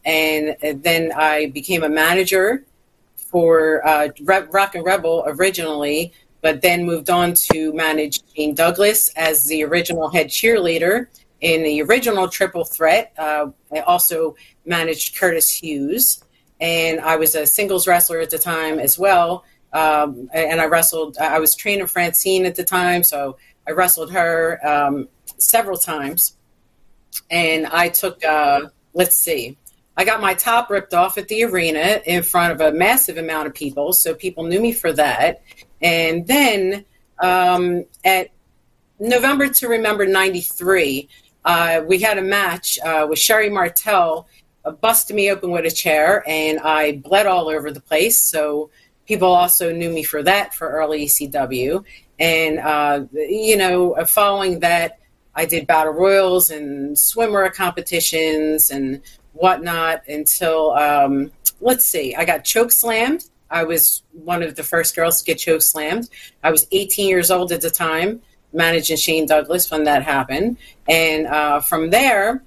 and 0.04 0.58
then 0.84 1.12
I 1.14 1.48
became 1.48 1.84
a 1.84 1.90
manager 1.90 2.66
for 3.16 3.86
uh, 3.88 4.10
Re- 4.24 4.48
Rockin' 4.52 4.84
Rebel 4.84 5.24
originally, 5.26 6.12
but 6.42 6.62
then 6.62 6.86
moved 6.86 7.10
on 7.10 7.34
to 7.52 7.72
manage 7.74 8.22
Shane 8.36 8.56
Douglas 8.56 9.10
as 9.16 9.46
the 9.46 9.64
original 9.64 10.10
head 10.10 10.28
cheerleader 10.28 11.08
in 11.40 11.64
the 11.64 11.82
original 11.82 12.28
Triple 12.28 12.66
Threat. 12.66 13.14
Uh, 13.18 13.48
I 13.72 13.80
also 13.80 14.36
managed 14.66 15.18
Curtis 15.18 15.50
Hughes, 15.50 16.24
and 16.62 17.02
I 17.02 17.16
was 17.18 17.36
a 17.36 17.46
singles 17.46 17.88
wrestler 17.88 18.20
at 18.20 18.30
the 18.30 18.38
time 18.38 18.80
as 18.80 18.98
well. 18.98 19.44
Um, 19.74 20.30
and 20.34 20.62
I 20.62 20.66
wrestled. 20.66 21.18
I 21.18 21.40
was 21.40 21.56
training 21.56 21.88
Francine 21.88 22.46
at 22.46 22.56
the 22.56 22.64
time, 22.64 23.04
so 23.04 23.38
I 23.68 23.72
wrestled 23.72 24.12
her 24.12 24.60
um, 24.66 25.08
several 25.38 25.78
times. 25.78 26.38
And 27.30 27.68
I 27.68 27.90
took, 27.90 28.24
uh, 28.24 28.68
let's 28.94 29.18
see, 29.18 29.58
I 29.98 30.06
got 30.06 30.22
my 30.22 30.34
top 30.34 30.70
ripped 30.70 30.94
off 30.94 31.18
at 31.18 31.28
the 31.28 31.44
arena 31.44 32.02
in 32.06 32.24
front 32.24 32.54
of 32.54 32.62
a 32.62 32.72
massive 32.76 33.18
amount 33.18 33.48
of 33.48 33.54
people, 33.54 33.92
so 33.92 34.14
people 34.14 34.46
knew 34.46 34.62
me 34.62 34.72
for 34.72 34.94
that. 34.94 35.42
And 35.82 36.26
then 36.28 36.86
um, 37.20 37.86
at 38.06 38.30
November 39.00 39.50
to 39.50 39.68
Remember 39.68 40.06
93, 40.06 41.10
uh, 41.44 41.82
we 41.86 42.00
had 42.00 42.18
a 42.18 42.22
match 42.22 42.80
uh, 42.86 43.08
with 43.10 43.20
Sherry 43.20 43.50
Martel, 43.50 44.28
busted 44.70 45.16
me 45.16 45.32
open 45.32 45.52
with 45.52 45.66
a 45.66 45.72
chair, 45.72 46.24
and 46.28 46.60
I 46.60 46.98
bled 46.98 47.26
all 47.26 47.50
over 47.50 47.72
the 47.72 47.82
place. 47.82 48.20
So 48.20 48.70
people 49.08 49.30
also 49.30 49.74
knew 49.74 49.90
me 49.90 50.04
for 50.04 50.24
that 50.24 50.54
for 50.54 50.70
early 50.70 51.06
ECW. 51.06 51.84
And, 52.20 52.60
uh, 52.60 53.06
you 53.14 53.58
know, 53.58 53.94
uh, 53.94 54.06
following 54.06 54.60
that, 54.60 55.00
I 55.34 55.46
did 55.46 55.66
battle 55.66 55.94
royals 55.94 56.52
and 56.52 56.98
swimmer 56.98 57.50
competitions 57.50 58.70
and 58.70 59.02
whatnot 59.34 60.08
until, 60.08 60.72
um, 60.72 61.32
let's 61.62 61.86
see, 61.86 62.16
I 62.16 62.26
got 62.26 62.44
choke 62.44 62.72
slammed. 62.72 63.26
I 63.50 63.64
was 63.64 64.04
one 64.12 64.44
of 64.44 64.56
the 64.56 64.64
first 64.64 64.96
girls 64.96 65.20
to 65.20 65.26
get 65.26 65.40
choke 65.40 65.62
slammed. 65.62 66.10
I 66.44 66.52
was 66.52 66.68
18 66.72 67.08
years 67.08 67.32
old 67.32 67.52
at 67.52 67.62
the 67.62 67.70
time, 67.70 68.22
managing 68.54 68.98
Shane 68.98 69.26
Douglas 69.26 69.72
when 69.72 69.84
that 69.86 70.04
happened. 70.04 70.58
And 70.88 71.28
uh, 71.28 71.60
from 71.62 71.90
there, 71.90 72.44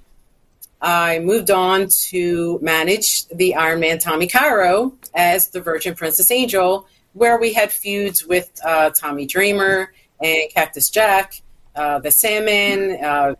I 0.85 1.17
moved 1.17 1.49
on 1.49 1.87
to 1.87 2.59
manage 2.61 3.27
the 3.29 3.55
Iron 3.55 3.79
Man 3.79 3.97
Tommy 3.97 4.27
Cairo 4.27 4.93
as 5.15 5.49
the 5.49 5.59
Virgin 5.59 5.95
Princess 5.95 6.29
Angel, 6.29 6.87
where 7.13 7.39
we 7.39 7.53
had 7.53 7.71
feuds 7.71 8.23
with 8.23 8.51
uh, 8.63 8.91
Tommy 8.91 9.25
Dreamer 9.25 9.91
and 10.21 10.43
Cactus 10.53 10.91
Jack. 10.91 11.41
Uh, 11.75 11.97
the 11.99 12.11
Sandman. 12.11 13.03
uh, 13.03 13.33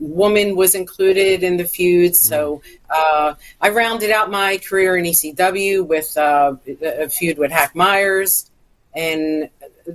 woman 0.00 0.56
was 0.56 0.74
included 0.74 1.42
in 1.42 1.56
the 1.56 1.64
feuds, 1.64 2.18
so 2.18 2.62
uh, 2.88 3.34
I 3.60 3.70
rounded 3.70 4.10
out 4.12 4.30
my 4.30 4.58
career 4.58 4.96
in 4.96 5.04
ECW 5.04 5.86
with 5.86 6.16
uh, 6.16 6.54
a 6.82 7.08
feud 7.08 7.36
with 7.36 7.50
Hack 7.50 7.74
Meyers, 7.74 8.48
and 8.94 9.50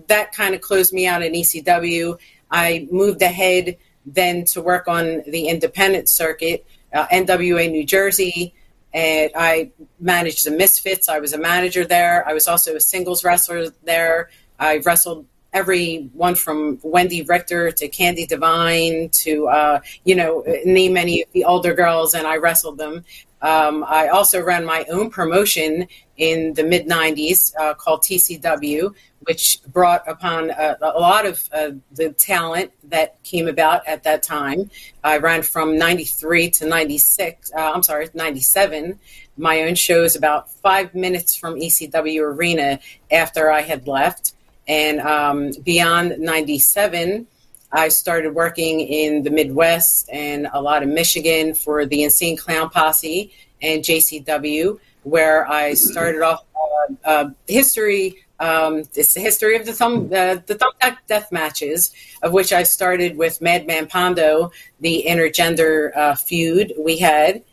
that 0.08 0.34
kind 0.34 0.54
of 0.54 0.62
closed 0.62 0.94
me 0.94 1.08
out 1.08 1.24
in 1.24 1.34
ECW. 1.34 2.20
I 2.52 2.88
moved 2.92 3.22
ahead 3.22 3.78
then 4.06 4.46
to 4.46 4.62
work 4.62 4.88
on 4.88 5.24
the 5.28 5.48
independent 5.48 6.10
circuit, 6.10 6.66
uh, 6.94 7.08
NWA 7.08 7.72
New 7.72 7.86
Jersey, 7.86 8.54
and 8.94 9.32
I 9.36 9.72
managed 10.00 10.46
the 10.46 10.52
Misfits. 10.52 11.08
I 11.10 11.20
was 11.20 11.34
a 11.34 11.38
manager 11.38 11.86
there. 11.86 12.28
I 12.28 12.34
was 12.34 12.48
also 12.48 12.76
a 12.76 12.80
singles 12.82 13.24
wrestler 13.24 13.70
there. 13.84 14.30
I 14.60 14.78
wrestled 14.78 15.26
everyone 15.54 16.36
from 16.36 16.78
Wendi 16.78 17.28
Richter 17.28 17.72
to 17.72 17.90
Candi 17.90 18.28
Divine 18.28 19.10
to, 19.10 19.48
uh, 19.48 19.80
you 20.06 20.16
know, 20.16 20.44
name 20.66 20.98
any 20.98 21.24
of 21.24 21.32
the 21.34 21.44
older 21.46 21.74
girls, 21.74 22.14
and 22.14 22.26
I 22.26 22.38
wrestled 22.38 22.78
them. 22.78 23.04
Um, 23.42 23.84
I 23.88 24.08
also 24.10 24.42
ran 24.44 24.66
my 24.66 24.86
own 24.90 25.10
promotion 25.10 25.88
in 26.18 26.54
the 26.54 26.64
mid 26.64 26.88
90s 26.88 27.54
uh, 27.60 27.74
called 27.74 28.04
TCW, 28.04 28.94
which 29.22 29.60
brought 29.68 30.08
upon 30.08 30.52
a, 30.52 30.78
a 30.82 31.00
lot 31.00 31.26
of 31.26 31.50
uh, 31.52 31.72
the 31.92 32.12
talent 32.12 32.72
that 32.84 33.22
came 33.24 33.48
about 33.48 33.88
at 33.88 34.04
that 34.04 34.22
time. 34.22 34.70
I 35.04 35.18
ran 35.18 35.42
from 35.42 35.78
93 35.78 36.50
to 36.52 36.68
96, 36.68 37.52
uh, 37.56 37.72
I'm 37.74 37.84
sorry, 37.84 38.10
97. 38.14 39.00
My 39.38 39.62
own 39.62 39.76
shows 39.76 40.16
about 40.16 40.52
five 40.52 40.94
minutes 40.94 41.36
from 41.36 41.56
ECW 41.56 42.22
Arena 42.22 42.80
after 43.12 43.52
I 43.52 43.62
had 43.62 43.88
left. 43.88 44.34
And 44.68 45.00
um, 45.00 45.52
beyond 45.64 46.20
97, 46.20 47.28
I 47.72 47.88
started 47.88 48.36
working 48.36 48.82
in 48.82 49.24
the 49.24 49.30
Midwest 49.30 50.10
and 50.12 50.48
a 50.54 50.62
lot 50.62 50.84
of 50.84 50.90
Michigan 50.90 51.54
for 51.54 51.86
the 51.86 52.04
Insane 52.04 52.36
Clown 52.36 52.70
Posse 52.70 53.32
and 53.62 53.84
JCW, 53.84 54.80
where 55.04 55.50
I 55.50 55.74
started 55.74 56.22
off 56.22 56.46
uh, 56.56 56.94
uh, 57.06 57.30
history. 57.48 58.26
Um, 58.40 58.80
it's 58.96 59.14
the 59.14 59.22
history 59.22 59.56
of 59.56 59.66
the 59.66 59.74
thumb, 59.74 60.06
uh, 60.06 60.38
the 60.46 60.56
thumbtack 60.56 60.98
death 61.08 61.32
matches, 61.32 61.94
of 62.24 62.34
which 62.34 62.52
I 62.52 62.64
started 62.64 63.16
with 63.16 63.42
Madman 63.42 63.88
Pondo, 63.88 64.52
the 64.80 65.06
intergender 65.08 65.96
uh, 65.96 66.16
feud 66.16 66.74
we 66.78 66.98
had 66.98 67.44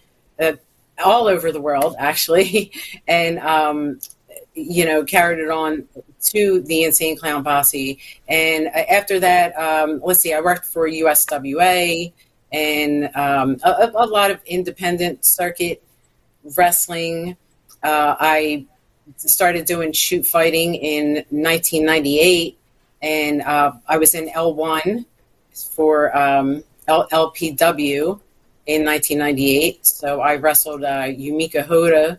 uh, 0.41 0.53
all 1.05 1.29
over 1.29 1.53
the 1.53 1.61
world, 1.61 1.95
actually, 1.99 2.73
and 3.07 3.39
um, 3.39 4.01
you 4.59 4.85
know 4.85 5.05
carried 5.05 5.39
it 5.39 5.51
on 5.51 5.87
to 6.21 6.61
the 6.63 6.85
Insane 6.85 7.17
Clown 7.17 7.45
Posse. 7.45 7.99
And 8.29 8.69
after 8.69 9.21
that, 9.21 9.53
um, 9.59 10.01
let's 10.05 10.21
see, 10.21 10.35
I 10.35 10.41
worked 10.41 10.67
for 10.67 10.89
USWA 10.89 12.13
and 12.53 13.11
um, 13.15 13.59
a, 13.63 13.91
a, 13.95 14.07
lot 14.07 14.31
of 14.31 14.41
independent 14.47 15.25
circuit 15.25 15.83
wrestling. 16.57 17.37
Uh, 17.83 18.17
I 18.19 18.67
started 19.17 19.67
doing 19.67 19.93
shoot 19.93 20.27
fighting 20.27 20.75
in 20.75 21.25
1998, 21.31 22.59
and 23.03 23.43
uh, 23.43 23.73
I 23.87 23.99
was 23.99 24.15
in 24.15 24.29
L1 24.29 25.05
for 25.75 26.17
um, 26.17 26.65
LPW 26.89 28.21
in 28.67 28.85
1998. 28.85 29.87
So 29.87 30.21
I 30.21 30.37
wrestled 30.37 30.85
uh, 30.85 31.05
Yumiko 31.05 31.67
Hotta. 31.67 32.19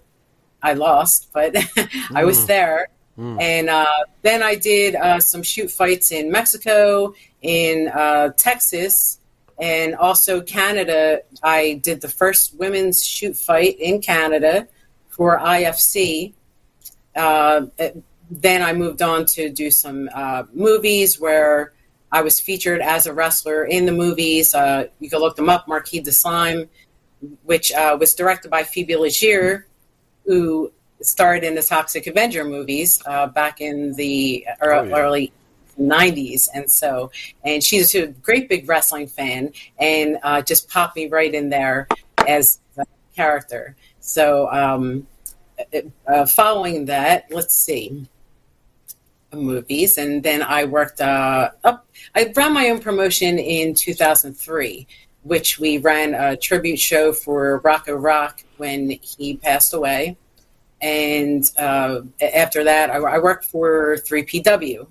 I 0.61 0.73
lost, 0.73 1.29
but 1.33 1.55
I 2.13 2.25
was 2.25 2.45
there. 2.45 2.89
Mm. 3.19 3.41
And 3.41 3.69
uh, 3.69 3.85
then 4.21 4.41
I 4.41 4.55
did 4.55 4.95
uh, 4.95 5.19
some 5.19 5.43
shoot 5.43 5.69
fights 5.69 6.11
in 6.11 6.31
Mexico, 6.31 7.13
in 7.41 7.89
uh, 7.89 8.29
Texas, 8.37 9.19
and 9.59 9.95
also 9.95 10.41
Canada. 10.41 11.21
I 11.43 11.81
did 11.83 11.99
the 11.99 12.07
first 12.07 12.57
women's 12.57 13.05
shoot 13.05 13.35
fight 13.35 13.77
in 13.79 14.01
Canada 14.01 14.67
for 15.09 15.37
IFC. 15.37 16.33
Uh, 17.13 17.65
then 18.31 18.61
I 18.61 18.71
moved 18.71 19.01
on 19.01 19.25
to 19.25 19.49
do 19.49 19.69
some 19.69 20.09
uh, 20.13 20.43
movies 20.53 21.19
where 21.19 21.73
I 22.11 22.21
was 22.21 22.39
featured 22.39 22.79
as 22.79 23.05
a 23.05 23.13
wrestler 23.13 23.65
in 23.65 23.85
the 23.85 23.91
movies. 23.91 24.55
Uh, 24.55 24.85
you 24.99 25.09
can 25.09 25.19
look 25.19 25.35
them 25.35 25.49
up 25.49 25.67
Marquis 25.67 25.99
de 25.99 26.13
Slime, 26.13 26.69
which 27.43 27.73
was 27.75 28.13
directed 28.13 28.49
by 28.49 28.63
Phoebe 28.63 28.95
Legere, 28.95 29.67
who 30.29 30.71
starred 31.01 31.43
in 31.43 31.55
the 31.55 31.63
Toxic 31.63 32.05
Avenger 32.05 32.45
movies 32.45 33.01
uh, 33.07 33.25
back 33.25 33.61
in 33.61 33.93
the 33.95 34.45
early, 34.61 34.91
oh, 34.91 34.95
yeah. 34.95 35.03
early 35.03 35.33
90s 35.79 36.49
and 36.53 36.69
so 36.69 37.09
and 37.43 37.63
she's 37.63 37.95
a 37.95 38.05
great 38.07 38.47
big 38.47 38.69
wrestling 38.69 39.07
fan 39.07 39.51
and 39.79 40.19
uh, 40.21 40.39
just 40.39 40.69
popped 40.69 40.95
me 40.95 41.07
right 41.07 41.33
in 41.33 41.49
there 41.49 41.87
as 42.27 42.59
the 42.75 42.85
character. 43.15 43.75
So 44.01 44.51
um, 44.51 45.07
uh, 46.05 46.27
following 46.27 46.85
that 46.85 47.25
let's 47.31 47.55
see 47.55 48.05
movies. 49.33 49.97
And 49.97 50.21
then 50.21 50.43
i 50.43 50.63
worked 50.63 51.01
uh, 51.01 51.49
up 51.63 51.87
i 52.13 52.31
ran 52.35 52.53
my 52.53 52.69
own 52.69 52.77
promotion 52.77 53.39
in 53.39 53.73
2003 53.73 54.85
which 55.29 55.59
we 55.59 55.77
ran 55.77 56.15
a 56.15 56.35
tribute 56.35 56.79
show 56.79 57.13
for 57.13 57.59
Rocco 57.59 57.93
Rock 57.93 58.43
when 58.57 58.89
he 58.89 59.37
passed 59.37 59.75
away. 59.75 60.17
And 60.81 61.49
uh, 61.55 62.01
after 62.19 62.63
that, 62.63 62.89
I, 62.89 62.95
I, 62.95 63.19
worked 63.19 63.45
for 63.45 63.97
3PW 63.97 64.87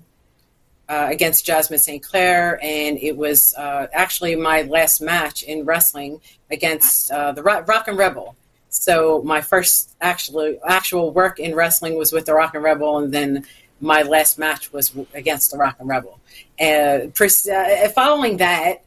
uh, 0.87 1.07
against 1.09 1.45
Jasmine 1.45 1.79
St. 1.79 2.01
Clair, 2.01 2.57
and 2.61 2.97
it 2.99 3.17
was 3.17 3.53
uh, 3.55 3.87
actually 3.91 4.35
my 4.35 4.61
last 4.61 5.01
match 5.01 5.43
in 5.43 5.65
wrestling 5.65 6.21
against 6.49 7.11
uh, 7.11 7.33
the 7.33 7.43
Rockin' 7.43 7.97
Rebel. 7.97 8.35
So 8.69 9.21
my 9.23 9.41
first 9.41 9.95
actual 9.99 10.57
actual 10.65 11.11
work 11.11 11.39
in 11.39 11.53
wrestling 11.55 11.97
was 11.97 12.13
with 12.13 12.27
the 12.27 12.33
Rockin' 12.33 12.61
Rebel, 12.61 12.99
and 12.99 13.11
then 13.13 13.45
my 13.81 14.03
last 14.03 14.37
match 14.37 14.71
was 14.71 14.93
against 15.13 15.51
the 15.51 15.57
Rockin' 15.57 15.87
Rebel. 15.87 16.19
And 16.59 17.11
uh, 17.11 17.89
following 17.89 18.37
that, 18.37 18.83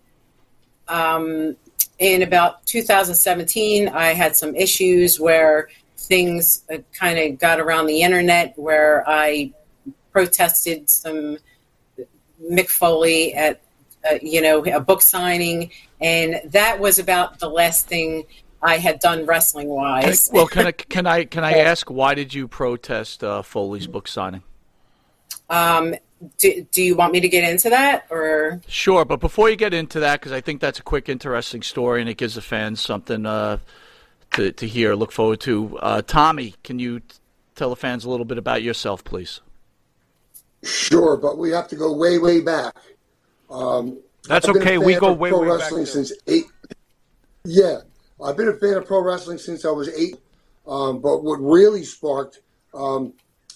um, 0.92 1.56
in 1.98 2.22
about 2.22 2.66
2017, 2.66 3.88
I 3.88 4.12
had 4.12 4.36
some 4.36 4.54
issues 4.54 5.18
where 5.18 5.68
things 5.96 6.64
uh, 6.72 6.78
kind 6.92 7.18
of 7.18 7.38
got 7.38 7.60
around 7.60 7.86
the 7.86 8.02
internet 8.02 8.52
where 8.56 9.08
I 9.08 9.52
protested 10.12 10.90
some 10.90 11.38
Mick 12.50 12.68
Foley 12.68 13.34
at 13.34 13.62
uh, 14.08 14.18
you 14.20 14.42
know 14.42 14.64
a 14.64 14.80
book 14.80 15.00
signing, 15.00 15.70
and 16.00 16.40
that 16.46 16.80
was 16.80 16.98
about 16.98 17.38
the 17.38 17.48
last 17.48 17.86
thing 17.86 18.24
I 18.60 18.78
had 18.78 18.98
done 18.98 19.24
wrestling 19.24 19.68
wise. 19.68 20.28
Well, 20.32 20.46
can 20.46 20.66
I 20.66 20.72
can 20.94 21.06
I 21.06 21.24
can 21.24 21.44
I 21.44 21.52
ask 21.52 21.88
why 21.88 22.14
did 22.14 22.34
you 22.34 22.48
protest 22.48 23.24
uh, 23.24 23.42
Foley's 23.42 23.86
book 23.86 24.08
signing? 24.08 24.42
Um, 25.48 25.94
do, 26.38 26.66
do 26.70 26.82
you 26.82 26.94
want 26.94 27.12
me 27.12 27.20
to 27.20 27.28
get 27.28 27.48
into 27.48 27.70
that 27.70 28.06
or? 28.10 28.60
Sure 28.66 29.04
but 29.04 29.20
before 29.20 29.50
you 29.50 29.56
get 29.56 29.74
into 29.74 30.00
that 30.00 30.20
because 30.20 30.32
i 30.32 30.40
think 30.40 30.60
that's 30.60 30.78
a 30.78 30.82
quick 30.82 31.08
interesting 31.08 31.62
story 31.62 32.00
and 32.00 32.08
it 32.08 32.16
gives 32.16 32.34
the 32.34 32.42
fans 32.42 32.80
something 32.80 33.26
uh, 33.26 33.58
to, 34.32 34.52
to 34.52 34.66
hear 34.66 34.94
look 34.94 35.12
forward 35.12 35.40
to. 35.40 35.78
Uh, 35.78 36.02
tommy 36.02 36.54
can 36.62 36.78
you 36.78 37.00
t- 37.00 37.16
tell 37.54 37.70
the 37.70 37.76
fans 37.76 38.04
a 38.04 38.10
little 38.10 38.26
bit 38.26 38.38
about 38.38 38.62
yourself 38.62 39.04
please? 39.04 39.40
Sure 40.62 41.16
but 41.16 41.38
we 41.38 41.50
have 41.50 41.68
to 41.68 41.76
go 41.76 41.92
way 41.92 42.18
way 42.18 42.40
back. 42.40 42.74
Um, 43.50 43.98
that's 44.28 44.48
okay 44.48 44.78
we 44.78 44.94
go 44.94 45.12
way 45.12 45.30
pro 45.30 45.40
way 45.40 45.48
wrestling 45.48 45.84
back 45.84 45.92
since 45.92 46.12
eight 46.26 46.44
yeah 47.44 47.78
i've 48.24 48.36
been 48.36 48.48
a 48.48 48.54
fan 48.54 48.74
of 48.74 48.86
pro 48.86 49.02
wrestling 49.02 49.38
since 49.38 49.64
i 49.64 49.70
was 49.70 49.88
eight 49.88 50.16
um, 50.66 51.00
but 51.00 51.24
what 51.24 51.36
really 51.38 51.82
sparked 51.82 52.40
um, 52.72 53.12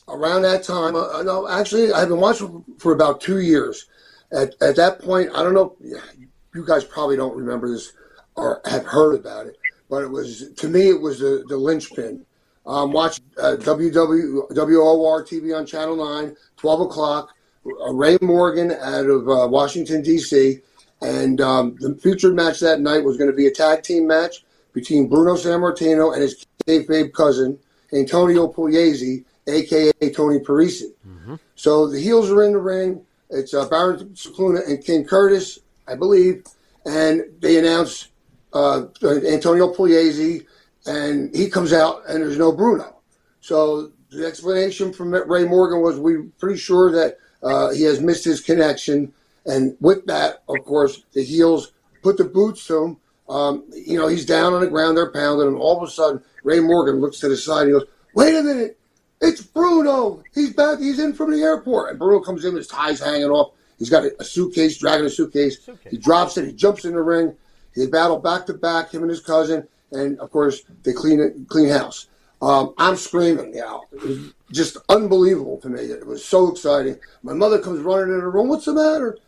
around 0.08 0.42
that 0.42 0.62
time, 0.62 0.96
uh, 0.96 1.22
no, 1.22 1.48
actually, 1.48 1.92
I've 1.92 2.08
been 2.08 2.20
watching 2.20 2.64
for 2.78 2.92
about 2.92 3.20
two 3.20 3.40
years. 3.40 3.86
At, 4.32 4.54
at 4.60 4.76
that 4.76 5.00
point, 5.00 5.30
I 5.34 5.42
don't 5.42 5.54
know, 5.54 5.76
you 5.80 6.66
guys 6.66 6.84
probably 6.84 7.16
don't 7.16 7.36
remember 7.36 7.70
this 7.70 7.92
or 8.34 8.60
have 8.66 8.84
heard 8.84 9.14
about 9.14 9.46
it, 9.46 9.56
but 9.88 10.02
it 10.02 10.10
was, 10.10 10.50
to 10.56 10.68
me, 10.68 10.90
it 10.90 11.00
was 11.00 11.20
the, 11.20 11.44
the 11.48 11.56
linchpin. 11.56 12.24
Um, 12.66 12.92
watch 12.92 13.20
uh, 13.38 13.56
TV 13.58 15.56
on 15.56 15.66
Channel 15.66 15.96
9, 15.96 16.36
12 16.56 16.80
o'clock, 16.80 17.30
uh, 17.64 17.92
Ray 17.92 18.18
Morgan 18.20 18.72
out 18.72 19.06
of 19.06 19.28
uh, 19.28 19.46
Washington, 19.48 20.02
D.C., 20.02 20.60
and 21.02 21.40
um, 21.40 21.76
the 21.78 21.94
featured 21.96 22.34
match 22.34 22.60
that 22.60 22.80
night 22.80 23.04
was 23.04 23.16
going 23.16 23.30
to 23.30 23.36
be 23.36 23.46
a 23.46 23.50
tag 23.50 23.82
team 23.82 24.06
match 24.06 24.44
between 24.72 25.08
Bruno 25.08 25.34
Sammartino 25.34 26.12
and 26.12 26.22
his 26.22 26.44
kayfabe 26.66 27.12
cousin, 27.12 27.58
Antonio 27.92 28.52
Pugliese, 28.52 29.24
aka 29.46 29.92
Tony 30.10 30.38
Parisi. 30.40 30.92
Mm-hmm. 31.06 31.36
So 31.54 31.88
the 31.88 32.00
heels 32.00 32.30
are 32.30 32.42
in 32.44 32.52
the 32.52 32.58
ring. 32.58 33.04
It's 33.30 33.54
uh, 33.54 33.68
Baron 33.68 34.10
Scicluna 34.10 34.66
and 34.66 34.84
King 34.84 35.04
Curtis, 35.04 35.58
I 35.88 35.96
believe, 35.96 36.44
and 36.84 37.24
they 37.40 37.58
announce 37.58 38.08
uh, 38.52 38.86
Antonio 39.02 39.72
Pugliese, 39.72 40.46
and 40.86 41.34
he 41.34 41.50
comes 41.50 41.72
out, 41.72 42.02
and 42.08 42.22
there's 42.22 42.38
no 42.38 42.52
Bruno. 42.52 42.96
So 43.40 43.92
the 44.10 44.26
explanation 44.26 44.92
from 44.92 45.12
Ray 45.12 45.44
Morgan 45.44 45.82
was 45.82 45.98
we're 45.98 46.24
pretty 46.38 46.58
sure 46.58 46.90
that 46.92 47.18
uh, 47.42 47.70
he 47.70 47.82
has 47.82 48.00
missed 48.00 48.24
his 48.24 48.40
connection, 48.40 49.12
and 49.44 49.76
with 49.80 50.06
that, 50.06 50.42
of 50.48 50.64
course, 50.64 51.02
the 51.12 51.24
heels 51.24 51.72
put 52.02 52.16
the 52.16 52.24
boots 52.24 52.66
to 52.68 52.84
him. 52.84 52.96
Um, 53.28 53.64
you 53.72 53.98
know, 53.98 54.06
he's 54.06 54.24
down 54.24 54.52
on 54.52 54.60
the 54.60 54.68
ground, 54.68 54.96
they're 54.96 55.10
pounding 55.10 55.48
him. 55.48 55.60
All 55.60 55.76
of 55.76 55.88
a 55.88 55.90
sudden, 55.90 56.22
Ray 56.44 56.60
Morgan 56.60 57.00
looks 57.00 57.18
to 57.20 57.28
the 57.28 57.36
side 57.36 57.62
and 57.62 57.68
he 57.68 57.72
goes, 57.72 57.88
Wait 58.14 58.36
a 58.36 58.42
minute, 58.42 58.78
it's 59.20 59.42
Bruno. 59.42 60.22
He's 60.34 60.52
back. 60.52 60.78
He's 60.78 60.98
in 60.98 61.12
from 61.12 61.30
the 61.30 61.42
airport. 61.42 61.90
And 61.90 61.98
Bruno 61.98 62.20
comes 62.20 62.44
in, 62.44 62.54
his 62.54 62.68
tie's 62.68 63.00
hanging 63.00 63.30
off. 63.30 63.52
He's 63.78 63.90
got 63.90 64.04
a, 64.04 64.14
a 64.20 64.24
suitcase, 64.24 64.78
dragging 64.78 65.06
a 65.06 65.10
suitcase. 65.10 65.62
suitcase. 65.62 65.90
He 65.90 65.98
drops 65.98 66.36
it. 66.36 66.46
He 66.46 66.52
jumps 66.52 66.84
in 66.84 66.92
the 66.92 67.02
ring. 67.02 67.34
They 67.74 67.86
battle 67.86 68.18
back 68.18 68.46
to 68.46 68.54
back, 68.54 68.92
him 68.92 69.02
and 69.02 69.10
his 69.10 69.20
cousin. 69.20 69.66
And 69.92 70.18
of 70.18 70.30
course, 70.30 70.62
they 70.82 70.92
clean 70.92 71.20
it, 71.20 71.48
clean 71.48 71.68
house. 71.68 72.08
Um, 72.42 72.74
I'm 72.78 72.96
screaming. 72.96 73.54
Yeah, 73.54 73.78
it 73.92 74.02
was 74.02 74.32
just 74.52 74.76
unbelievable 74.88 75.58
to 75.58 75.68
me. 75.68 75.80
It 75.80 76.06
was 76.06 76.24
so 76.24 76.50
exciting. 76.50 76.98
My 77.22 77.32
mother 77.32 77.58
comes 77.58 77.80
running 77.80 78.14
in 78.14 78.20
the 78.20 78.28
room. 78.28 78.48
What's 78.48 78.66
the 78.66 78.74
matter? 78.74 79.18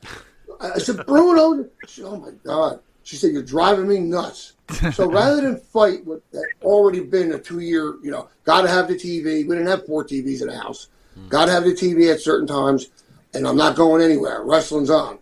I 0.61 0.79
said, 0.79 1.07
Bruno. 1.07 1.69
She, 1.87 2.03
oh 2.03 2.17
my 2.17 2.31
God. 2.45 2.81
She 3.03 3.17
said, 3.17 3.33
You're 3.33 3.43
driving 3.43 3.89
me 3.89 4.01
nuts. 4.01 4.55
So 4.93 5.11
rather 5.11 5.41
than 5.41 5.59
fight 5.59 6.05
what 6.05 6.23
had 6.33 6.43
already 6.63 7.01
been 7.01 7.33
a 7.33 7.39
two 7.39 7.61
year, 7.61 7.97
you 8.03 8.11
know, 8.11 8.29
got 8.45 8.63
to 8.63 8.69
have 8.69 8.89
the 8.89 8.95
TV. 8.95 9.47
We 9.47 9.55
didn't 9.55 9.67
have 9.67 9.87
four 9.87 10.05
TVs 10.05 10.43
in 10.43 10.49
the 10.49 10.59
house. 10.59 10.89
Mm. 11.19 11.29
Got 11.29 11.47
to 11.47 11.53
have 11.53 11.65
the 11.65 11.73
TV 11.73 12.13
at 12.13 12.21
certain 12.21 12.47
times, 12.47 12.89
and 13.35 13.47
I'm 13.47 13.57
not 13.57 13.77
going 13.77 14.03
anywhere. 14.03 14.43
Wrestling's 14.43 14.91
on. 14.91 15.19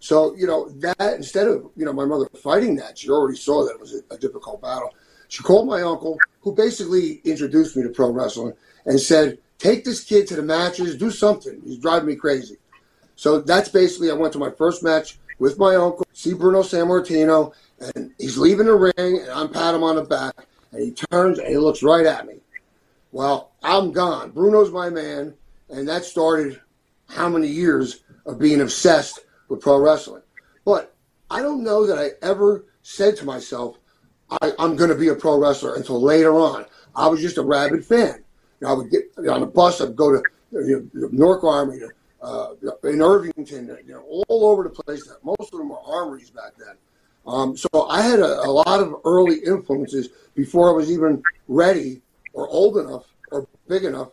So, 0.00 0.34
you 0.36 0.46
know, 0.46 0.68
that 0.76 1.14
instead 1.14 1.48
of, 1.48 1.70
you 1.76 1.84
know, 1.84 1.92
my 1.92 2.04
mother 2.04 2.28
fighting 2.40 2.76
that, 2.76 2.98
she 2.98 3.10
already 3.10 3.36
saw 3.36 3.64
that 3.64 3.74
it 3.74 3.80
was 3.80 3.94
a, 3.94 4.14
a 4.14 4.18
difficult 4.18 4.62
battle. 4.62 4.94
She 5.28 5.42
called 5.42 5.66
my 5.66 5.82
uncle, 5.82 6.18
who 6.40 6.54
basically 6.54 7.20
introduced 7.24 7.76
me 7.76 7.82
to 7.82 7.90
pro 7.90 8.10
wrestling, 8.10 8.54
and 8.86 9.00
said, 9.00 9.38
Take 9.58 9.84
this 9.84 10.04
kid 10.04 10.28
to 10.28 10.36
the 10.36 10.42
matches, 10.42 10.96
do 10.96 11.10
something. 11.10 11.60
He's 11.64 11.78
driving 11.78 12.08
me 12.08 12.14
crazy. 12.14 12.58
So 13.16 13.40
that's 13.40 13.68
basically, 13.68 14.08
I 14.08 14.14
went 14.14 14.32
to 14.34 14.38
my 14.38 14.50
first 14.52 14.84
match 14.84 15.18
with 15.38 15.58
my 15.58 15.76
uncle, 15.76 16.06
see 16.12 16.34
Bruno 16.34 16.62
Sammartino, 16.62 17.52
and 17.94 18.12
he's 18.18 18.38
leaving 18.38 18.66
the 18.66 18.74
ring, 18.74 19.20
and 19.20 19.30
I'm 19.30 19.48
pat 19.48 19.74
him 19.74 19.82
on 19.82 19.96
the 19.96 20.02
back, 20.02 20.34
and 20.72 20.82
he 20.82 20.92
turns 20.92 21.38
and 21.38 21.48
he 21.48 21.56
looks 21.56 21.82
right 21.82 22.06
at 22.06 22.26
me. 22.26 22.34
Well, 23.12 23.52
I'm 23.62 23.92
gone. 23.92 24.30
Bruno's 24.30 24.70
my 24.70 24.90
man, 24.90 25.34
and 25.70 25.88
that 25.88 26.04
started 26.04 26.60
how 27.08 27.28
many 27.28 27.48
years 27.48 28.00
of 28.26 28.38
being 28.38 28.60
obsessed 28.60 29.20
with 29.48 29.60
pro 29.60 29.78
wrestling. 29.78 30.22
But 30.64 30.94
I 31.30 31.40
don't 31.40 31.64
know 31.64 31.86
that 31.86 31.98
I 31.98 32.10
ever 32.24 32.66
said 32.82 33.16
to 33.16 33.24
myself, 33.24 33.78
I, 34.42 34.52
am 34.58 34.76
going 34.76 34.90
to 34.90 34.96
be 34.96 35.08
a 35.08 35.14
pro 35.14 35.38
wrestler 35.38 35.74
until 35.76 36.02
later 36.02 36.34
on. 36.34 36.66
I 36.94 37.06
was 37.06 37.20
just 37.20 37.38
a 37.38 37.42
rabid 37.42 37.84
fan. 37.84 38.22
You 38.60 38.66
know, 38.66 38.68
I 38.68 38.72
would 38.74 38.90
get 38.90 39.04
on 39.28 39.40
the 39.40 39.46
bus, 39.46 39.80
I'd 39.80 39.96
go 39.96 40.10
to 40.12 40.22
you 40.52 40.90
know, 40.92 41.08
North 41.12 41.44
Army, 41.44 41.78
uh, 42.20 42.54
in 42.84 43.00
Irvington, 43.00 43.76
you 43.86 43.94
know, 43.94 44.02
all 44.28 44.46
over 44.46 44.64
the 44.64 44.70
place. 44.70 45.08
Most 45.22 45.52
of 45.52 45.58
them 45.58 45.68
were 45.68 45.80
armories 45.80 46.30
back 46.30 46.52
then. 46.58 46.76
Um, 47.26 47.56
so 47.56 47.68
I 47.88 48.02
had 48.02 48.20
a, 48.20 48.40
a, 48.40 48.50
lot 48.50 48.80
of 48.80 48.96
early 49.04 49.36
influences 49.40 50.08
before 50.34 50.70
I 50.70 50.72
was 50.72 50.90
even 50.90 51.22
ready 51.46 52.00
or 52.32 52.48
old 52.48 52.78
enough 52.78 53.04
or 53.30 53.46
big 53.68 53.84
enough 53.84 54.08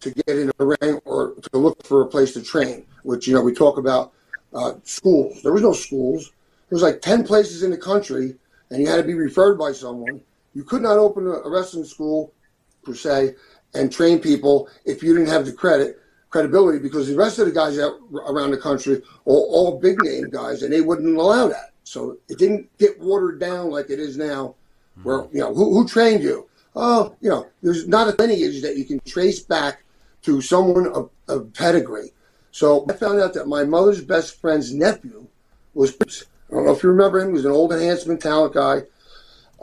to 0.00 0.10
get 0.10 0.38
in 0.38 0.50
a 0.58 0.64
ring 0.64 1.00
or 1.04 1.34
to 1.34 1.58
look 1.58 1.82
for 1.84 2.02
a 2.02 2.06
place 2.06 2.34
to 2.34 2.42
train. 2.42 2.84
Which 3.02 3.26
you 3.26 3.34
know 3.34 3.40
we 3.40 3.54
talk 3.54 3.78
about 3.78 4.12
uh, 4.52 4.74
schools. 4.84 5.42
There 5.42 5.52
was 5.52 5.62
no 5.62 5.72
schools. 5.72 6.32
There 6.68 6.76
was 6.76 6.82
like 6.82 7.00
ten 7.00 7.24
places 7.24 7.62
in 7.62 7.70
the 7.70 7.78
country, 7.78 8.34
and 8.68 8.82
you 8.82 8.88
had 8.88 8.98
to 8.98 9.04
be 9.04 9.14
referred 9.14 9.58
by 9.58 9.72
someone. 9.72 10.20
You 10.54 10.64
could 10.64 10.82
not 10.82 10.98
open 10.98 11.26
a 11.26 11.48
wrestling 11.48 11.84
school 11.84 12.32
per 12.82 12.94
se 12.94 13.36
and 13.72 13.90
train 13.90 14.18
people 14.18 14.68
if 14.84 15.02
you 15.02 15.14
didn't 15.14 15.28
have 15.28 15.46
the 15.46 15.52
credit 15.52 16.00
credibility 16.30 16.78
because 16.78 17.08
the 17.08 17.16
rest 17.16 17.38
of 17.38 17.46
the 17.46 17.52
guys 17.52 17.78
out 17.78 17.96
around 18.26 18.52
the 18.52 18.56
country 18.56 18.96
are 18.96 19.02
all 19.26 19.78
big 19.78 20.02
name 20.02 20.30
guys, 20.30 20.62
and 20.62 20.72
they 20.72 20.80
wouldn't 20.80 21.16
allow 21.16 21.48
that. 21.48 21.72
So 21.84 22.16
it 22.28 22.38
didn't 22.38 22.76
get 22.78 22.98
watered 23.00 23.40
down 23.40 23.70
like 23.70 23.90
it 23.90 23.98
is 23.98 24.16
now, 24.16 24.54
where 25.02 25.18
mm-hmm. 25.18 25.36
you 25.36 25.42
know 25.42 25.52
who, 25.52 25.74
who 25.74 25.86
trained 25.86 26.22
you. 26.22 26.48
Oh, 26.76 27.14
you 27.20 27.28
know, 27.28 27.48
there's 27.62 27.88
not 27.88 28.08
a 28.08 28.22
lineage 28.22 28.62
that 28.62 28.76
you 28.76 28.84
can 28.84 29.00
trace 29.00 29.40
back 29.40 29.82
to 30.22 30.40
someone 30.40 30.86
of, 30.86 31.10
of 31.28 31.52
pedigree. 31.52 32.12
So 32.52 32.86
I 32.88 32.92
found 32.92 33.20
out 33.20 33.34
that 33.34 33.48
my 33.48 33.64
mother's 33.64 34.02
best 34.02 34.40
friend's 34.40 34.72
nephew 34.72 35.26
was. 35.74 35.96
I 36.00 36.54
don't 36.54 36.66
know 36.66 36.72
if 36.72 36.82
you 36.82 36.88
remember 36.88 37.20
him. 37.20 37.28
He 37.28 37.34
was 37.34 37.44
an 37.44 37.52
old 37.52 37.72
enhancement 37.72 38.20
talent 38.20 38.54
guy. 38.54 38.82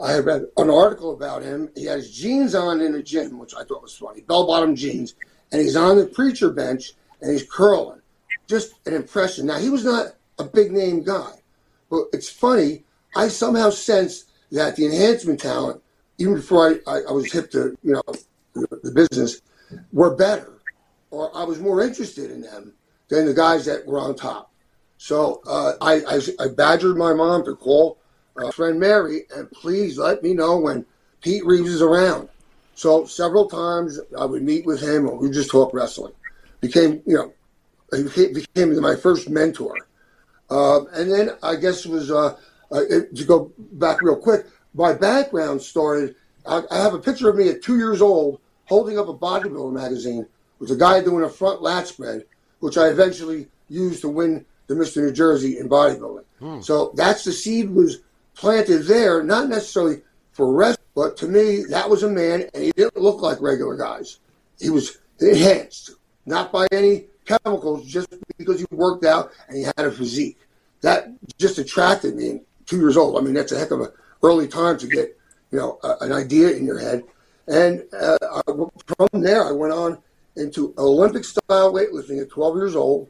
I 0.00 0.12
had 0.12 0.24
read 0.24 0.46
an 0.56 0.70
article 0.70 1.12
about 1.12 1.42
him. 1.42 1.70
He 1.74 1.84
has 1.86 2.10
jeans 2.10 2.54
on 2.54 2.80
in 2.80 2.92
the 2.92 3.02
gym, 3.02 3.38
which 3.38 3.54
I 3.54 3.64
thought 3.64 3.82
was 3.82 3.96
funny, 3.96 4.20
bell 4.22 4.46
bottom 4.46 4.76
jeans, 4.76 5.14
and 5.52 5.62
he's 5.62 5.76
on 5.76 5.98
the 5.98 6.06
preacher 6.06 6.50
bench 6.50 6.92
and 7.20 7.32
he's 7.32 7.48
curling 7.48 8.00
just 8.48 8.74
an 8.86 8.94
impression. 8.94 9.46
Now 9.46 9.58
he 9.58 9.70
was 9.70 9.84
not 9.84 10.06
a 10.38 10.44
big 10.44 10.72
name 10.72 11.04
guy, 11.04 11.32
but 11.90 12.04
it's 12.12 12.28
funny. 12.28 12.84
I 13.14 13.28
somehow 13.28 13.70
sensed 13.70 14.30
that 14.50 14.76
the 14.76 14.86
enhancement 14.86 15.40
talent, 15.40 15.82
even 16.18 16.34
before 16.34 16.70
I, 16.70 16.90
I, 16.90 17.00
I 17.08 17.12
was 17.12 17.30
hip 17.30 17.50
to 17.52 17.76
you 17.82 17.92
know 17.92 18.02
the, 18.54 18.66
the 18.82 18.90
business, 18.90 19.42
were 19.92 20.16
better, 20.16 20.54
or 21.10 21.30
I 21.36 21.44
was 21.44 21.60
more 21.60 21.82
interested 21.82 22.30
in 22.30 22.40
them 22.40 22.72
than 23.08 23.26
the 23.26 23.34
guys 23.34 23.66
that 23.66 23.86
were 23.86 24.00
on 24.00 24.16
top. 24.16 24.50
So 24.96 25.42
uh, 25.46 25.72
I, 25.80 26.00
I, 26.08 26.20
I 26.44 26.48
badgered 26.48 26.96
my 26.96 27.12
mom 27.14 27.44
to 27.44 27.54
call 27.54 27.98
uh, 28.36 28.50
friend 28.50 28.80
Mary 28.80 29.22
and 29.34 29.50
please 29.50 29.98
let 29.98 30.22
me 30.22 30.34
know 30.34 30.58
when 30.58 30.84
Pete 31.20 31.44
Reeves 31.44 31.70
is 31.70 31.82
around. 31.82 32.28
So 32.78 33.06
several 33.06 33.46
times 33.48 33.98
I 34.16 34.24
would 34.24 34.44
meet 34.44 34.64
with 34.64 34.80
him 34.80 35.08
and 35.08 35.18
we 35.18 35.30
just 35.30 35.50
talk 35.50 35.74
wrestling. 35.74 36.12
Became 36.60 37.02
you 37.06 37.16
know 37.16 37.32
he 37.92 38.04
became, 38.04 38.32
became 38.34 38.80
my 38.80 38.94
first 38.94 39.28
mentor. 39.28 39.74
Uh, 40.48 40.84
and 40.92 41.10
then 41.10 41.30
I 41.42 41.56
guess 41.56 41.84
it 41.84 41.90
was 41.90 42.08
uh, 42.12 42.36
uh, 42.70 42.82
it, 42.88 43.16
to 43.16 43.24
go 43.24 43.52
back 43.72 44.00
real 44.00 44.14
quick. 44.14 44.46
My 44.74 44.92
background 44.94 45.60
started. 45.60 46.14
I, 46.46 46.62
I 46.70 46.76
have 46.76 46.94
a 46.94 47.00
picture 47.00 47.28
of 47.28 47.34
me 47.34 47.48
at 47.48 47.62
two 47.62 47.78
years 47.78 48.00
old 48.00 48.40
holding 48.66 48.96
up 48.96 49.08
a 49.08 49.14
bodybuilder 49.14 49.72
magazine 49.72 50.28
with 50.60 50.70
a 50.70 50.76
guy 50.76 51.02
doing 51.02 51.24
a 51.24 51.28
front 51.28 51.60
lat 51.60 51.88
spread, 51.88 52.26
which 52.60 52.78
I 52.78 52.90
eventually 52.90 53.48
used 53.68 54.02
to 54.02 54.08
win 54.08 54.46
the 54.68 54.74
Mr. 54.74 54.98
New 54.98 55.12
Jersey 55.12 55.58
in 55.58 55.68
bodybuilding. 55.68 56.24
Hmm. 56.38 56.60
So 56.60 56.92
that's 56.94 57.24
the 57.24 57.32
seed 57.32 57.70
was 57.70 58.02
planted 58.36 58.84
there, 58.84 59.24
not 59.24 59.48
necessarily 59.48 60.02
for 60.30 60.52
rest, 60.52 60.77
but 60.98 61.16
to 61.16 61.28
me 61.28 61.62
that 61.70 61.88
was 61.88 62.02
a 62.02 62.10
man, 62.10 62.48
and 62.52 62.64
he 62.64 62.72
didn't 62.72 62.96
look 62.96 63.22
like 63.22 63.40
regular 63.40 63.76
guys. 63.76 64.18
He 64.58 64.68
was 64.68 64.98
enhanced, 65.20 65.92
not 66.26 66.50
by 66.50 66.66
any 66.72 67.04
chemicals, 67.24 67.86
just 67.86 68.08
because 68.36 68.58
he 68.58 68.66
worked 68.72 69.04
out 69.04 69.30
and 69.46 69.58
he 69.58 69.62
had 69.62 69.86
a 69.86 69.92
physique. 69.92 70.38
That 70.80 71.12
just 71.38 71.58
attracted 71.58 72.16
me. 72.16 72.30
And 72.30 72.40
Two 72.66 72.78
years 72.78 72.96
old. 72.96 73.16
I 73.16 73.24
mean, 73.24 73.34
that's 73.34 73.52
a 73.52 73.58
heck 73.58 73.70
of 73.70 73.80
a 73.80 73.92
early 74.24 74.48
time 74.48 74.76
to 74.78 74.88
get 74.88 75.16
you 75.52 75.58
know 75.58 75.78
a, 75.84 75.94
an 76.00 76.12
idea 76.12 76.50
in 76.50 76.66
your 76.66 76.80
head. 76.80 77.04
And 77.46 77.84
uh, 77.94 78.18
I, 78.20 78.42
from 78.98 79.22
there, 79.22 79.44
I 79.44 79.52
went 79.52 79.72
on 79.72 79.98
into 80.34 80.74
Olympic 80.78 81.24
style 81.24 81.72
weightlifting 81.72 82.20
at 82.20 82.28
12 82.28 82.56
years 82.56 82.74
old, 82.74 83.08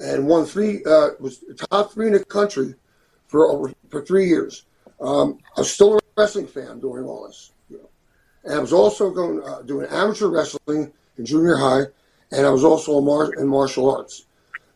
and 0.00 0.26
won 0.26 0.46
three 0.46 0.82
uh, 0.84 1.10
was 1.20 1.44
top 1.70 1.92
three 1.92 2.06
in 2.06 2.14
the 2.14 2.24
country 2.24 2.74
for 3.26 3.50
over 3.50 3.70
for 3.90 4.02
three 4.02 4.28
years. 4.28 4.64
Um, 5.00 5.38
I 5.56 5.60
was 5.60 5.72
still 5.72 5.96
a 5.96 6.00
wrestling 6.16 6.46
fan 6.46 6.80
during 6.80 7.06
all 7.06 7.26
this, 7.26 7.52
you 7.70 7.78
know. 7.78 7.88
and 8.44 8.54
I 8.54 8.58
was 8.58 8.72
also 8.72 9.10
going 9.10 9.42
uh, 9.44 9.62
doing 9.62 9.86
amateur 9.90 10.28
wrestling 10.28 10.92
in 11.16 11.24
junior 11.26 11.56
high, 11.56 11.84
and 12.32 12.46
I 12.46 12.50
was 12.50 12.64
also 12.64 13.00
mar- 13.00 13.32
in 13.34 13.46
martial 13.46 13.94
arts. 13.94 14.26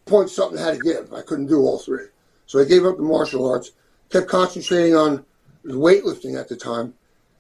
Point 0.05 0.31
something 0.31 0.59
had 0.59 0.79
to 0.79 0.83
give. 0.83 1.13
I 1.13 1.23
couldn't 1.23 1.47
do 1.47 1.61
all 1.61 1.79
three, 1.79 2.07
so 2.47 2.61
I 2.61 2.65
gave 2.65 2.85
up 2.85 2.97
the 2.97 3.03
martial 3.03 3.51
arts. 3.51 3.73
Kept 4.11 4.29
concentrating 4.29 4.95
on 4.95 5.25
weightlifting 5.65 6.39
at 6.39 6.49
the 6.49 6.57
time, 6.57 6.95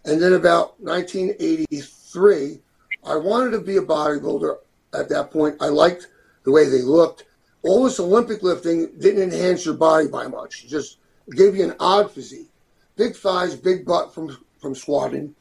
and 0.05 0.20
then 0.20 0.33
about 0.33 0.80
1983, 0.80 2.61
I 3.05 3.16
wanted 3.16 3.51
to 3.53 3.61
be 3.61 3.76
a 3.76 3.83
bodybuilder. 3.83 4.57
At 4.95 5.09
that 5.09 5.30
point, 5.30 5.57
I 5.61 5.68
liked 5.68 6.09
the 6.45 6.53
way 6.53 6.68
they 6.68 6.83
looked. 6.83 7.24
All 7.62 7.85
this 7.85 8.01
Olympic 8.01 8.43
lifting 8.43 8.91
didn't 8.99 9.22
enhance 9.22 9.64
your 9.64 9.74
body 9.74 10.09
by 10.09 10.26
much. 10.26 10.64
It 10.64 10.68
just 10.68 10.99
gave 11.37 11.57
you 11.57 11.64
an 11.64 11.76
odd 11.78 12.11
physique. 12.11 12.49
Big 12.97 13.16
thighs, 13.16 13.57
big 13.57 13.84
butt 13.84 14.14
from 14.14 14.36
from 14.61 14.74
squatting. 14.74 15.34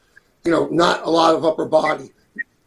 You 0.46 0.52
know, 0.52 0.68
not 0.68 1.06
a 1.06 1.10
lot 1.10 1.36
of 1.36 1.46
upper 1.46 1.66
body 1.66 2.10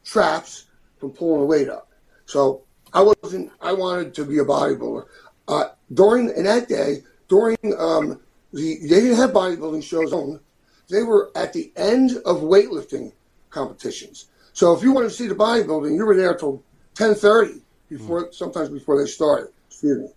traps 0.04 0.66
from 0.98 1.10
pulling 1.10 1.40
the 1.40 1.46
weight 1.46 1.68
up. 1.68 1.90
So 2.26 2.62
I 2.92 3.02
wasn't. 3.02 3.50
I 3.60 3.72
wanted 3.72 4.14
to 4.14 4.24
be 4.24 4.38
a 4.38 4.44
bodybuilder. 4.44 5.06
Uh, 5.48 5.64
during 5.92 6.30
in 6.30 6.44
that 6.44 6.68
day, 6.68 7.02
during 7.28 7.56
um, 7.78 8.20
the 8.52 8.78
they 8.82 9.00
didn't 9.00 9.16
have 9.16 9.30
bodybuilding 9.30 9.82
shows 9.82 10.12
on. 10.12 10.40
They 10.88 11.02
were 11.02 11.30
at 11.34 11.52
the 11.52 11.72
end 11.76 12.12
of 12.26 12.42
weightlifting 12.42 13.12
competitions. 13.50 14.26
So 14.52 14.76
if 14.76 14.82
you 14.82 14.92
wanted 14.92 15.08
to 15.08 15.14
see 15.14 15.26
the 15.26 15.34
bodybuilding, 15.34 15.96
you 15.96 16.04
were 16.04 16.16
there 16.16 16.34
till 16.34 16.62
ten 16.94 17.14
thirty 17.14 17.62
before 17.88 18.32
sometimes 18.32 18.68
before 18.68 19.02
they 19.02 19.10
started. 19.10 19.50
Excuse 19.68 19.98
me. 19.98 20.08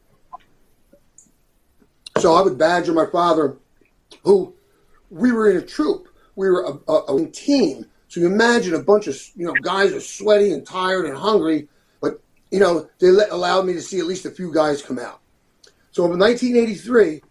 So 2.19 2.33
I 2.35 2.41
would 2.41 2.57
badger 2.57 2.93
my 2.93 3.05
father, 3.05 3.57
who 4.23 4.53
we 5.09 5.31
were 5.31 5.49
in 5.49 5.57
a 5.57 5.61
troop. 5.61 6.07
We 6.35 6.49
were 6.49 6.63
a, 6.63 6.91
a, 6.91 7.15
a 7.15 7.29
team. 7.29 7.85
So 8.07 8.19
you 8.19 8.27
imagine 8.27 8.73
a 8.73 8.81
bunch 8.81 9.07
of 9.07 9.19
you 9.35 9.45
know 9.45 9.53
guys 9.53 9.91
are 9.93 9.99
sweaty 9.99 10.53
and 10.53 10.65
tired 10.65 11.05
and 11.05 11.17
hungry, 11.17 11.67
but 12.01 12.21
you 12.51 12.59
know 12.59 12.89
they 12.99 13.07
let, 13.07 13.31
allowed 13.31 13.65
me 13.65 13.73
to 13.73 13.81
see 13.81 13.99
at 13.99 14.05
least 14.05 14.25
a 14.25 14.31
few 14.31 14.53
guys 14.53 14.81
come 14.81 14.99
out. 14.99 15.19
So 15.91 16.05
in 16.05 16.19
1983, 16.19 17.21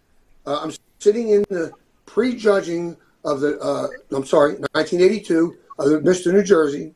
uh, 0.45 0.59
I'm 0.61 0.71
sitting 0.99 1.29
in 1.29 1.45
the 1.49 1.71
prejudging 2.05 2.97
of 3.23 3.39
the 3.41 3.59
uh, 3.59 3.87
I'm 4.15 4.25
sorry 4.25 4.53
1982 4.53 5.57
of 5.79 5.89
the 5.89 5.99
Mr. 5.99 6.31
New 6.31 6.43
Jersey, 6.43 6.93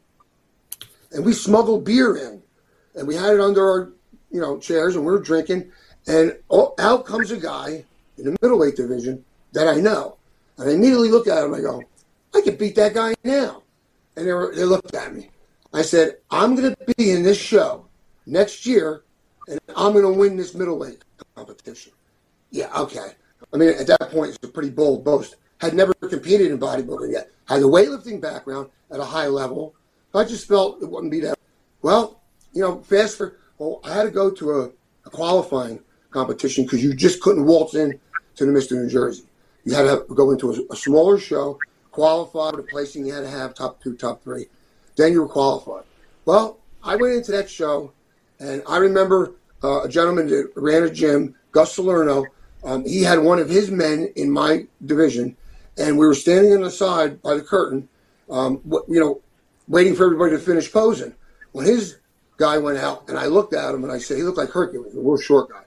and 1.11 1.25
we 1.25 1.33
smuggled 1.33 1.83
beer 1.83 2.17
in, 2.17 2.41
and 2.95 3.07
we 3.07 3.15
had 3.15 3.33
it 3.33 3.39
under 3.39 3.67
our 3.67 3.91
you 4.29 4.41
know 4.41 4.59
chairs, 4.59 4.95
and 4.95 5.05
we 5.05 5.11
were 5.11 5.19
drinking, 5.19 5.71
and 6.07 6.37
oh, 6.51 6.75
out 6.77 7.05
comes 7.05 7.31
a 7.31 7.37
guy 7.37 7.83
in 8.17 8.25
the 8.25 8.37
middleweight 8.41 8.75
division 8.75 9.23
that 9.53 9.67
I 9.67 9.75
know, 9.75 10.17
and 10.61 10.69
I 10.69 10.73
immediately 10.73 11.09
looked 11.09 11.27
at 11.27 11.43
him. 11.43 11.53
I 11.53 11.59
go, 11.59 11.83
I 12.35 12.41
could 12.41 12.57
beat 12.57 12.75
that 12.75 12.93
guy 12.93 13.15
now, 13.23 13.63
and 14.15 14.27
they 14.27 14.31
were, 14.31 14.53
they 14.55 14.63
looked 14.63 14.93
at 14.93 15.13
me. 15.13 15.29
I 15.73 15.81
said, 15.81 16.17
I'm 16.29 16.55
going 16.55 16.75
to 16.75 16.93
be 16.95 17.11
in 17.11 17.23
this 17.23 17.39
show 17.39 17.87
next 18.27 18.65
year, 18.65 19.03
and 19.47 19.59
I'm 19.75 19.93
going 19.93 20.05
to 20.05 20.19
win 20.19 20.37
this 20.37 20.53
middleweight 20.53 21.03
competition. 21.35 21.93
Yeah, 22.51 22.69
okay. 22.77 23.09
I 23.51 23.57
mean, 23.57 23.69
at 23.69 23.87
that 23.87 24.11
point, 24.11 24.35
it's 24.35 24.47
a 24.47 24.51
pretty 24.51 24.69
bold 24.69 25.03
boast. 25.03 25.35
Had 25.59 25.73
never 25.73 25.93
competed 25.93 26.51
in 26.51 26.59
bodybuilding 26.59 27.11
yet. 27.11 27.31
Had 27.47 27.61
a 27.61 27.65
weightlifting 27.65 28.21
background 28.21 28.69
at 28.91 28.99
a 28.99 29.05
high 29.05 29.27
level. 29.27 29.73
I 30.13 30.25
just 30.25 30.47
felt 30.47 30.81
it 30.81 30.89
wouldn't 30.89 31.11
be 31.11 31.21
that. 31.21 31.37
Well, 31.81 32.21
you 32.53 32.61
know, 32.61 32.81
fast 32.81 33.17
for. 33.17 33.37
Well, 33.57 33.79
I 33.83 33.93
had 33.93 34.03
to 34.03 34.11
go 34.11 34.31
to 34.31 34.51
a, 34.51 34.71
a 35.05 35.09
qualifying 35.09 35.79
competition 36.09 36.65
because 36.65 36.83
you 36.83 36.93
just 36.93 37.21
couldn't 37.21 37.45
waltz 37.45 37.75
in 37.75 37.99
to 38.35 38.45
the 38.45 38.51
Mr. 38.51 38.71
New 38.71 38.89
Jersey. 38.89 39.23
You 39.63 39.73
had 39.75 39.83
to 39.83 40.05
go 40.13 40.31
into 40.31 40.51
a, 40.51 40.73
a 40.73 40.75
smaller 40.75 41.17
show, 41.17 41.59
qualify 41.91 42.51
for 42.51 42.57
the 42.57 42.63
placing. 42.63 43.05
You 43.05 43.13
had 43.13 43.21
to 43.21 43.29
have 43.29 43.53
top 43.53 43.81
two, 43.81 43.95
top 43.95 44.23
three. 44.23 44.47
Then 44.95 45.13
you 45.13 45.21
were 45.21 45.27
qualified. 45.27 45.83
Well, 46.25 46.59
I 46.83 46.95
went 46.95 47.13
into 47.13 47.31
that 47.33 47.49
show, 47.49 47.93
and 48.39 48.63
I 48.67 48.77
remember 48.77 49.33
uh, 49.63 49.83
a 49.83 49.89
gentleman 49.89 50.27
that 50.27 50.51
ran 50.55 50.83
a 50.83 50.89
gym, 50.89 51.35
Gus 51.51 51.73
Salerno. 51.73 52.25
Um, 52.63 52.85
he 52.85 53.03
had 53.03 53.19
one 53.19 53.39
of 53.39 53.49
his 53.49 53.71
men 53.71 54.11
in 54.15 54.31
my 54.31 54.67
division, 54.85 55.35
and 55.77 55.97
we 55.97 56.05
were 56.05 56.15
standing 56.15 56.53
on 56.53 56.61
the 56.61 56.71
side 56.71 57.21
by 57.21 57.35
the 57.35 57.41
curtain, 57.41 57.87
um, 58.29 58.61
you 58.87 58.99
know, 58.99 59.21
waiting 59.67 59.95
for 59.95 60.05
everybody 60.05 60.31
to 60.31 60.39
finish 60.39 60.71
posing. 60.71 61.13
When 61.51 61.65
his 61.65 61.97
guy 62.37 62.57
went 62.57 62.77
out, 62.77 63.07
and 63.09 63.17
I 63.17 63.25
looked 63.25 63.53
at 63.53 63.73
him, 63.73 63.83
and 63.83 63.91
I 63.91 63.99
said, 63.99 64.17
he 64.17 64.23
looked 64.23 64.37
like 64.37 64.49
Hercules, 64.49 64.95
a 64.95 64.99
real 64.99 65.17
short 65.17 65.49
guy. 65.49 65.63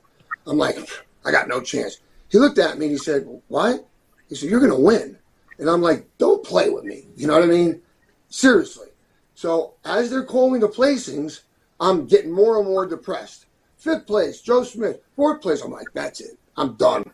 I'm 0.46 0.58
like, 0.58 0.76
I 1.24 1.30
got 1.30 1.48
no 1.48 1.60
chance. 1.60 2.00
He 2.34 2.40
looked 2.40 2.58
at 2.58 2.78
me 2.78 2.86
and 2.86 2.92
he 2.92 2.98
said, 2.98 3.28
What? 3.46 3.86
He 4.28 4.34
said, 4.34 4.50
You're 4.50 4.58
going 4.58 4.72
to 4.72 4.76
win. 4.76 5.16
And 5.60 5.70
I'm 5.70 5.80
like, 5.80 6.08
Don't 6.18 6.44
play 6.44 6.68
with 6.68 6.82
me. 6.82 7.06
You 7.14 7.28
know 7.28 7.34
what 7.34 7.44
I 7.44 7.46
mean? 7.46 7.80
Seriously. 8.28 8.88
So 9.36 9.74
as 9.84 10.10
they're 10.10 10.24
calling 10.24 10.60
the 10.60 10.68
placings, 10.68 11.42
I'm 11.78 12.08
getting 12.08 12.32
more 12.32 12.58
and 12.58 12.66
more 12.66 12.86
depressed. 12.86 13.46
Fifth 13.76 14.08
place, 14.08 14.40
Joe 14.40 14.64
Smith. 14.64 14.98
Fourth 15.14 15.42
place, 15.42 15.62
I'm 15.62 15.70
like, 15.70 15.86
That's 15.94 16.20
it. 16.20 16.36
I'm 16.56 16.74
done. 16.74 17.04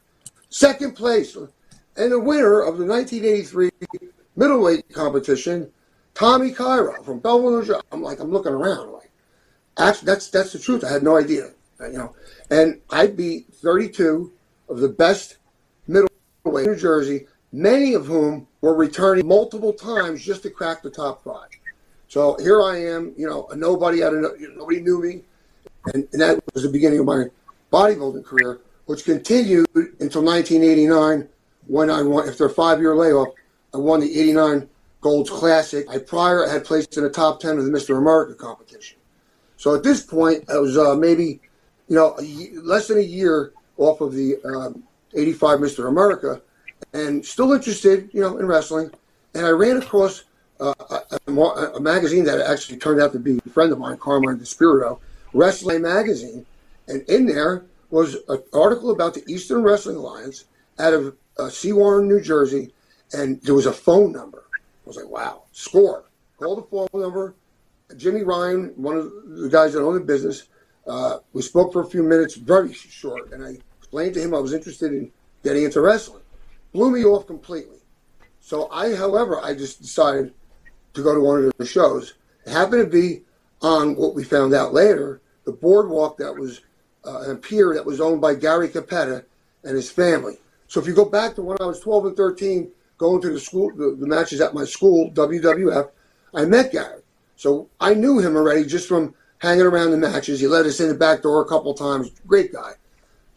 Second 0.49 0.97
place, 0.97 1.37
and 1.37 2.13
the 2.13 2.19
winner 2.19 2.63
of 2.63 2.79
the 2.79 2.87
1983 2.87 3.69
middleweight 4.37 4.89
competition, 4.91 5.71
Tommy 6.15 6.51
Cairo 6.51 7.03
from 7.03 7.19
Belleville, 7.19 7.61
New 7.61 7.67
Jersey. 7.67 7.83
I'm 7.93 8.03
like, 8.03 8.21
I'm 8.21 8.33
looking 8.33 8.53
around, 8.53 8.93
like, 8.93 9.11
actually, 9.79 10.07
that's 10.07 10.31
that's 10.31 10.55
the 10.55 10.59
truth. 10.59 10.83
I 10.83 10.91
had 10.91 11.03
no 11.03 11.19
idea, 11.19 11.51
you 11.79 11.99
know. 11.99 12.17
And 12.49 12.81
I 12.89 13.07
beat 13.07 13.53
32 13.53 14.33
of 14.71 14.79
the 14.79 14.89
best 14.89 15.39
middleweight 15.89 16.67
in 16.67 16.73
New 16.73 16.77
Jersey, 16.79 17.27
many 17.53 17.95
of 17.95 18.07
whom 18.07 18.47
were 18.61 18.75
returning 18.75 19.27
multiple 19.27 19.73
times 19.73 20.25
just 20.25 20.43
to 20.45 20.51
crack 20.51 20.83
the 20.83 20.91
top 20.91 21.23
five. 21.25 21.49
So 22.09 22.37
here 22.41 22.63
I 22.63 22.77
am, 22.79 23.13
you 23.17 23.29
know, 23.29 23.47
a 23.49 23.57
nobody. 23.57 24.03
I 24.03 24.11
don't 24.11 24.57
nobody 24.57 24.81
knew 24.81 25.01
me, 25.01 25.23
and, 25.93 26.09
and 26.13 26.23
that 26.23 26.41
was 26.55 26.63
the 26.63 26.69
beginning 26.69 27.01
of 27.01 27.07
my 27.07 27.27
bodybuilding 27.73 28.25
career, 28.25 28.61
which 28.87 29.05
continued 29.05 29.67
until 29.75 30.23
1989 30.23 31.29
when 31.67 31.91
I 31.91 32.03
won. 32.03 32.29
After 32.29 32.47
a 32.47 32.51
five-year 32.51 32.97
layoff, 32.97 33.29
I 33.75 33.77
won 33.77 34.01
the 34.01 34.19
'89 34.19 34.69
Golds 35.01 35.31
Classic. 35.31 35.89
I 35.89 35.99
prior 35.99 36.49
had 36.49 36.65
placed 36.65 36.97
in 36.97 37.05
the 37.05 37.11
top 37.11 37.39
ten 37.39 37.59
of 37.59 37.65
the 37.65 37.71
Mr. 37.71 37.97
America 37.97 38.35
competition. 38.35 38.99
So 39.57 39.75
at 39.75 39.85
this 39.85 40.03
point, 40.03 40.51
I 40.51 40.59
was 40.59 40.77
uh, 40.77 40.97
maybe, 40.97 41.41
you 41.87 41.95
know, 41.95 42.17
less 42.63 42.89
than 42.89 42.99
a 42.99 43.03
year 43.03 43.53
off 43.81 44.01
of 44.01 44.13
the 44.13 44.37
um, 44.45 44.83
85 45.15 45.59
Mr. 45.59 45.89
America 45.89 46.41
and 46.93 47.25
still 47.25 47.53
interested, 47.53 48.11
you 48.13 48.21
know, 48.21 48.39
in 48.39 48.47
wrestling. 48.47 48.91
And 49.35 49.47
I 49.47 49.51
ran 49.51 49.79
across 49.79 50.25
uh, 50.61 50.75
a, 50.91 51.19
a, 51.27 51.81
magazine 51.81 52.25
that 52.25 52.41
actually 52.41 52.79
turned 52.79 53.01
out 53.01 53.13
to 53.13 53.19
be 53.19 53.41
a 53.45 53.51
friend 53.51 53.73
of 53.73 53.79
mine, 53.79 53.97
Carmine 53.97 54.39
Despirito, 54.39 54.99
Wrestling 55.33 55.83
Magazine. 55.83 56.45
And 56.89 57.03
in 57.09 57.27
there 57.27 57.65
was 57.91 58.17
an 58.29 58.43
article 58.53 58.91
about 58.91 59.15
the 59.15 59.25
Eastern 59.27 59.63
Wrestling 59.63 59.97
Alliance 59.97 60.45
out 60.79 60.93
of 60.93 61.17
uh, 61.39 61.51
New 61.65 62.21
Jersey, 62.21 62.73
and 63.13 63.41
there 63.43 63.55
was 63.55 63.67
a 63.67 63.73
phone 63.73 64.13
number. 64.13 64.45
I 64.55 64.59
was 64.85 64.97
like, 64.97 65.09
wow, 65.09 65.45
score. 65.53 66.05
Call 66.39 66.57
the 66.57 66.63
phone 66.63 66.89
number. 67.01 67.35
Jimmy 67.97 68.23
Ryan, 68.23 68.73
one 68.77 68.97
of 68.97 69.11
the 69.27 69.49
guys 69.49 69.73
that 69.73 69.83
owned 69.83 69.97
the 69.97 70.05
business, 70.05 70.45
uh, 70.87 71.19
we 71.33 71.43
spoke 71.43 71.73
for 71.73 71.83
a 71.83 71.87
few 71.87 72.03
minutes, 72.03 72.37
very 72.37 72.73
short, 72.73 73.33
and 73.33 73.45
I 73.45 73.59
explained 73.91 74.15
to 74.15 74.23
him 74.23 74.35
I 74.35 74.39
was 74.39 74.53
interested 74.53 74.93
in 74.93 75.11
getting 75.43 75.65
into 75.65 75.81
wrestling. 75.81 76.23
Blew 76.73 76.93
me 76.93 77.05
off 77.05 77.27
completely. 77.27 77.79
So 78.39 78.71
I, 78.71 78.95
however, 78.95 79.41
I 79.43 79.53
just 79.53 79.83
decided 79.83 80.33
to 80.95 81.03
go 81.03 81.13
to 81.13 81.21
one 81.21 81.45
of 81.45 81.53
the 81.59 81.67
shows. 81.67 82.15
It 82.47 82.53
happened 82.53 82.85
to 82.85 82.91
be 82.91 83.23
on 83.63 83.97
what 83.97 84.15
we 84.15 84.23
found 84.23 84.55
out 84.55 84.73
later, 84.73 85.21
the 85.45 85.51
boardwalk 85.51 86.19
that 86.19 86.33
was 86.33 86.61
uh, 87.05 87.33
a 87.33 87.35
pier 87.35 87.75
that 87.75 87.85
was 87.85 88.01
owned 88.01 88.21
by 88.21 88.37
Gary 88.37 88.69
Cappetta 88.69 89.25
and 89.65 89.75
his 89.75 89.91
family. 89.91 90.39
So 90.69 90.81
if 90.81 90.87
you 90.87 90.95
go 90.95 91.05
back 91.05 91.35
to 91.35 91.43
when 91.43 91.59
I 91.61 91.67
was 91.67 91.81
12 91.81 92.07
and 92.07 92.17
13, 92.17 92.71
going 92.97 93.21
to 93.23 93.31
the 93.31 93.41
school, 93.41 93.73
the, 93.75 93.97
the 93.99 94.07
matches 94.07 94.41
at 94.41 94.55
my 94.55 94.65
school, 94.65 95.11
WWF, 95.11 95.91
I 96.33 96.45
met 96.45 96.71
Gary. 96.71 97.03
So 97.35 97.69
I 97.81 97.95
knew 97.95 98.21
him 98.21 98.37
already 98.37 98.65
just 98.67 98.87
from 98.87 99.17
hanging 99.39 99.67
around 99.67 99.91
the 99.91 99.97
matches. 99.97 100.39
He 100.39 100.47
let 100.47 100.67
us 100.67 100.79
in 100.79 100.89
the 100.89 100.95
back 100.95 101.23
door 101.23 101.43
a 101.43 101.49
couple 101.49 101.75
times. 101.75 102.13
Great 102.25 102.53
guy. 102.53 102.75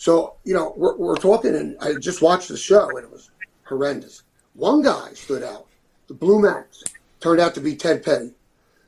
So, 0.04 0.36
you 0.44 0.54
know, 0.54 0.74
we're, 0.76 0.98
we're 0.98 1.16
talking, 1.16 1.56
and 1.56 1.78
I 1.80 1.94
just 1.94 2.22
watched 2.22 2.50
the 2.50 2.58
show, 2.58 2.90
and 2.90 3.06
it 3.06 3.10
was 3.10 3.32
horrendous. 3.64 4.24
One 4.54 4.82
guy 4.82 5.14
stood 5.14 5.44
out, 5.44 5.68
the 6.10 6.14
Blue 6.14 6.42
Max, 6.42 6.84
turned 7.22 7.40
out 7.40 7.56
to 7.56 7.62
be 7.62 7.78
Ted 7.78 8.04
Petty. 8.04 8.32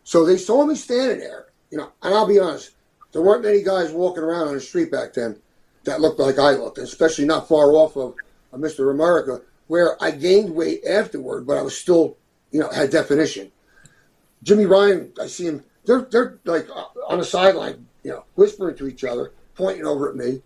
So 0.04 0.26
they 0.26 0.36
saw 0.36 0.66
me 0.66 0.76
standing 0.76 1.20
there, 1.20 1.46
you 1.72 1.78
know, 1.78 1.94
and 2.04 2.14
I'll 2.14 2.28
be 2.28 2.38
honest, 2.38 2.72
there 3.14 3.22
weren't 3.22 3.46
many 3.46 3.64
guys 3.64 3.94
walking 3.94 4.24
around 4.24 4.50
on 4.50 4.56
the 4.56 4.60
street 4.60 4.92
back 4.92 5.14
then 5.14 5.40
that 5.86 6.02
looked 6.02 6.20
like 6.20 6.38
I 6.38 6.52
looked, 6.52 6.80
especially 6.80 7.24
not 7.24 7.48
far 7.48 7.72
off 7.72 7.96
of, 7.96 8.16
Mr. 8.54 8.92
America, 8.92 9.40
where 9.68 9.96
I 10.04 10.12
gained 10.12 10.54
weight 10.54 10.84
afterward, 10.86 11.48
but 11.48 11.58
I 11.58 11.62
was 11.62 11.78
still, 11.78 12.18
you 12.52 12.60
know, 12.60 12.70
had 12.70 12.90
definition. 12.90 13.54
Jimmy 14.44 14.66
Ryan, 14.66 15.14
I 15.22 15.28
see 15.28 15.46
him, 15.46 15.64
they're, 15.86 16.02
they're 16.12 16.40
like 16.44 16.68
uh, 16.70 16.88
on 17.08 17.20
the 17.20 17.26
sideline, 17.26 17.88
you 18.04 18.12
know, 18.12 18.26
whispering 18.36 18.76
to 18.76 18.88
each 18.90 19.06
other, 19.06 19.32
pointing 19.56 19.86
over 19.86 20.10
at 20.10 20.18
me. 20.18 20.42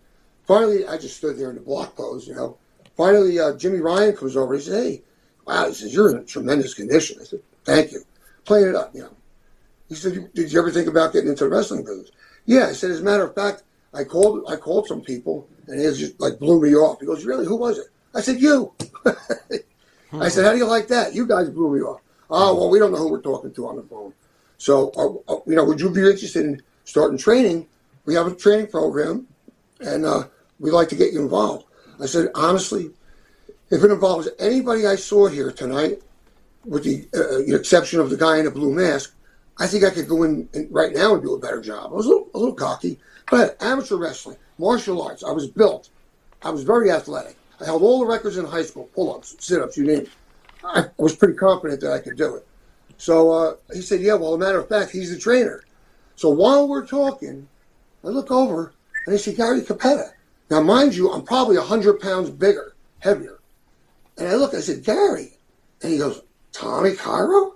Finally, 0.50 0.84
I 0.84 0.98
just 0.98 1.18
stood 1.18 1.38
there 1.38 1.50
in 1.50 1.54
the 1.54 1.62
block 1.62 1.94
pose, 1.94 2.26
you 2.26 2.34
know. 2.34 2.56
Finally, 2.96 3.38
uh, 3.38 3.54
Jimmy 3.54 3.78
Ryan 3.78 4.16
comes 4.16 4.36
over. 4.36 4.54
He 4.54 4.60
says, 4.60 4.82
"Hey, 4.82 5.02
wow," 5.46 5.68
he 5.68 5.74
says, 5.74 5.94
"You're 5.94 6.10
in 6.10 6.26
tremendous 6.26 6.74
condition." 6.74 7.18
I 7.20 7.24
said, 7.24 7.40
"Thank 7.64 7.92
you." 7.92 8.02
Playing 8.44 8.70
it 8.70 8.74
up, 8.74 8.92
you 8.92 9.02
know. 9.02 9.14
He 9.88 9.94
said, 9.94 10.28
"Did 10.34 10.52
you 10.52 10.58
ever 10.58 10.72
think 10.72 10.88
about 10.88 11.12
getting 11.12 11.28
into 11.28 11.44
the 11.44 11.50
wrestling 11.50 11.84
business?" 11.84 12.10
Yeah, 12.46 12.66
I 12.66 12.72
said. 12.72 12.90
As 12.90 13.00
a 13.00 13.04
matter 13.04 13.22
of 13.22 13.32
fact, 13.32 13.62
I 13.94 14.02
called 14.02 14.42
I 14.48 14.56
called 14.56 14.88
some 14.88 15.02
people, 15.02 15.46
and 15.68 15.80
it 15.80 15.94
just 15.94 16.20
like 16.20 16.40
blew 16.40 16.60
me 16.60 16.74
off. 16.74 16.98
He 16.98 17.06
goes, 17.06 17.24
"Really? 17.24 17.46
Who 17.46 17.54
was 17.54 17.78
it?" 17.78 17.86
I 18.12 18.20
said, 18.20 18.40
"You." 18.40 18.72
I 20.12 20.28
said, 20.30 20.44
"How 20.44 20.50
do 20.50 20.58
you 20.58 20.66
like 20.66 20.88
that? 20.88 21.14
You 21.14 21.28
guys 21.28 21.48
blew 21.48 21.76
me 21.76 21.80
off." 21.80 22.00
Oh 22.28 22.56
well, 22.56 22.70
we 22.70 22.80
don't 22.80 22.90
know 22.90 22.98
who 22.98 23.12
we're 23.12 23.22
talking 23.22 23.54
to 23.54 23.68
on 23.68 23.76
the 23.76 23.84
phone. 23.84 24.12
So, 24.58 24.90
uh, 24.96 25.32
uh, 25.32 25.40
you 25.46 25.54
know, 25.54 25.62
would 25.62 25.80
you 25.80 25.90
be 25.90 26.00
interested 26.00 26.44
in 26.44 26.60
starting 26.86 27.18
training? 27.18 27.68
We 28.04 28.16
have 28.16 28.26
a 28.26 28.34
training 28.34 28.66
program, 28.66 29.28
and 29.78 30.04
uh, 30.04 30.24
we'd 30.60 30.70
like 30.70 30.88
to 30.90 30.94
get 30.96 31.12
you 31.12 31.20
involved. 31.20 31.64
I 32.00 32.06
said, 32.06 32.28
honestly, 32.34 32.90
if 33.70 33.82
it 33.82 33.90
involves 33.90 34.28
anybody 34.38 34.86
I 34.86 34.96
saw 34.96 35.26
here 35.26 35.50
tonight, 35.50 36.02
with 36.64 36.84
the, 36.84 37.08
uh, 37.14 37.46
the 37.46 37.56
exception 37.56 38.00
of 38.00 38.10
the 38.10 38.16
guy 38.16 38.38
in 38.38 38.44
the 38.44 38.50
blue 38.50 38.72
mask, 38.72 39.14
I 39.58 39.66
think 39.66 39.84
I 39.84 39.90
could 39.90 40.08
go 40.08 40.22
in, 40.22 40.48
in 40.52 40.68
right 40.70 40.92
now 40.94 41.14
and 41.14 41.22
do 41.22 41.34
a 41.34 41.38
better 41.38 41.60
job. 41.60 41.90
I 41.90 41.94
was 41.94 42.06
a 42.06 42.10
little, 42.10 42.28
a 42.34 42.38
little 42.38 42.54
cocky, 42.54 42.98
but 43.30 43.60
amateur 43.62 43.96
wrestling, 43.96 44.36
martial 44.58 45.02
arts, 45.02 45.24
I 45.24 45.32
was 45.32 45.46
built. 45.46 45.88
I 46.42 46.50
was 46.50 46.62
very 46.62 46.90
athletic. 46.90 47.36
I 47.60 47.66
held 47.66 47.82
all 47.82 48.00
the 48.00 48.06
records 48.06 48.38
in 48.38 48.46
high 48.46 48.62
school, 48.62 48.88
pull-ups, 48.94 49.36
sit-ups, 49.38 49.76
you 49.76 49.84
name 49.84 50.00
it. 50.00 50.08
I 50.64 50.84
was 50.98 51.16
pretty 51.16 51.34
confident 51.34 51.80
that 51.82 51.92
I 51.92 51.98
could 51.98 52.16
do 52.16 52.36
it. 52.36 52.46
So 52.96 53.30
uh, 53.30 53.56
he 53.72 53.82
said, 53.82 54.00
yeah, 54.00 54.14
well, 54.14 54.34
a 54.34 54.38
matter 54.38 54.58
of 54.58 54.68
fact, 54.68 54.90
he's 54.90 55.12
the 55.12 55.18
trainer. 55.18 55.62
So 56.16 56.28
while 56.28 56.68
we're 56.68 56.86
talking, 56.86 57.48
I 58.04 58.08
look 58.08 58.30
over 58.30 58.72
and 59.06 59.14
I 59.14 59.18
see 59.18 59.34
Gary 59.34 59.62
Cappetta. 59.62 60.10
Now, 60.50 60.60
mind 60.60 60.94
you, 60.94 61.10
I'm 61.12 61.22
probably 61.22 61.56
100 61.56 62.00
pounds 62.00 62.28
bigger, 62.28 62.74
heavier. 62.98 63.38
And 64.18 64.28
I 64.28 64.34
look, 64.34 64.52
I 64.52 64.60
said, 64.60 64.82
Gary. 64.82 65.38
And 65.82 65.92
he 65.92 65.98
goes, 65.98 66.22
Tommy 66.52 66.94
Cairo? 66.94 67.54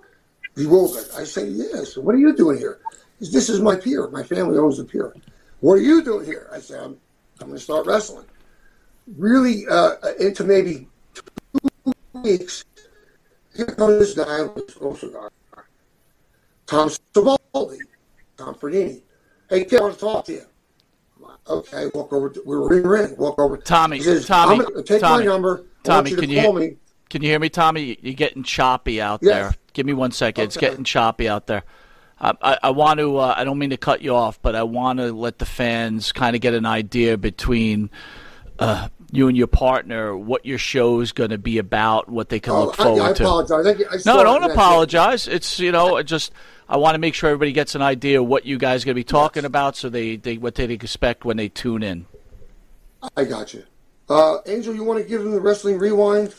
Bewildered. 0.55 1.05
I 1.17 1.25
say, 1.25 1.47
yes. 1.47 1.97
What 1.97 2.15
are 2.15 2.19
you 2.19 2.33
doing 2.35 2.57
here? 2.57 2.79
Says, 3.19 3.33
this 3.33 3.49
is 3.49 3.59
my 3.59 3.75
pier. 3.75 4.07
My 4.07 4.23
family 4.23 4.57
owns 4.57 4.77
the 4.77 4.85
pier. 4.85 5.13
What 5.59 5.73
are 5.73 5.81
you 5.81 6.03
doing 6.03 6.25
here? 6.25 6.49
I 6.53 6.59
said, 6.59 6.79
I'm, 6.81 6.97
I'm 7.41 7.47
going 7.47 7.57
to 7.57 7.63
start 7.63 7.85
wrestling. 7.85 8.25
Really, 9.17 9.67
uh, 9.67 9.95
into 10.19 10.45
maybe 10.45 10.87
two 11.13 11.93
weeks, 12.13 12.63
here 13.55 13.65
comes 13.65 13.99
this 13.99 14.13
guy 14.13 14.43
with 14.43 14.81
a 14.81 14.97
cigar. 14.97 15.31
Tom 16.65 16.89
Savoldi, 16.89 17.79
Tom 18.37 18.55
Ferdini. 18.55 19.01
Hey, 19.49 19.65
kid, 19.65 19.79
I 19.79 19.83
want 19.83 19.93
to 19.95 19.99
talk 19.99 20.25
to 20.25 20.33
you. 20.33 20.45
Okay, 21.47 21.89
walk 21.93 22.11
over. 22.11 22.29
To, 22.29 22.41
we 22.45 22.57
were 22.57 22.77
in 22.77 22.87
ring. 22.87 23.15
Walk 23.17 23.37
over. 23.39 23.57
Tommy, 23.57 23.99
says, 23.99 24.25
Tommy, 24.25 24.65
take 24.83 25.01
Tommy, 25.01 25.25
my 25.25 25.31
number. 25.31 25.65
Tommy, 25.83 26.11
you 26.11 26.17
can 26.17 26.29
you 26.29 26.53
me. 26.53 26.77
Can 27.09 27.21
you 27.21 27.29
hear 27.29 27.39
me, 27.39 27.49
Tommy? 27.49 27.97
You're 28.01 28.15
getting 28.15 28.43
choppy 28.43 28.99
out 28.99 29.19
Yes. 29.21 29.33
there. 29.33 29.55
Give 29.73 29.85
me 29.85 29.93
one 29.93 30.11
second. 30.11 30.45
It's 30.45 30.57
getting 30.57 30.83
choppy 30.83 31.29
out 31.29 31.45
there. 31.45 31.63
I, 32.19 32.33
I, 32.41 32.57
I 32.63 32.69
want 32.71 32.99
to. 32.99 33.17
Uh, 33.17 33.35
I 33.37 33.43
don't 33.43 33.59
mean 33.59 33.69
to 33.69 33.77
cut 33.77 34.01
you 34.01 34.15
off, 34.15 34.41
but 34.41 34.55
I 34.55 34.63
want 34.63 34.99
to 34.99 35.11
let 35.13 35.37
the 35.37 35.45
fans 35.45 36.11
kind 36.11 36.35
of 36.35 36.41
get 36.41 36.53
an 36.55 36.65
idea 36.65 37.17
between 37.17 37.91
uh, 38.57 38.89
you 39.11 39.27
and 39.27 39.37
your 39.37 39.47
partner 39.47 40.15
what 40.17 40.45
your 40.45 40.57
show's 40.57 41.11
going 41.11 41.29
to 41.29 41.37
be 41.37 41.57
about, 41.57 42.09
what 42.09 42.29
they 42.29 42.39
can 42.39 42.53
Oh, 42.53 42.65
look 42.65 42.79
I, 42.79 42.83
forward 42.83 43.01
I 43.03 43.13
to. 43.13 43.23
apologize. 43.23 43.65
I, 43.65 43.69
I 43.69 43.73
No, 43.93 43.97
started 43.97 44.23
don't 44.23 44.41
that- 44.41 44.51
apologize. 44.51 45.27
It's 45.27 45.59
you 45.59 45.71
know, 45.71 45.97
it 45.97 46.03
just 46.05 46.31
I 46.67 46.77
want 46.77 46.95
to 46.95 46.99
make 46.99 47.13
sure 47.13 47.29
everybody 47.29 47.51
gets 47.51 47.75
an 47.75 47.81
idea 47.81 48.21
of 48.21 48.27
what 48.27 48.45
you 48.45 48.57
guys 48.57 48.83
are 48.83 48.85
going 48.87 48.95
to 48.95 48.99
be 48.99 49.03
talking 49.03 49.45
about, 49.45 49.75
so 49.75 49.87
they, 49.89 50.15
they 50.15 50.37
what 50.37 50.55
they 50.55 50.65
expect 50.65 51.23
when 51.23 51.37
they 51.37 51.47
tune 51.49 51.83
in. 51.83 52.05
I 53.15 53.23
got 53.25 53.53
you. 53.53 53.63
Uh, 54.09 54.37
Angel, 54.47 54.73
you 54.73 54.83
want 54.83 55.01
to 55.01 55.07
give 55.07 55.21
them 55.21 55.31
the 55.31 55.39
wrestling 55.39 55.77
rewind? 55.77 56.33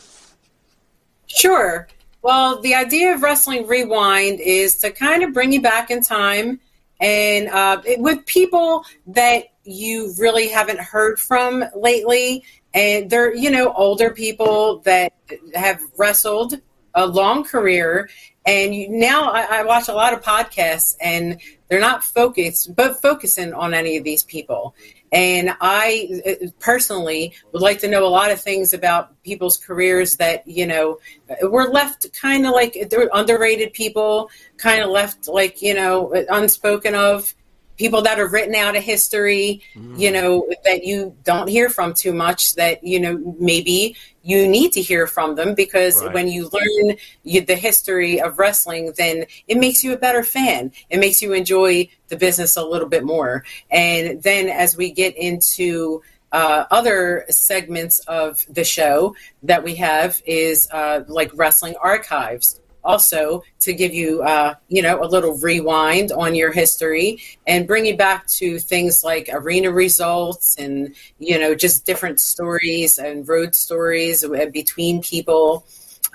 Sure. 1.27 1.87
Well, 2.21 2.61
the 2.61 2.75
idea 2.75 3.13
of 3.13 3.21
Wrestling 3.21 3.67
Rewind 3.67 4.39
is 4.39 4.77
to 4.79 4.91
kind 4.91 5.23
of 5.23 5.33
bring 5.33 5.51
you 5.53 5.61
back 5.61 5.91
in 5.91 6.01
time 6.01 6.59
and 6.99 7.47
uh, 7.49 7.81
it- 7.85 7.99
with 7.99 8.25
people 8.25 8.83
that 9.07 9.45
you 9.67 10.13
really 10.17 10.47
haven't 10.47 10.79
heard 10.79 11.19
from 11.19 11.63
lately. 11.75 12.43
And 12.73 13.09
they're, 13.09 13.35
you 13.35 13.51
know, 13.51 13.73
older 13.73 14.11
people 14.11 14.79
that 14.79 15.13
have 15.55 15.81
wrestled 15.97 16.55
a 16.93 17.05
long 17.05 17.43
career. 17.43 18.09
And 18.45 18.73
you, 18.73 18.89
now 18.89 19.29
I, 19.29 19.59
I 19.59 19.63
watch 19.63 19.87
a 19.87 19.93
lot 19.93 20.13
of 20.13 20.21
podcasts 20.21 20.95
and 21.01 21.39
they're 21.67 21.79
not 21.79 22.03
focused, 22.03 22.75
but 22.75 23.01
focusing 23.01 23.53
on 23.53 23.73
any 23.73 23.97
of 23.97 24.03
these 24.03 24.23
people. 24.23 24.73
And 25.11 25.55
I 25.61 26.51
personally 26.59 27.33
would 27.51 27.61
like 27.61 27.79
to 27.79 27.87
know 27.87 28.05
a 28.05 28.09
lot 28.09 28.31
of 28.31 28.41
things 28.41 28.73
about 28.73 29.21
people's 29.23 29.57
careers 29.57 30.17
that, 30.17 30.47
you 30.47 30.65
know, 30.65 30.99
were 31.43 31.69
left 31.69 32.11
kind 32.13 32.45
of 32.45 32.53
like 32.53 32.87
they're 32.89 33.09
underrated 33.13 33.73
people, 33.73 34.29
kind 34.57 34.81
of 34.81 34.89
left 34.89 35.27
like, 35.27 35.61
you 35.61 35.73
know, 35.73 36.13
unspoken 36.29 36.95
of 36.95 37.33
people 37.77 38.01
that 38.01 38.19
are 38.19 38.27
written 38.27 38.55
out 38.55 38.75
of 38.75 38.83
history, 38.83 39.61
you 39.95 40.11
know, 40.11 40.47
that 40.65 40.83
you 40.83 41.15
don't 41.23 41.47
hear 41.47 41.69
from 41.69 41.93
too 41.93 42.11
much 42.11 42.55
that, 42.55 42.83
you 42.83 42.99
know, 42.99 43.35
maybe 43.39 43.95
you 44.23 44.47
need 44.47 44.71
to 44.73 44.81
hear 44.81 45.07
from 45.07 45.35
them 45.35 45.53
because 45.55 46.01
Right. 46.01 46.13
when 46.13 46.27
you 46.27 46.49
learn 46.51 46.97
you, 47.23 47.41
the 47.41 47.55
history 47.55 48.19
of 48.19 48.39
wrestling, 48.39 48.93
then 48.97 49.25
it 49.47 49.57
makes 49.57 49.83
you 49.83 49.93
a 49.93 49.97
better 49.97 50.23
fan. 50.23 50.71
It 50.89 50.99
makes 50.99 51.21
you 51.21 51.33
enjoy 51.33 51.89
the 52.09 52.17
business 52.17 52.57
a 52.57 52.63
little 52.65 52.89
bit 52.89 53.05
more. 53.05 53.45
And 53.71 54.21
then 54.21 54.49
as 54.49 54.75
we 54.75 54.91
get 54.91 55.15
into 55.15 56.01
uh, 56.31 56.65
other 56.71 57.25
segments 57.29 57.99
of 57.99 58.45
the 58.49 58.63
show 58.63 59.15
that 59.43 59.63
we 59.63 59.75
have 59.75 60.21
is 60.25 60.67
uh, 60.71 61.01
like 61.07 61.31
wrestling 61.33 61.75
archives 61.81 62.59
also 62.87 63.43
to 63.59 63.73
give 63.73 63.93
you 63.93 64.23
uh, 64.23 64.55
you 64.67 64.81
know 64.81 65.03
a 65.03 65.07
little 65.07 65.37
rewind 65.37 66.11
on 66.11 66.33
your 66.33 66.51
history 66.51 67.21
and 67.45 67.67
bring 67.67 67.85
you 67.85 67.95
back 67.95 68.25
to 68.27 68.57
things 68.57 69.03
like 69.03 69.29
arena 69.31 69.71
results 69.71 70.55
and 70.57 70.95
you 71.19 71.37
know 71.37 71.53
just 71.53 71.85
different 71.85 72.19
stories 72.19 72.97
and 72.97 73.27
road 73.27 73.53
stories 73.53 74.25
between 74.51 75.01
people 75.01 75.65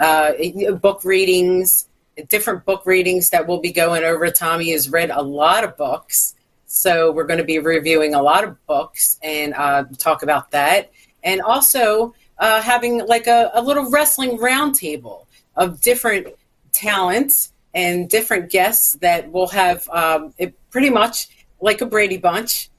uh, 0.00 0.32
book 0.80 1.04
readings 1.04 1.86
different 2.28 2.64
book 2.66 2.84
readings 2.84 3.30
that 3.30 3.46
we'll 3.46 3.60
be 3.60 3.72
going 3.72 4.04
over. 4.04 4.30
Tommy 4.30 4.70
has 4.72 4.90
read 4.90 5.10
a 5.10 5.22
lot 5.22 5.64
of 5.64 5.76
books 5.78 6.34
so 6.72 7.12
we're 7.12 7.26
going 7.26 7.38
to 7.38 7.44
be 7.44 7.58
reviewing 7.58 8.14
a 8.14 8.22
lot 8.22 8.44
of 8.44 8.66
books 8.66 9.18
and 9.22 9.52
uh, 9.52 9.84
talk 9.98 10.22
about 10.22 10.52
that. 10.52 10.90
And 11.22 11.42
also 11.42 12.14
uh, 12.38 12.62
having 12.62 13.06
like 13.06 13.26
a, 13.26 13.50
a 13.52 13.60
little 13.60 13.90
wrestling 13.90 14.38
roundtable 14.38 15.26
of 15.54 15.82
different 15.82 16.28
talents 16.72 17.52
and 17.74 18.08
different 18.08 18.50
guests 18.50 18.94
that 18.94 19.30
will 19.30 19.48
have 19.48 19.88
um, 19.90 20.34
pretty 20.70 20.90
much 20.90 21.28
like 21.60 21.80
a 21.80 21.86
Brady 21.86 22.18
Bunch. 22.18 22.70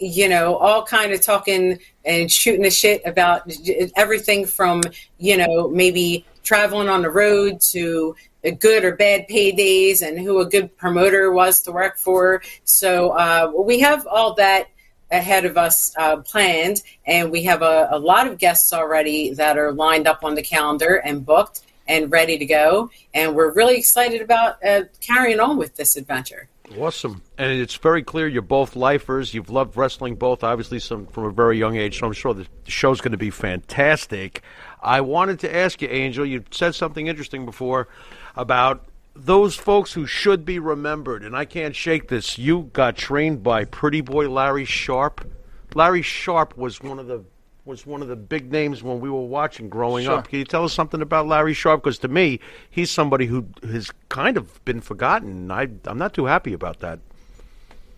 you 0.00 0.28
know, 0.28 0.56
all 0.56 0.84
kind 0.84 1.12
of 1.12 1.20
talking 1.20 1.78
and 2.04 2.30
shooting 2.30 2.62
the 2.62 2.70
shit 2.70 3.02
about 3.04 3.50
everything 3.96 4.46
from, 4.46 4.82
you 5.18 5.36
know, 5.36 5.68
maybe 5.68 6.24
traveling 6.42 6.88
on 6.88 7.02
the 7.02 7.10
road 7.10 7.60
to 7.60 8.14
good 8.58 8.84
or 8.84 8.96
bad 8.96 9.26
paydays 9.28 10.06
and 10.06 10.18
who 10.18 10.40
a 10.40 10.46
good 10.46 10.76
promoter 10.76 11.32
was 11.32 11.62
to 11.62 11.72
work 11.72 11.98
for. 11.98 12.42
So 12.64 13.10
uh, 13.10 13.52
we 13.56 13.80
have 13.80 14.06
all 14.06 14.34
that 14.34 14.68
ahead 15.10 15.44
of 15.44 15.58
us 15.58 15.94
uh, 15.98 16.16
planned, 16.16 16.82
and 17.06 17.30
we 17.30 17.42
have 17.42 17.60
a, 17.60 17.88
a 17.90 17.98
lot 17.98 18.26
of 18.26 18.38
guests 18.38 18.72
already 18.72 19.34
that 19.34 19.58
are 19.58 19.72
lined 19.72 20.06
up 20.06 20.24
on 20.24 20.34
the 20.34 20.42
calendar 20.42 20.96
and 21.04 21.24
booked 21.26 21.62
and 21.86 22.10
ready 22.10 22.38
to 22.38 22.46
go. 22.46 22.90
And 23.14 23.34
we're 23.34 23.52
really 23.52 23.76
excited 23.76 24.20
about 24.20 24.64
uh, 24.64 24.82
carrying 25.00 25.40
on 25.40 25.56
with 25.56 25.76
this 25.76 25.96
adventure. 25.96 26.48
Awesome. 26.78 27.22
And 27.36 27.52
it's 27.52 27.74
very 27.74 28.02
clear 28.02 28.26
you're 28.26 28.42
both 28.42 28.76
lifers. 28.76 29.34
You've 29.34 29.50
loved 29.50 29.76
wrestling 29.76 30.14
both, 30.14 30.42
obviously, 30.42 30.78
some, 30.78 31.06
from 31.06 31.24
a 31.24 31.30
very 31.30 31.58
young 31.58 31.76
age. 31.76 31.98
So 31.98 32.06
I'm 32.06 32.12
sure 32.12 32.34
the 32.34 32.46
show's 32.66 33.00
going 33.00 33.12
to 33.12 33.18
be 33.18 33.30
fantastic. 33.30 34.42
I 34.82 35.00
wanted 35.00 35.40
to 35.40 35.54
ask 35.54 35.82
you, 35.82 35.88
Angel, 35.88 36.24
you 36.24 36.44
said 36.50 36.74
something 36.74 37.06
interesting 37.06 37.44
before 37.44 37.88
about 38.36 38.86
those 39.14 39.54
folks 39.54 39.92
who 39.92 40.06
should 40.06 40.44
be 40.44 40.58
remembered. 40.58 41.24
And 41.24 41.36
I 41.36 41.44
can't 41.44 41.76
shake 41.76 42.08
this. 42.08 42.38
You 42.38 42.70
got 42.72 42.96
trained 42.96 43.42
by 43.42 43.64
Pretty 43.64 44.00
Boy 44.00 44.28
Larry 44.28 44.64
Sharpe. 44.64 45.30
Larry 45.74 46.02
Sharpe 46.02 46.56
was 46.56 46.80
one 46.80 46.98
of 46.98 47.06
the 47.06 47.24
was 47.64 47.86
one 47.86 48.02
of 48.02 48.08
the 48.08 48.16
big 48.16 48.50
names 48.50 48.82
when 48.82 49.00
we 49.00 49.08
were 49.08 49.24
watching 49.24 49.68
growing 49.68 50.06
Sure. 50.06 50.18
up. 50.18 50.28
Can 50.28 50.40
you 50.40 50.44
tell 50.44 50.64
us 50.64 50.72
something 50.72 51.00
about 51.00 51.28
Larry 51.28 51.54
Sharpe? 51.54 51.82
Because 51.82 51.98
to 51.98 52.08
me, 52.08 52.40
he's 52.70 52.90
somebody 52.90 53.26
who 53.26 53.46
has 53.62 53.90
kind 54.08 54.36
of 54.36 54.64
been 54.64 54.80
forgotten. 54.80 55.50
I, 55.50 55.68
I'm 55.84 55.98
not 55.98 56.12
too 56.12 56.26
happy 56.26 56.52
about 56.52 56.80
that. 56.80 56.98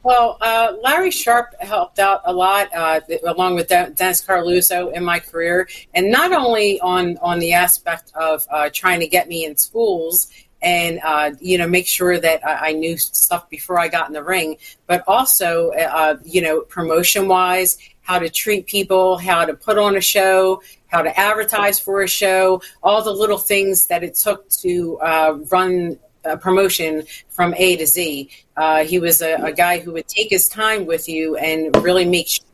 Well, 0.03 0.37
uh, 0.43 0.75
Larry 0.83 1.11
Sharpe 1.11 1.55
helped 1.61 1.99
out 1.99 2.21
a 2.27 2.33
lot, 2.33 2.69
uh, 2.75 3.01
along 3.27 3.55
with 3.55 3.69
Dennis 3.69 4.23
Coralluzzo 4.23 4.93
in 4.93 5.03
my 5.03 5.19
career, 5.19 5.67
and 5.95 6.11
not 6.11 6.31
only 6.31 6.79
on 6.81 7.17
on 7.23 7.39
the 7.39 7.55
aspect 7.55 8.13
of 8.15 8.47
uh, 8.51 8.69
trying 8.71 9.01
to 9.01 9.07
get 9.07 9.29
me 9.29 9.47
in 9.47 9.57
schools 9.57 10.31
and 10.61 11.01
uh, 11.03 11.31
you 11.41 11.57
know 11.57 11.67
make 11.67 11.87
sure 11.87 12.19
that 12.19 12.47
I, 12.47 12.69
I 12.69 12.73
knew 12.73 12.99
stuff 12.99 13.49
before 13.49 13.79
I 13.79 13.89
got 13.89 14.09
in 14.09 14.13
the 14.13 14.23
ring, 14.23 14.59
but 14.87 15.05
also 15.07 15.71
uh, 15.71 16.17
you 16.23 16.43
know 16.43 16.61
promotion 16.61 17.27
wise, 17.27 17.79
how 18.05 18.19
to 18.19 18.31
treat 18.31 18.67
people, 18.67 19.19
how 19.19 19.45
to 19.45 19.55
put 19.55 19.77
on 19.77 19.97
a 19.97 20.01
show, 20.01 20.63
how 20.87 21.03
to 21.03 21.19
advertise 21.19 21.81
for 21.81 22.03
a 22.03 22.09
show, 22.09 22.63
all 22.83 23.03
the 23.03 23.11
little 23.11 23.39
things 23.39 23.87
that 23.89 24.05
it 24.05 24.15
took 24.15 24.49
to 24.51 24.99
uh, 25.01 25.39
run 25.51 25.99
a 26.25 26.37
promotion 26.37 27.03
from 27.29 27.55
A 27.57 27.77
to 27.77 27.87
Z. 27.87 28.31
Uh, 28.57 28.85
he 28.85 28.99
was 28.99 29.21
a, 29.21 29.35
a 29.35 29.53
guy 29.53 29.79
who 29.79 29.93
would 29.93 30.09
take 30.09 30.31
his 30.31 30.49
time 30.49 30.87
with 30.87 31.09
you 31.09 31.37
and 31.37 31.75
really 31.83 32.05
make 32.05 32.29
sure 32.29 32.45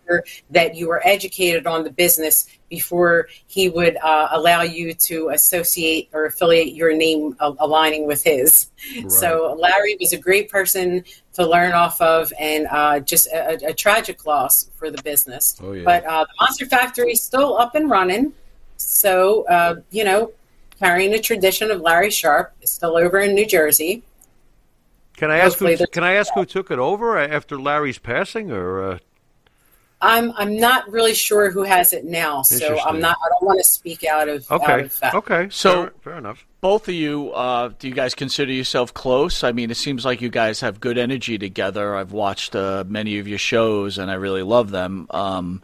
that 0.51 0.75
you 0.75 0.89
were 0.89 1.01
educated 1.07 1.67
on 1.67 1.85
the 1.85 1.91
business 1.91 2.47
before 2.69 3.29
he 3.47 3.69
would 3.69 3.97
uh, 3.97 4.29
allow 4.31 4.63
you 4.63 4.95
to 4.95 5.31
associate 5.31 6.09
or 6.13 6.27
affiliate 6.27 6.73
your 6.75 6.93
name 6.97 7.37
uh, 7.41 7.53
aligning 7.59 8.07
with 8.07 8.23
his. 8.23 8.69
So 9.09 9.57
Larry 9.59 9.97
was 10.01 10.13
a 10.13 10.17
great 10.19 10.51
person 10.51 11.05
to 11.35 11.47
learn 11.47 11.73
off 11.73 12.01
of, 12.01 12.33
and 12.39 12.67
uh, 12.71 13.01
just 13.01 13.27
a, 13.27 13.71
a 13.71 13.75
tragic 13.75 14.25
loss 14.25 14.71
for 14.77 14.91
the 14.91 15.03
business. 15.03 15.57
Oh, 15.63 15.73
yeah. 15.73 15.85
But 15.85 16.05
uh, 16.05 16.25
the 16.25 16.35
Monster 16.41 16.67
Factory 16.67 17.13
is 17.13 17.23
still 17.23 17.57
up 17.59 17.75
and 17.75 17.91
running. 17.91 18.33
So 18.77 19.47
uh, 19.47 19.77
you 19.91 20.05
know, 20.05 20.33
carrying 20.79 21.11
the 21.11 21.21
tradition 21.21 21.71
of 21.71 21.81
Larry 21.81 22.11
Sharpe 22.11 22.53
is 22.63 22.71
still 22.71 22.97
over 22.97 23.19
in 23.19 23.35
New 23.35 23.47
Jersey. 23.47 24.03
Can 25.17 25.31
I 25.31 25.39
ask 25.39 25.59
who, 25.59 25.67
Hopefully 25.67 25.89
Can 25.93 26.05
I 26.05 26.15
ask 26.15 26.33
who 26.35 26.47
took 26.47 26.71
it 26.71 26.79
over 26.79 27.19
after 27.19 27.61
Larry's 27.61 27.99
passing, 27.99 28.51
or 28.51 28.83
uh, 28.83 28.99
I'm 30.03 30.33
I'm 30.37 30.57
not 30.57 30.91
really 30.91 31.15
sure 31.15 31.51
who 31.51 31.63
has 31.63 31.93
it 31.93 32.05
now, 32.05 32.43
so 32.43 32.79
I'm 32.81 33.01
not. 33.01 33.19
I 33.25 33.29
don't 33.29 33.43
want 33.47 33.59
to 33.59 33.65
speak 33.65 34.05
out 34.05 34.29
of 34.29 34.51
out 34.51 34.63
okay, 34.63 34.81
of 34.85 34.93
fact. 34.93 35.15
okay, 35.15 35.49
So- 35.51 35.83
fair, 35.85 35.93
fair 36.03 36.19
enough. 36.19 36.47
Both 36.63 36.89
of 36.89 36.95
you, 36.95 37.33
uh, 37.33 37.71
do 37.79 37.89
you 37.89 37.95
guys 37.95 38.15
consider 38.15 38.53
yourself 38.53 38.93
close? 38.93 39.43
I 39.45 39.53
mean, 39.53 39.71
it 39.71 39.79
seems 39.79 40.05
like 40.05 40.21
you 40.21 40.29
guys 40.29 40.61
have 40.61 40.79
good 40.79 40.99
energy 40.99 41.39
together. 41.39 41.97
I've 41.97 42.13
watched 42.13 42.55
uh, 42.55 42.85
many 42.87 43.19
of 43.19 43.27
your 43.27 43.39
shows, 43.39 43.97
and 43.97 44.11
I 44.11 44.15
really 44.15 44.43
love 44.43 44.71
them. 44.71 45.07
Um, 45.11 45.63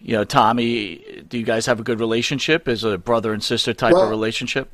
you 0.00 0.14
know, 0.14 0.22
Tommy, 0.22 1.24
do 1.28 1.38
you 1.38 1.44
guys 1.44 1.66
have 1.66 1.80
a 1.80 1.82
good 1.82 1.98
relationship? 1.98 2.68
Is 2.68 2.84
it 2.84 2.92
a 2.92 2.98
brother 2.98 3.32
and 3.32 3.42
sister 3.42 3.74
type 3.74 3.94
Well- 3.94 4.04
of 4.04 4.10
relationship? 4.10 4.68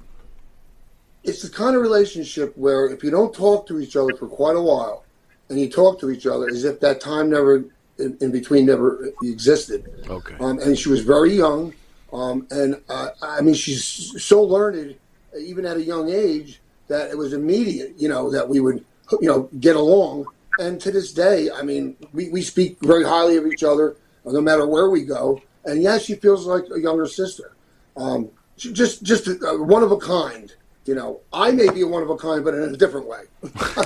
it's 1.25 1.43
the 1.43 1.51
kind 1.51 1.77
of 1.77 1.83
relationship 1.83 2.57
where 2.57 2.87
if 2.87 3.03
you 3.03 3.11
don't 3.11 3.35
talk 3.35 3.67
to 3.67 3.81
each 3.81 3.97
other 3.97 4.15
for 4.17 4.27
quite 4.29 4.57
a 4.57 4.61
while 4.63 5.05
and 5.51 5.61
you 5.61 5.69
talk 5.69 5.99
to 6.01 6.11
each 6.11 6.27
other 6.27 6.49
as 6.49 6.65
if 6.65 6.81
that 6.81 7.01
time 7.01 7.29
never 7.29 7.65
in, 7.99 8.17
in 8.21 8.31
between 8.31 8.67
never 8.67 9.11
existed. 9.23 9.85
Okay. 10.09 10.35
um, 10.41 10.59
and 10.61 10.79
she 10.79 10.89
was 10.89 11.01
very 11.01 11.35
young 11.35 11.73
um, 12.13 12.47
and 12.51 12.81
uh, 12.89 13.11
i 13.23 13.41
mean 13.41 13.55
she's 13.55 14.23
so 14.23 14.43
learned 14.43 14.97
even 15.39 15.67
at 15.67 15.77
a 15.77 15.83
young 15.83 16.09
age 16.11 16.61
that 16.89 17.11
it 17.11 17.19
was 17.19 17.33
immediate 17.33 17.95
you 17.99 18.09
know 18.09 18.31
that 18.31 18.49
we 18.49 18.61
would 18.61 18.85
you 19.21 19.29
know 19.29 19.49
get 19.61 19.77
along. 19.77 20.27
And 20.59 20.81
to 20.81 20.91
this 20.91 21.13
day 21.13 21.51
i 21.51 21.63
mean 21.63 21.97
we, 22.13 22.31
we 22.31 22.43
speak 22.43 22.79
very 22.81 23.05
highly 23.05 23.37
of 23.37 23.47
each 23.47 23.63
other 23.63 23.97
no 24.25 24.41
matter 24.41 24.67
where 24.67 24.91
we 24.91 25.05
go. 25.05 25.41
And 25.65 25.83
yes 25.83 26.05
she 26.05 26.15
feels 26.15 26.47
like 26.47 26.65
a 26.75 26.81
younger 26.81 27.07
sister. 27.07 27.53
Um, 27.97 28.31
she 28.57 28.73
just 28.73 29.03
just 29.03 29.29
a, 29.29 29.39
a 29.47 29.63
one 29.63 29.83
of 29.83 29.93
a 29.93 29.99
kind 29.99 30.55
you 30.85 30.95
know. 30.95 31.21
I 31.33 31.51
may 31.51 31.71
be 31.71 31.83
a 31.83 31.87
one 31.87 32.03
of 32.03 32.11
a 32.11 32.17
kind 32.17 32.43
but 32.43 32.55
in 32.55 32.63
a 32.63 32.77
different 32.77 33.07
way. 33.07 33.25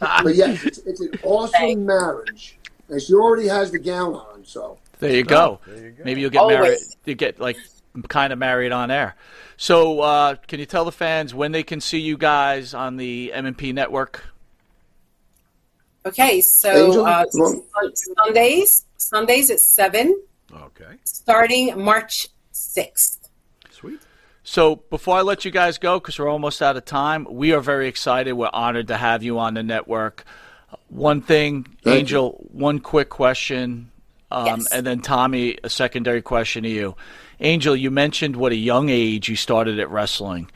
But 0.00 0.34
yeah 0.34 0.56
it's, 0.62 0.78
it's 0.78 1.00
an 1.00 1.12
awesome 1.24 1.84
marriage 1.84 2.58
and 2.88 3.00
she 3.00 3.14
already 3.14 3.48
has 3.48 3.70
the 3.70 3.78
gown 3.78 4.14
on 4.14 4.44
so 4.44 4.78
There 4.98 5.10
you 5.12 5.24
go. 5.24 5.60
Maybe 6.04 6.20
you'll 6.20 6.30
get 6.30 6.40
Always. 6.40 6.58
married. 6.58 6.78
You 7.04 7.14
get 7.14 7.40
like 7.40 7.56
kind 8.08 8.32
of 8.32 8.38
married 8.38 8.72
on 8.72 8.90
air. 8.90 9.16
So, 9.56 10.00
uh, 10.00 10.34
can 10.48 10.58
you 10.58 10.66
tell 10.66 10.84
the 10.84 10.92
fans 10.92 11.32
when 11.34 11.52
they 11.52 11.62
can 11.62 11.80
see 11.80 11.98
you 11.98 12.16
guys 12.16 12.74
on 12.74 12.96
the 12.96 13.32
M&P 13.32 13.72
network? 13.72 14.24
Okay, 16.06 16.40
so 16.40 16.86
Angel, 16.88 17.06
uh, 17.06 17.24
Sundays 17.94 18.84
Sundays 18.98 19.50
at 19.50 19.60
seven, 19.60 20.20
Okay, 20.52 20.96
starting 21.04 21.80
March 21.82 22.28
sixth. 22.52 23.28
sweet. 23.70 24.00
So, 24.42 24.76
before 24.76 25.16
I 25.16 25.22
let 25.22 25.44
you 25.46 25.50
guys 25.50 25.78
go, 25.78 25.98
because 25.98 26.18
we're 26.18 26.28
almost 26.28 26.60
out 26.60 26.76
of 26.76 26.84
time, 26.84 27.26
we 27.30 27.52
are 27.52 27.60
very 27.60 27.88
excited. 27.88 28.34
We're 28.34 28.50
honored 28.52 28.88
to 28.88 28.96
have 28.98 29.22
you 29.22 29.38
on 29.38 29.54
the 29.54 29.62
network. 29.62 30.24
One 30.88 31.20
thing, 31.20 31.66
Thank 31.82 32.00
Angel, 32.00 32.46
one 32.52 32.78
quick 32.78 33.08
question, 33.10 33.90
um, 34.30 34.46
Yes. 34.46 34.72
and 34.72 34.86
then 34.86 35.00
Tommy, 35.00 35.58
a 35.64 35.68
secondary 35.68 36.22
question 36.22 36.62
to 36.64 36.68
you. 36.68 36.96
Angel, 37.40 37.74
you 37.74 37.90
mentioned 37.90 38.36
what 38.36 38.52
a 38.52 38.56
young 38.56 38.88
age 38.88 39.28
you 39.28 39.36
started 39.36 39.78
at 39.78 39.90
wrestling, 39.90 40.50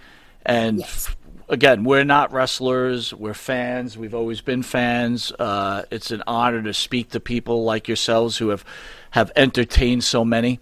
and 0.46 0.78
Yes. 0.78 1.14
again, 1.48 1.84
we're 1.84 2.04
not 2.04 2.32
wrestlers. 2.32 3.12
We're 3.12 3.34
fans. 3.34 3.98
We've 3.98 4.14
always 4.14 4.40
been 4.40 4.62
fans. 4.62 5.32
Uh, 5.38 5.82
it's 5.90 6.10
an 6.10 6.22
honor 6.26 6.62
to 6.62 6.72
speak 6.74 7.10
to 7.10 7.20
people 7.20 7.64
like 7.64 7.88
yourselves 7.88 8.36
who 8.38 8.48
have 8.50 8.64
have 9.10 9.32
entertained 9.36 10.04
so 10.04 10.24
many. 10.24 10.60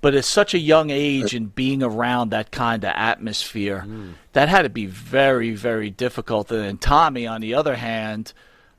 But 0.00 0.14
at 0.14 0.24
such 0.24 0.54
a 0.54 0.58
young 0.60 0.90
age 0.90 1.34
and 1.34 1.52
being 1.52 1.82
around 1.82 2.30
that 2.30 2.52
kind 2.52 2.84
of 2.84 2.92
atmosphere, 2.94 3.84
that 4.32 4.48
had 4.48 4.62
to 4.62 4.68
be 4.68 4.86
very, 4.86 5.50
very 5.50 5.90
difficult. 5.90 6.52
And 6.52 6.60
then 6.62 6.78
Tommy, 6.78 7.26
on 7.26 7.40
the 7.40 7.54
other 7.54 7.74
hand, 7.74 8.32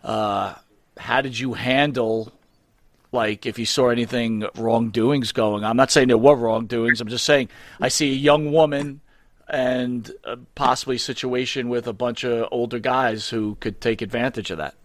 uh, 0.04 0.56
how 0.98 1.22
did 1.22 1.38
you 1.38 1.54
handle 1.54 2.32
like 3.12 3.46
if 3.46 3.58
you 3.58 3.66
saw 3.66 3.90
anything 3.90 4.46
wrongdoings 4.56 5.32
going 5.32 5.64
on. 5.64 5.72
I'm 5.72 5.78
not 5.78 5.92
saying 5.92 6.10
there 6.10 6.18
were 6.18 6.36
wrongdoings. 6.36 7.02
I'm 7.02 7.08
just 7.08 7.26
saying 7.26 7.50
I 7.80 7.88
see 7.88 8.12
a 8.12 8.16
young 8.16 8.52
woman 8.52 9.02
and 9.48 10.12
uh, 10.24 10.36
possibly 10.56 10.98
situation 10.98 11.70
with 11.70 11.88
a 11.88 11.94
bunch 11.94 12.24
of 12.24 12.48
older 12.52 12.80
guys 12.80 13.30
who 13.30 13.56
could 13.60 13.82
take 13.82 14.02
advantage 14.02 14.52
of 14.52 14.60
that. 14.60 14.76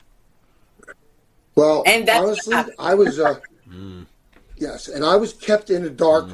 Well, 1.54 1.82
And 1.86 2.08
honestly. 2.08 2.56
I 2.78 2.94
was, 2.94 3.20
uh, 3.20 3.38
yes, 4.56 4.88
and 4.88 5.04
I 5.04 5.16
was 5.16 5.34
kept 5.34 5.70
in 5.70 5.82
the 5.82 5.90
dark 5.90 6.30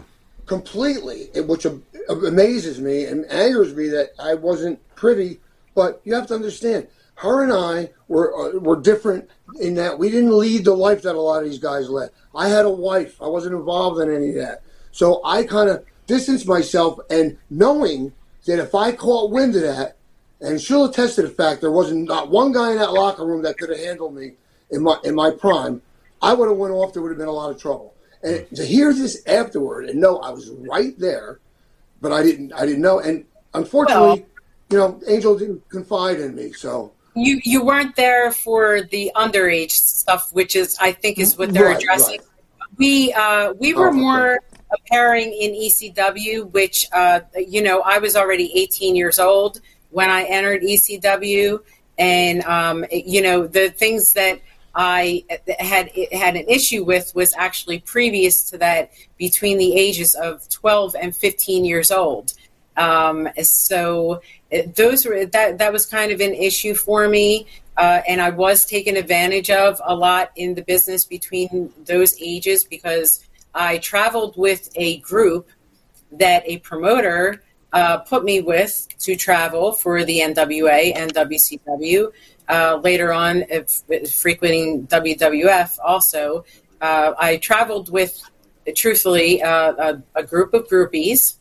completely, 0.47 1.28
which 1.43 1.66
amazes 2.09 2.81
me 2.81 3.05
and 3.05 3.26
angers 3.31 3.74
me 3.74 3.89
that 3.89 4.11
I 4.18 4.35
wasn't 4.35 4.78
privy. 4.95 5.41
But 5.74 6.01
you 6.05 6.14
have 6.14 6.26
to 6.28 6.35
understand, 6.35 6.89
her 7.21 7.43
and 7.43 7.53
I 7.53 7.91
were 8.09 8.35
uh, 8.35 8.59
were 8.59 8.81
different 8.81 9.29
in 9.61 9.75
that 9.75 9.99
we 9.99 10.11
didn't 10.11 10.37
lead 10.37 10.64
the 10.64 10.75
life 10.75 11.03
that 11.03 11.14
a 11.14 11.21
lot 11.21 11.43
of 11.43 11.51
these 11.51 11.59
guys 11.59 11.91
led. 11.91 12.11
I 12.35 12.49
had 12.49 12.64
a 12.64 12.71
wife; 12.71 13.21
I 13.21 13.29
wasn't 13.29 13.57
involved 13.57 14.01
in 14.01 14.14
any 14.14 14.31
of 14.31 14.37
that, 14.37 14.62
so 14.91 15.21
I 15.25 15.45
kind 15.45 15.68
of 15.68 15.85
distanced 16.07 16.49
myself, 16.49 16.99
and 17.11 17.37
knowing 17.51 18.12
that 18.47 18.59
if 18.59 18.75
I 18.75 18.93
caught 18.93 19.31
wind 19.31 19.55
of 19.55 19.62
that, 19.62 19.97
and 20.41 20.59
she'll 20.59 20.87
attest 20.87 21.16
to 21.16 21.23
the 21.23 21.29
fact 21.29 21.61
there 21.61 21.71
wasn't 21.71 22.09
not 22.09 22.31
one 22.31 22.53
guy 22.53 22.73
in 22.73 22.79
that 22.79 22.95
locker 22.95 23.27
room 23.27 23.43
that 23.43 23.59
could 23.59 23.68
have 23.68 23.79
handled 23.79 24.14
me 24.14 24.33
in 24.71 24.83
my 24.83 24.97
in 25.05 25.14
my 25.14 25.31
prime. 25.31 25.83
I 26.23 26.33
would 26.33 26.49
have 26.49 26.57
went 26.57 26.73
off. 26.73 26.95
There 26.95 27.03
would 27.03 27.11
have 27.11 27.18
been 27.18 27.29
a 27.29 27.33
lot 27.33 27.51
of 27.51 27.61
trouble. 27.61 27.95
And 28.23 28.47
to 28.55 28.64
hear 28.64 28.93
this 28.93 29.23
afterward 29.27 29.89
and 29.89 30.01
know 30.01 30.18
I 30.18 30.31
was 30.31 30.51
right 30.51 30.99
there, 30.99 31.39
but 32.01 32.12
I 32.12 32.23
didn't. 32.23 32.55
I 32.55 32.64
didn't 32.64 32.83
know. 32.83 32.99
And 32.99 33.27
unfortunately, 33.53 34.25
you 34.71 34.79
know, 34.79 35.01
Angel 35.07 35.39
didn't 35.39 35.68
confide 35.68 36.18
in 36.18 36.35
me. 36.35 36.53
So 36.53 36.93
you 37.15 37.41
you 37.45 37.65
weren't 37.65 37.97
there 37.97 38.31
for 38.33 38.83
the 38.83 39.11
underage 39.17 39.73
stuff, 39.73 40.33
which 40.33 40.57
is 40.57 40.77
I 40.81 40.93
think 40.93 41.19
is 41.19 41.37
what 41.37 41.53
they're 41.53 41.67
Right, 41.67 41.79
addressing. 41.79 42.21
right. 42.21 42.27
We 42.79 43.13
uh, 43.13 43.53
we 43.55 43.75
were 43.75 43.89
Oh, 43.89 43.91
okay. 43.91 43.99
more 43.99 44.39
appearing 44.73 45.33
in 45.33 45.53
ECW, 45.53 46.51
which 46.53 46.87
uh, 46.93 47.21
you 47.37 47.63
know 47.63 47.81
I 47.81 47.99
was 47.99 48.17
already 48.17 48.53
18 48.59 48.95
years 48.97 49.19
old 49.19 49.61
when 49.91 50.09
I 50.09 50.23
entered 50.25 50.63
ECW, 50.63 51.59
and 51.99 52.43
um, 52.45 52.85
you 52.91 53.21
know 53.23 53.47
the 53.47 53.71
things 53.71 54.13
that 54.15 54.41
I 54.75 55.25
had 55.59 55.91
had 56.13 56.37
an 56.37 56.47
issue 56.49 56.85
with 56.85 57.13
was 57.15 57.35
actually 57.37 57.81
previous 57.81 58.45
to 58.51 58.59
that, 58.59 58.93
between 59.19 59.59
the 59.59 59.75
ages 59.75 60.15
of 60.15 60.49
12 60.49 60.95
and 61.01 61.15
15 61.15 61.65
years 61.65 61.91
old. 61.91 62.35
Um, 62.81 63.28
so 63.43 64.22
those 64.74 65.05
were 65.05 65.26
that 65.26 65.59
that 65.59 65.72
was 65.72 65.85
kind 65.85 66.11
of 66.11 66.20
an 66.20 66.33
issue 66.33 66.74
for 66.74 67.09
me, 67.09 67.47
uh, 67.76 68.01
and 68.09 68.22
I 68.22 68.31
was 68.31 68.64
taken 68.64 68.97
advantage 68.97 69.51
of 69.51 69.81
a 69.85 69.95
lot 69.95 70.31
in 70.37 70.55
the 70.55 70.62
business 70.62 71.05
between 71.05 71.72
those 71.85 72.16
ages 72.20 72.64
because 72.64 73.22
I 73.55 73.78
traveled 73.78 74.37
with 74.39 74.70
a 74.76 74.99
group 75.01 75.51
that 76.12 76.43
a 76.47 76.59
promoter 76.61 77.43
uh, 77.74 77.99
put 77.99 78.24
me 78.24 78.41
with 78.41 78.89
to 79.01 79.14
travel 79.14 79.72
for 79.72 80.03
the 80.05 80.20
NWA 80.20 80.97
and 80.97 81.12
WCW. 81.14 82.11
Uh, 82.49 82.81
later 82.83 83.12
on, 83.12 83.45
if, 83.49 83.83
frequenting 84.11 84.87
WWF 84.87 85.78
also, 85.85 86.45
uh, 86.81 87.12
I 87.16 87.37
traveled 87.37 87.93
with, 87.93 88.20
truthfully, 88.74 89.41
uh, 89.41 89.72
a, 89.72 90.03
a 90.16 90.24
group 90.24 90.53
of 90.55 90.66
groupies 90.66 91.37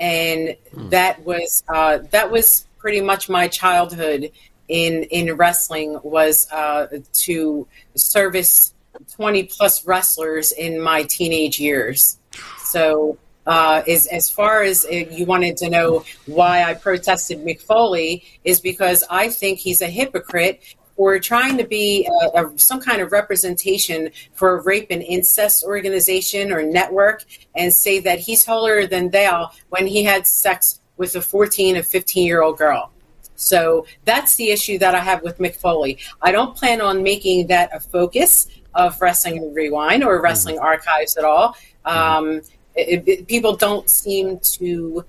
and 0.00 0.56
that 0.74 1.24
was 1.24 1.62
uh, 1.68 1.98
that 2.10 2.30
was 2.30 2.66
pretty 2.78 3.02
much 3.02 3.28
my 3.28 3.46
childhood 3.46 4.32
in 4.68 5.04
in 5.04 5.36
wrestling 5.36 6.00
was 6.02 6.50
uh, 6.50 6.86
to 7.12 7.68
service 7.94 8.74
20 9.12 9.44
plus 9.44 9.86
wrestlers 9.86 10.52
in 10.52 10.80
my 10.80 11.02
teenage 11.04 11.60
years. 11.60 12.18
So 12.58 13.18
uh, 13.46 13.82
as, 13.88 14.06
as 14.08 14.30
far 14.30 14.62
as 14.62 14.86
you 14.90 15.24
wanted 15.24 15.56
to 15.58 15.70
know 15.70 16.04
why 16.26 16.62
I 16.62 16.74
protested 16.74 17.44
Mick 17.44 17.60
Foley 17.60 18.24
is 18.44 18.60
because 18.60 19.04
I 19.10 19.28
think 19.28 19.58
he's 19.58 19.82
a 19.82 19.86
hypocrite 19.86 20.62
for 21.00 21.18
trying 21.18 21.56
to 21.56 21.64
be 21.64 22.06
a, 22.34 22.44
a, 22.44 22.58
some 22.58 22.78
kind 22.78 23.00
of 23.00 23.10
representation 23.10 24.10
for 24.34 24.58
a 24.58 24.62
rape 24.64 24.88
and 24.90 25.02
incest 25.02 25.64
organization 25.64 26.52
or 26.52 26.62
network 26.62 27.24
and 27.54 27.72
say 27.72 28.00
that 28.00 28.18
he's 28.18 28.44
holier 28.44 28.86
than 28.86 29.08
thou 29.08 29.50
when 29.70 29.86
he 29.86 30.04
had 30.04 30.26
sex 30.26 30.82
with 30.98 31.16
a 31.16 31.22
14 31.22 31.78
or 31.78 31.82
15 31.82 32.26
year 32.26 32.42
old 32.42 32.58
girl. 32.58 32.92
So 33.34 33.86
that's 34.04 34.34
the 34.34 34.50
issue 34.50 34.76
that 34.80 34.94
I 34.94 34.98
have 34.98 35.22
with 35.22 35.38
Mick 35.38 35.56
Foley. 35.56 35.96
I 36.20 36.32
don't 36.32 36.54
plan 36.54 36.82
on 36.82 37.02
making 37.02 37.46
that 37.46 37.74
a 37.74 37.80
focus 37.80 38.48
of 38.74 39.00
Wrestling 39.00 39.54
Rewind 39.54 40.04
or 40.04 40.20
Wrestling 40.20 40.58
Archives 40.58 41.16
at 41.16 41.24
all. 41.24 41.56
Um, 41.86 42.42
it, 42.74 43.08
it, 43.08 43.26
people 43.26 43.56
don't 43.56 43.88
seem 43.88 44.38
to, 44.58 45.06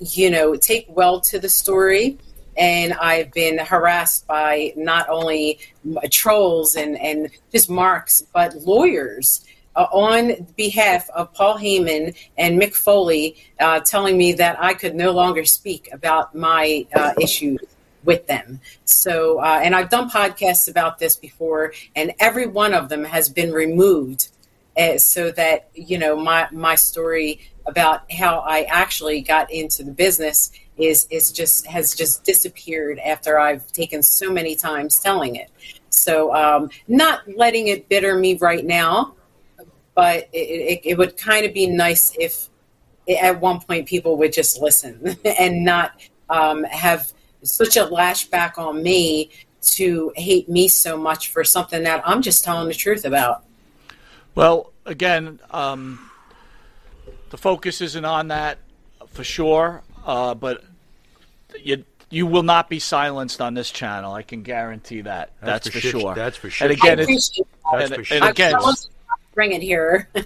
you 0.00 0.30
know, 0.30 0.56
take 0.56 0.86
well 0.88 1.20
to 1.20 1.38
the 1.38 1.48
story. 1.48 2.18
And 2.58 2.92
I've 2.94 3.32
been 3.32 3.58
harassed 3.58 4.26
by 4.26 4.72
not 4.76 5.08
only 5.08 5.60
trolls 6.10 6.74
and, 6.74 6.98
and 6.98 7.30
just 7.52 7.70
marks, 7.70 8.22
but 8.34 8.56
lawyers 8.56 9.44
uh, 9.78 9.86
on 9.92 10.46
behalf 10.56 11.08
of 11.10 11.32
Paul 11.34 11.56
Heyman 11.56 12.16
and 12.36 12.60
Mick 12.60 12.74
Foley, 12.74 13.36
uh, 13.60 13.78
telling 13.80 14.18
me 14.18 14.32
that 14.32 14.60
I 14.60 14.74
could 14.74 14.96
no 14.96 15.12
longer 15.12 15.44
speak 15.44 15.88
about 15.92 16.34
my 16.34 16.84
uh, 16.94 17.12
issues 17.20 17.60
with 18.04 18.26
them. 18.26 18.60
So, 18.84 19.38
uh, 19.38 19.60
and 19.62 19.76
I've 19.76 19.88
done 19.88 20.10
podcasts 20.10 20.68
about 20.68 20.98
this 20.98 21.14
before, 21.14 21.72
and 21.94 22.12
every 22.18 22.46
one 22.46 22.74
of 22.74 22.88
them 22.88 23.04
has 23.04 23.28
been 23.28 23.52
removed, 23.52 24.28
uh, 24.76 24.98
so 24.98 25.30
that 25.32 25.68
you 25.74 25.98
know 25.98 26.16
my 26.16 26.48
my 26.50 26.74
story 26.74 27.40
about 27.66 28.10
how 28.10 28.38
I 28.40 28.62
actually 28.62 29.20
got 29.20 29.50
into 29.52 29.84
the 29.84 29.92
business 29.92 30.50
is 30.78 31.06
is 31.10 31.32
just 31.32 31.66
has 31.66 31.94
just 31.94 32.24
disappeared 32.24 32.98
after 32.98 33.38
I've 33.38 33.70
taken 33.72 34.02
so 34.02 34.32
many 34.32 34.56
times 34.56 34.98
telling 34.98 35.36
it. 35.36 35.50
So, 35.90 36.34
um, 36.34 36.70
not 36.86 37.20
letting 37.36 37.68
it 37.68 37.88
bitter 37.88 38.14
me 38.16 38.36
right 38.36 38.64
now 38.64 39.14
but 39.98 40.28
it, 40.32 40.38
it, 40.38 40.80
it 40.84 40.96
would 40.96 41.16
kind 41.16 41.44
of 41.44 41.52
be 41.52 41.66
nice 41.66 42.16
if 42.20 42.48
at 43.20 43.40
one 43.40 43.58
point 43.58 43.88
people 43.88 44.16
would 44.16 44.32
just 44.32 44.62
listen 44.62 45.16
and 45.24 45.64
not 45.64 45.90
um, 46.30 46.62
have 46.62 47.12
such 47.42 47.76
a 47.76 47.84
lashback 47.86 48.58
on 48.58 48.80
me 48.80 49.28
to 49.60 50.12
hate 50.14 50.48
me 50.48 50.68
so 50.68 50.96
much 50.96 51.30
for 51.32 51.42
something 51.42 51.82
that 51.82 52.00
I'm 52.06 52.22
just 52.22 52.44
telling 52.44 52.68
the 52.68 52.74
truth 52.74 53.04
about. 53.04 53.42
Well, 54.36 54.72
again, 54.86 55.40
um, 55.50 56.08
the 57.30 57.36
focus 57.36 57.80
isn't 57.80 58.04
on 58.04 58.28
that 58.28 58.58
for 59.08 59.24
sure, 59.24 59.82
uh, 60.06 60.34
but 60.34 60.62
you 61.62 61.84
you 62.10 62.26
will 62.26 62.42
not 62.42 62.70
be 62.70 62.78
silenced 62.78 63.40
on 63.40 63.54
this 63.54 63.70
channel. 63.70 64.12
I 64.12 64.22
can 64.22 64.42
guarantee 64.42 65.02
that. 65.02 65.32
That's, 65.40 65.64
That's 65.64 65.66
for, 65.66 65.72
for 65.72 65.80
shit. 65.80 66.00
sure. 66.00 66.14
That's 66.14 66.36
for 66.36 66.50
sure. 66.50 66.68
And 66.68 66.78
again, 66.78 66.98
I 66.98 67.02
it's, 67.02 67.10
appreciate 67.28 67.46
that. 67.46 67.78
That's 67.78 67.90
and, 67.90 68.06
sure. 68.06 68.16
and 68.16 68.26
again, 68.26 68.54
I 68.54 68.60
want 68.60 68.78
to 68.78 68.88
bring 69.34 69.52
it 69.52 69.62
here. 69.62 70.08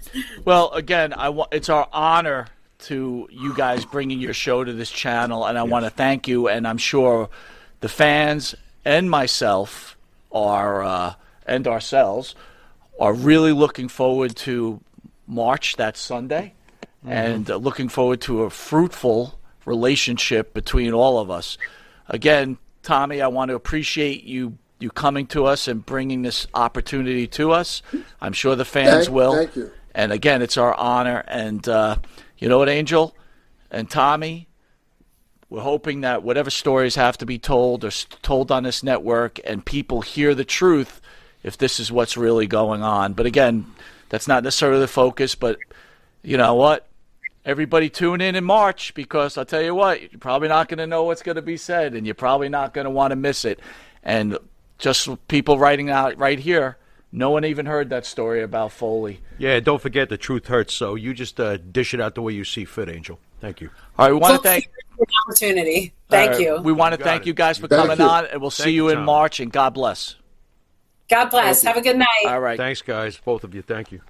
Well, 0.44 0.70
again, 0.72 1.12
I 1.12 1.28
wa- 1.28 1.48
it's 1.52 1.68
our 1.68 1.88
honor 1.92 2.48
to 2.80 3.28
you 3.30 3.54
guys 3.54 3.84
bringing 3.84 4.18
your 4.18 4.34
show 4.34 4.64
to 4.64 4.72
this 4.72 4.90
channel, 4.90 5.44
and 5.46 5.56
I 5.56 5.62
want 5.62 5.84
to 5.84 5.90
thank 5.90 6.26
you. 6.26 6.48
And 6.48 6.66
I'm 6.66 6.78
sure 6.78 7.28
the 7.80 7.88
fans 7.88 8.56
and 8.84 9.08
myself 9.08 9.96
are 10.32 10.82
uh, 10.82 11.14
and 11.46 11.68
ourselves 11.68 12.34
are 12.98 13.12
really 13.12 13.52
looking 13.52 13.88
forward 13.88 14.34
to 14.36 14.80
March 15.26 15.76
that 15.76 15.96
Sunday, 15.96 16.54
and 17.06 17.50
uh, 17.50 17.56
looking 17.56 17.88
forward 17.88 18.20
to 18.22 18.42
a 18.42 18.50
fruitful 18.50 19.38
relationship 19.64 20.54
between 20.54 20.92
all 20.92 21.18
of 21.18 21.30
us. 21.30 21.58
Again, 22.08 22.58
Tommy, 22.82 23.20
I 23.22 23.28
want 23.28 23.50
to 23.50 23.54
appreciate 23.54 24.24
you 24.24 24.58
you 24.78 24.90
coming 24.90 25.26
to 25.28 25.46
us 25.46 25.68
and 25.68 25.86
bringing 25.86 26.22
this 26.22 26.48
opportunity 26.54 27.28
to 27.28 27.52
us. 27.52 27.82
I'm 28.20 28.32
sure 28.32 28.56
the 28.56 28.64
fans 28.64 29.04
Thank- 29.04 29.14
will. 29.14 29.36
thank 29.36 29.54
you. 29.54 29.70
And 29.94 30.10
again, 30.10 30.42
it's 30.42 30.56
our 30.56 30.74
honor. 30.74 31.22
And 31.28 31.66
uh, 31.68 31.96
you 32.38 32.48
know 32.48 32.58
what, 32.58 32.68
Angel 32.68 33.14
and 33.70 33.88
Tommy, 33.88 34.48
we're 35.48 35.60
hoping 35.60 36.00
that 36.00 36.22
whatever 36.24 36.50
stories 36.50 36.96
have 36.96 37.16
to 37.18 37.26
be 37.26 37.38
told 37.38 37.84
are 37.84 37.90
told 38.22 38.50
on 38.50 38.64
this 38.64 38.82
network, 38.82 39.38
and 39.44 39.64
people 39.64 40.00
hear 40.00 40.34
the 40.34 40.44
truth 40.44 41.00
if 41.44 41.56
this 41.58 41.78
is 41.78 41.92
what's 41.92 42.16
really 42.16 42.46
going 42.46 42.82
on. 42.82 43.12
But 43.12 43.26
again, 43.26 43.66
that's 44.08 44.26
not 44.26 44.42
necessarily 44.42 44.80
the 44.80 44.88
focus. 44.88 45.34
But 45.36 45.58
you 46.22 46.36
know 46.38 46.54
what? 46.54 46.88
Everybody 47.44 47.90
tune 47.90 48.20
in 48.20 48.36
in 48.36 48.44
March 48.44 48.94
because 48.94 49.36
I'll 49.36 49.44
tell 49.44 49.62
you 49.62 49.74
what, 49.74 50.00
you're 50.00 50.18
probably 50.20 50.48
not 50.48 50.68
going 50.68 50.78
to 50.78 50.86
know 50.86 51.02
what's 51.04 51.22
going 51.22 51.36
to 51.36 51.42
be 51.42 51.56
said, 51.56 51.94
and 51.94 52.06
you're 52.06 52.14
probably 52.14 52.48
not 52.48 52.72
going 52.72 52.84
to 52.84 52.90
want 52.90 53.10
to 53.10 53.16
miss 53.16 53.44
it. 53.44 53.58
And 54.04 54.38
just 54.78 55.08
people 55.28 55.58
writing 55.58 55.90
out 55.90 56.16
right 56.18 56.38
here, 56.38 56.76
no 57.10 57.30
one 57.30 57.44
even 57.44 57.66
heard 57.66 57.90
that 57.90 58.06
story 58.06 58.42
about 58.42 58.70
Foley. 58.70 59.20
Yeah, 59.38 59.58
don't 59.60 59.82
forget 59.82 60.08
the 60.08 60.16
truth 60.16 60.46
hurts. 60.46 60.72
So 60.72 60.94
you 60.94 61.14
just 61.14 61.40
uh, 61.40 61.56
dish 61.56 61.94
it 61.94 62.00
out 62.00 62.14
the 62.14 62.22
way 62.22 62.32
you 62.32 62.44
see 62.44 62.64
fit, 62.64 62.88
Angel. 62.88 63.18
Thank 63.40 63.60
you. 63.60 63.70
All 63.98 64.06
right, 64.06 64.12
we 64.14 64.20
want 64.20 64.32
to 64.34 64.36
So 64.36 64.42
thank. 64.42 64.64
for 64.96 65.04
the 65.04 65.12
opportunity. 65.26 65.92
Thank 66.08 66.30
All 66.32 66.36
right, 66.38 66.46
you. 66.46 66.62
We 66.62 66.72
want 66.72 66.92
to 66.92 66.98
got 66.98 67.04
thank 67.04 67.22
it. 67.22 67.26
you 67.26 67.34
guys 67.34 67.58
for 67.58 67.66
Thank 67.66 67.82
coming 67.82 67.98
you. 67.98 68.08
on, 68.08 68.26
and 68.26 68.40
we'll 68.40 68.50
see 68.52 68.62
Thank 68.64 68.74
you 68.76 68.84
you, 68.84 68.90
in 68.90 68.96
Tom. 68.98 69.04
March. 69.06 69.40
And 69.40 69.50
God 69.52 69.74
bless. 69.74 70.14
God 71.10 71.26
bless. 71.30 71.62
Have 71.62 71.76
a 71.76 71.82
good 71.82 71.98
night. 71.98 72.06
All 72.26 72.40
right, 72.40 72.56
Thanks, 72.56 72.82
guys. 72.82 73.16
Both 73.18 73.42
of 73.44 73.52
you. 73.54 73.62
Thank 73.62 73.90
you. 73.92 74.00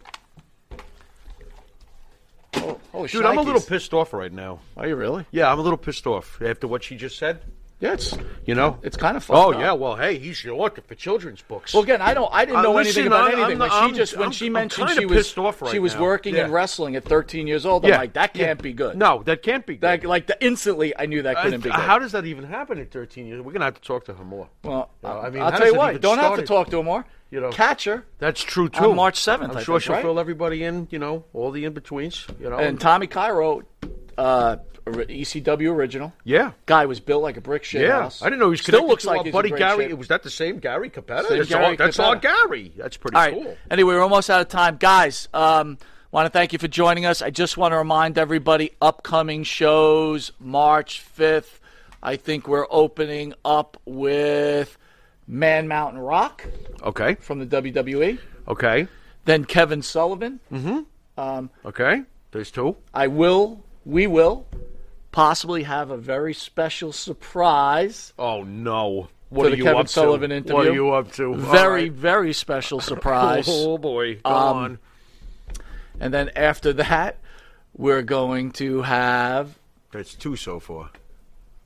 Holy 2.54 3.08
Dude, 3.08 3.24
I'm 3.24 3.38
a 3.38 3.42
little 3.42 3.60
pissed 3.60 3.94
off 3.94 4.12
right 4.12 4.32
now. 4.32 4.60
Are 4.76 4.86
you 4.86 4.96
really? 4.96 5.24
Yeah, 5.30 5.50
I'm 5.50 5.58
a 5.58 5.62
little 5.62 5.78
pissed 5.78 6.06
off 6.06 6.40
after 6.42 6.66
what 6.68 6.84
she 6.84 6.96
just 6.96 7.18
said. 7.18 7.40
Yeah, 7.80 7.94
it's 7.94 8.16
You 8.46 8.54
know? 8.54 8.78
it's 8.84 8.96
kind 8.96 9.16
of 9.16 9.24
fucked 9.24 9.36
Oh, 9.36 9.52
up. 9.54 9.58
yeah. 9.58 9.72
Well, 9.72 9.96
hey, 9.96 10.16
he's 10.16 10.44
looking 10.44 10.84
for 10.86 10.94
children's 10.94 11.42
books. 11.42 11.74
Well, 11.74 11.82
again, 11.82 12.00
I 12.00 12.14
don't. 12.14 12.28
I 12.32 12.44
didn't 12.44 12.58
Uh, 12.58 12.62
know 12.62 12.74
listen, 12.74 12.90
anything 12.90 13.06
about 13.08 13.20
I'm- 13.22 13.32
anything. 13.40 13.50
I'm- 13.50 13.58
when 13.58 13.70
I'm- 13.72 13.90
she 13.90 13.96
just 13.96 14.16
when 14.16 14.30
she 14.30 14.48
mentioned 14.50 14.90
she 14.90 15.04
was 15.04 15.36
off 15.36 15.60
right 15.62 15.70
she 15.72 15.80
was 15.80 15.94
now. 15.96 16.02
working 16.02 16.34
in 16.36 16.46
Yeah. 16.46 16.54
wrestling 16.54 16.94
at 16.94 17.02
13 17.04 17.48
years 17.48 17.66
old. 17.66 17.82
yeah. 17.84 17.94
I'm 17.94 18.00
like, 18.02 18.12
that 18.12 18.34
can't 18.34 18.62
be 18.62 18.72
good. 18.72 18.96
No, 18.96 19.24
that 19.24 19.42
can't 19.42 19.66
be 19.66 19.74
good. 19.74 19.80
That, 20.02 20.04
like 20.04 20.28
the, 20.28 20.36
instantly, 20.44 20.92
I 20.96 21.06
knew 21.06 21.22
that 21.22 21.38
couldn't 21.42 21.62
be 21.62 21.70
good. 21.70 21.80
how 21.80 21.98
does 21.98 22.12
that 22.12 22.24
even 22.24 22.44
happen 22.44 22.78
at 22.78 22.92
13 22.92 23.26
years? 23.26 23.38
We're 23.38 23.50
going 23.50 23.60
to 23.60 23.64
have 23.64 23.74
to 23.74 23.80
talk 23.80 24.04
to 24.04 24.14
her 24.14 24.24
more. 24.24 24.46
well, 24.62 24.90
You 25.02 25.08
know, 25.08 25.18
I 25.20 25.30
mean, 25.30 25.42
I'll 25.42 25.50
tell 25.50 25.66
you 25.66 25.74
what. 25.74 26.00
Don't 26.00 26.18
have 26.18 26.36
to 26.36 26.42
talk 26.42 26.70
to 26.70 26.76
her 26.76 26.82
more. 26.84 27.04
You 27.32 27.40
know. 27.40 27.50
catch 27.50 27.84
her. 27.84 28.04
That's 28.18 28.40
true, 28.42 28.66
On 28.66 28.70
too. 28.70 28.94
March 28.94 29.18
7th, 29.18 29.50
I'm 29.50 29.56
I 29.56 29.62
sure 29.62 29.76
think, 29.80 29.82
she'll 29.84 29.94
right? 29.94 30.02
fill 30.02 30.20
everybody 30.20 30.62
in, 30.62 30.86
you 30.90 30.98
know, 31.00 31.24
all 31.32 31.50
the 31.50 31.64
in-betweens, 31.64 32.26
you 32.38 32.48
know. 32.50 32.58
And 32.58 32.78
Tommy 32.78 33.06
Cairo, 33.08 33.62
uh, 34.18 34.56
ECW 34.86 35.72
original. 35.72 36.12
yeah. 36.24 36.52
Guy 36.66 36.86
was 36.86 37.00
built 37.00 37.22
like 37.22 37.36
a 37.36 37.40
brick 37.40 37.64
shit 37.64 37.82
Yeah, 37.82 38.02
house. 38.02 38.20
I 38.20 38.26
didn't 38.26 38.40
know 38.40 38.46
he 38.46 38.50
was 38.50 38.60
Still 38.62 38.86
looks 38.86 39.04
like 39.04 39.18
our 39.18 39.24
he's 39.24 39.30
a 39.30 39.32
buddy 39.32 39.50
Gary. 39.50 39.88
shit. 39.88 39.98
Was 39.98 40.08
that 40.08 40.22
the 40.22 40.30
same 40.30 40.58
Gary 40.58 40.90
Cappetta? 40.90 41.28
Same 41.28 41.38
that's 41.38 41.48
Gary 41.48 41.64
all, 41.64 41.76
that's 41.76 41.98
all 41.98 42.14
Gary. 42.16 42.72
That's 42.76 42.96
pretty 42.96 43.16
All 43.16 43.22
right. 43.22 43.32
cool. 43.34 43.56
Anyway, 43.70 43.94
we're 43.94 44.02
almost 44.02 44.28
out 44.28 44.40
of 44.40 44.48
time, 44.48 44.76
guys. 44.78 45.28
Um, 45.32 45.78
want 46.10 46.26
to 46.26 46.30
thank 46.30 46.52
you 46.52 46.58
for 46.58 46.68
joining 46.68 47.06
us. 47.06 47.22
I 47.22 47.30
just 47.30 47.56
want 47.56 47.72
to 47.72 47.78
remind 47.78 48.18
everybody: 48.18 48.72
upcoming 48.82 49.44
shows, 49.44 50.32
March 50.40 51.00
fifth. 51.00 51.60
I 52.02 52.16
think 52.16 52.48
we're 52.48 52.66
opening 52.68 53.34
up 53.44 53.80
with 53.86 54.76
Man 55.32 55.66
Mountain 55.66 55.98
Rock 56.00 56.46
Okay. 56.82 57.14
from 57.14 57.38
the 57.38 57.46
WWE. 57.46 58.18
Okay. 58.48 58.86
Then 59.24 59.44
Kevin 59.46 59.80
Sullivan. 59.80 60.40
Okay. 61.18 62.02
There's 62.32 62.50
two. 62.50 62.76
I 62.92 63.06
will, 63.06 63.64
we 63.86 64.06
will 64.06 64.46
possibly 65.10 65.62
have 65.62 65.90
a 65.90 65.96
very 65.96 66.34
special 66.34 66.92
surprise. 66.92 68.12
Oh 68.18 68.42
no. 68.42 69.08
What 69.30 69.44
the 69.44 69.52
are 69.52 69.56
you 69.56 69.64
Kevin 69.64 69.80
up 69.80 69.88
Sullivan 69.88 70.30
to? 70.30 70.36
interview. 70.36 70.54
What 70.56 70.66
are 70.68 70.72
you 70.74 70.90
up 70.92 71.12
to? 71.12 71.24
All 71.28 71.34
Very, 71.34 71.82
right. 71.84 71.92
very 71.92 72.32
special 72.34 72.80
surprise. 72.92 73.46
Oh 73.48 73.78
boy. 73.78 74.16
Go 74.16 74.30
Um, 74.30 74.56
on. 74.56 74.78
And 76.00 76.12
then 76.12 76.30
after 76.36 76.72
that, 76.74 77.18
we're 77.74 78.02
going 78.02 78.50
to 78.52 78.82
have 78.82 79.58
That's 79.92 80.14
two 80.14 80.36
so 80.36 80.60
far. 80.60 80.90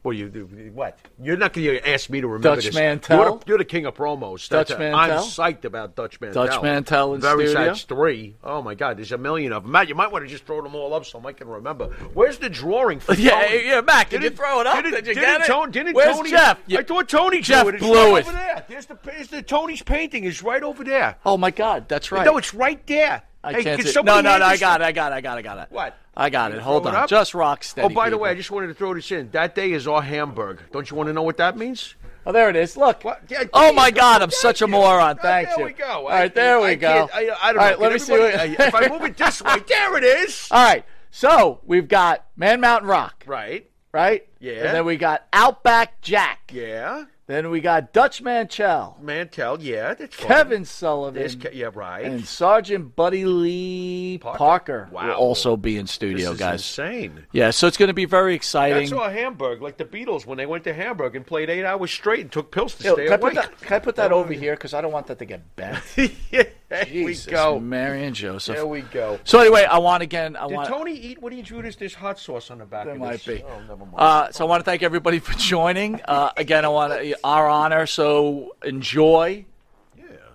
What 0.06 0.14
you 0.16 0.28
do? 0.28 0.44
What? 0.72 1.00
You're 1.20 1.36
not 1.36 1.52
going 1.52 1.66
to 1.66 1.90
ask 1.90 2.08
me 2.08 2.20
to 2.20 2.28
remember 2.28 2.54
Dutch 2.54 2.66
this. 2.66 2.74
Mantel? 2.76 3.18
You're 3.18 3.38
the, 3.38 3.44
you're 3.48 3.58
the 3.58 3.64
king 3.64 3.86
of 3.86 3.94
promos. 3.96 4.48
Dutch 4.48 4.68
That's- 4.68 4.78
Mantel? 4.78 5.18
I'm 5.18 5.24
psyched 5.24 5.64
about 5.64 5.96
Dutch 5.96 6.20
Mantel. 6.20 6.46
Dutch 6.46 6.62
Mantel 6.62 7.14
in 7.14 7.20
Very 7.20 7.48
studio? 7.48 7.64
That's 7.66 7.82
three. 7.82 8.36
Oh 8.44 8.62
my 8.62 8.76
God, 8.76 8.98
there's 8.98 9.10
a 9.10 9.18
million 9.18 9.52
of 9.52 9.64
them. 9.64 9.72
Matt, 9.72 9.88
you 9.88 9.96
might 9.96 10.12
want 10.12 10.24
to 10.24 10.28
just 10.30 10.44
throw 10.46 10.62
them 10.62 10.76
all 10.76 10.94
up 10.94 11.04
so 11.06 11.20
I 11.26 11.32
can 11.32 11.48
remember. 11.48 11.86
Where's 12.14 12.38
the 12.38 12.48
drawing 12.48 13.00
for 13.00 13.14
Yeah, 13.18 13.30
Tony? 13.48 13.66
yeah, 13.66 13.80
Mac, 13.80 14.10
did 14.10 14.22
you 14.22 14.28
Didn't- 14.28 14.38
throw 14.38 14.60
it 14.60 14.68
up? 14.68 14.76
Didn't, 14.76 14.92
Did 14.92 15.06
you 15.08 15.14
didn't 15.14 15.28
get 15.28 15.40
it? 15.40 15.46
Tony, 15.48 15.72
didn't 15.72 15.94
Where's 15.96 16.16
Tony, 16.16 16.30
Jeff? 16.30 16.60
I 16.70 16.82
thought 16.84 17.08
Tony 17.08 17.40
Jeff 17.40 17.62
drew 17.62 17.68
it. 17.70 17.74
It's 17.74 17.84
blew 17.84 17.94
right 17.96 18.06
it. 18.06 18.28
over 18.28 18.32
there. 18.32 18.64
There's 18.68 18.86
the, 18.86 18.98
there's 19.02 19.26
the 19.26 19.42
Tony's 19.42 19.82
painting 19.82 20.22
is 20.22 20.40
right 20.40 20.62
over 20.62 20.84
there. 20.84 21.16
Oh 21.26 21.36
my 21.36 21.50
God, 21.50 21.88
that's 21.88 22.12
right. 22.12 22.24
No, 22.24 22.36
it's 22.38 22.54
right 22.54 22.86
there. 22.86 23.24
I 23.46 23.52
hey, 23.52 23.62
can't 23.64 23.80
can 23.80 23.90
see. 23.92 24.02
No, 24.02 24.20
no, 24.20 24.38
no. 24.38 24.44
I 24.44 24.56
got 24.56 24.80
it. 24.80 24.84
I 24.84 24.92
got 24.92 25.12
it. 25.12 25.16
I 25.16 25.20
got 25.20 25.36
it. 25.36 25.38
I 25.38 25.42
got 25.42 25.58
it. 25.58 25.66
What? 25.70 25.96
I 26.16 26.30
got 26.30 26.52
it. 26.52 26.60
Hold 26.60 26.86
it 26.86 26.90
on. 26.90 26.96
up? 26.96 27.08
Just 27.08 27.34
rock 27.34 27.62
steady. 27.62 27.86
Oh, 27.86 27.94
by 27.94 28.10
the 28.10 28.18
way, 28.18 28.30
I 28.30 28.34
just 28.34 28.50
wanted 28.50 28.68
to 28.68 28.74
throw 28.74 28.92
this 28.94 29.10
in. 29.12 29.30
That 29.30 29.54
day 29.54 29.72
is 29.72 29.86
our 29.86 30.02
Hamburg. 30.02 30.60
Don't 30.72 30.90
you 30.90 30.96
want 30.96 31.08
to 31.08 31.12
know 31.12 31.22
what 31.22 31.36
that 31.36 31.56
means? 31.56 31.94
Oh, 32.26 32.32
there 32.32 32.50
it 32.50 32.56
is. 32.56 32.76
Look. 32.76 33.04
Yeah, 33.28 33.44
Oh 33.52 33.72
my 33.72 33.90
God, 33.92 34.20
I'm 34.20 34.32
such 34.32 34.60
a 34.60 34.66
moron. 34.66 35.16
Oh, 35.18 35.22
Thanks 35.22 35.50
there 35.54 35.60
you. 35.60 35.66
we 35.66 35.72
go. 35.74 35.86
All 35.86 36.08
I- 36.08 36.26
there 36.28 36.58
we 36.60 36.74
go. 36.74 37.08
I, 37.14 37.18
I 37.20 37.22
don't 37.24 37.30
All 37.40 37.52
know. 37.52 37.58
right, 37.60 37.72
Can 37.74 37.82
let 37.82 37.92
me 37.92 37.98
see. 38.00 38.12
What... 38.12 38.34
Uh, 38.34 38.42
if 38.66 38.74
I 38.74 38.88
move 38.88 39.02
it 39.02 39.16
this 39.16 39.40
way, 39.42 39.58
there 39.68 39.96
it 39.96 40.02
is. 40.04 40.48
All 40.50 40.64
right. 40.64 40.84
So 41.12 41.60
we've 41.64 41.86
got 41.86 42.24
Man 42.36 42.60
Mountain 42.60 42.88
Rock, 42.88 43.22
Right. 43.26 43.70
right? 43.92 44.26
Yeah. 44.40 44.52
And 44.54 44.74
then 44.74 44.84
we 44.84 44.96
got 44.96 45.26
Outback 45.32 46.00
Jack. 46.00 46.50
Yeah. 46.52 47.04
Then 47.28 47.50
we 47.50 47.60
got 47.60 47.92
Dutch 47.92 48.22
Manchell, 48.22 49.00
Mantel. 49.02 49.60
Yeah. 49.60 49.94
That's. 49.94 50.16
Kevin 50.16 50.64
Sullivan, 50.64 51.40
Ke- 51.40 51.52
yeah. 51.54 51.70
Right. 51.74 52.04
and 52.04 52.24
Sergeant 52.24 52.94
Buddy 52.94 53.24
Lee 53.24 54.18
Parker. 54.18 54.38
Parker, 54.38 54.88
Wow. 54.92 55.06
will 55.08 55.14
also 55.14 55.56
be 55.56 55.76
in 55.76 55.86
this 55.86 55.90
studio, 55.92 56.30
is 56.32 56.38
guys. 56.38 56.60
insane. 56.60 57.26
Yeah, 57.32 57.50
so 57.50 57.66
it's 57.66 57.76
going 57.76 57.88
to 57.88 57.94
be 57.94 58.04
very 58.04 58.36
exciting. 58.36 58.90
That's 58.90 58.92
our 58.92 59.10
Hamburg, 59.10 59.60
like 59.60 59.76
the 59.76 59.84
Beatles 59.84 60.24
when 60.24 60.38
they 60.38 60.46
went 60.46 60.62
to 60.64 60.72
Hamburg 60.74 61.16
and 61.16 61.26
played 61.26 61.50
eight 61.50 61.64
hours 61.64 61.90
straight 61.90 62.20
and 62.20 62.30
took 62.30 62.52
pills 62.52 62.76
to 62.76 62.84
Yo, 62.84 62.94
stay 62.94 63.04
can, 63.06 63.14
I 63.14 63.16
put 63.16 63.32
awake. 63.32 63.34
that, 63.50 63.60
can 63.60 63.72
I 63.74 63.78
put 63.80 63.96
that 63.96 64.12
oh. 64.12 64.18
over 64.18 64.32
here? 64.32 64.54
Because 64.54 64.72
I 64.72 64.80
don't 64.80 64.92
want 64.92 65.08
that 65.08 65.18
to 65.18 65.24
get 65.24 65.56
bent. 65.56 65.82
yeah, 66.30 66.44
there 66.68 66.84
Jesus, 66.84 67.26
we 67.26 67.32
go. 67.32 67.60
Mary 67.60 68.04
and 68.04 68.14
Joseph. 68.14 68.56
There 68.56 68.66
we 68.66 68.82
go. 68.82 69.18
So 69.24 69.40
anyway, 69.40 69.64
I 69.64 69.78
want 69.78 70.02
again. 70.02 70.36
I 70.36 70.48
Did 70.48 70.56
want. 70.56 70.68
Tony 70.68 70.94
eat 70.94 71.22
what 71.22 71.32
he 71.32 71.42
drew? 71.42 71.62
This 71.62 71.76
there's 71.76 71.94
hot 71.94 72.18
sauce 72.18 72.50
on 72.50 72.58
the 72.58 72.64
back. 72.64 72.84
There 72.84 72.94
of 72.94 73.00
might 73.00 73.24
this. 73.24 73.38
be. 73.38 73.44
Oh, 73.44 73.60
never 73.60 73.76
mind. 73.76 73.94
Uh, 73.96 74.32
so 74.32 74.44
I 74.44 74.48
want 74.48 74.60
to 74.60 74.64
thank 74.64 74.82
everybody 74.82 75.18
for 75.18 75.32
joining. 75.34 76.00
Uh, 76.04 76.30
again, 76.36 76.64
I 76.64 76.68
want 76.68 76.92
to, 76.92 77.16
our 77.22 77.48
honor. 77.48 77.86
So 77.86 78.56
enjoy 78.64 79.44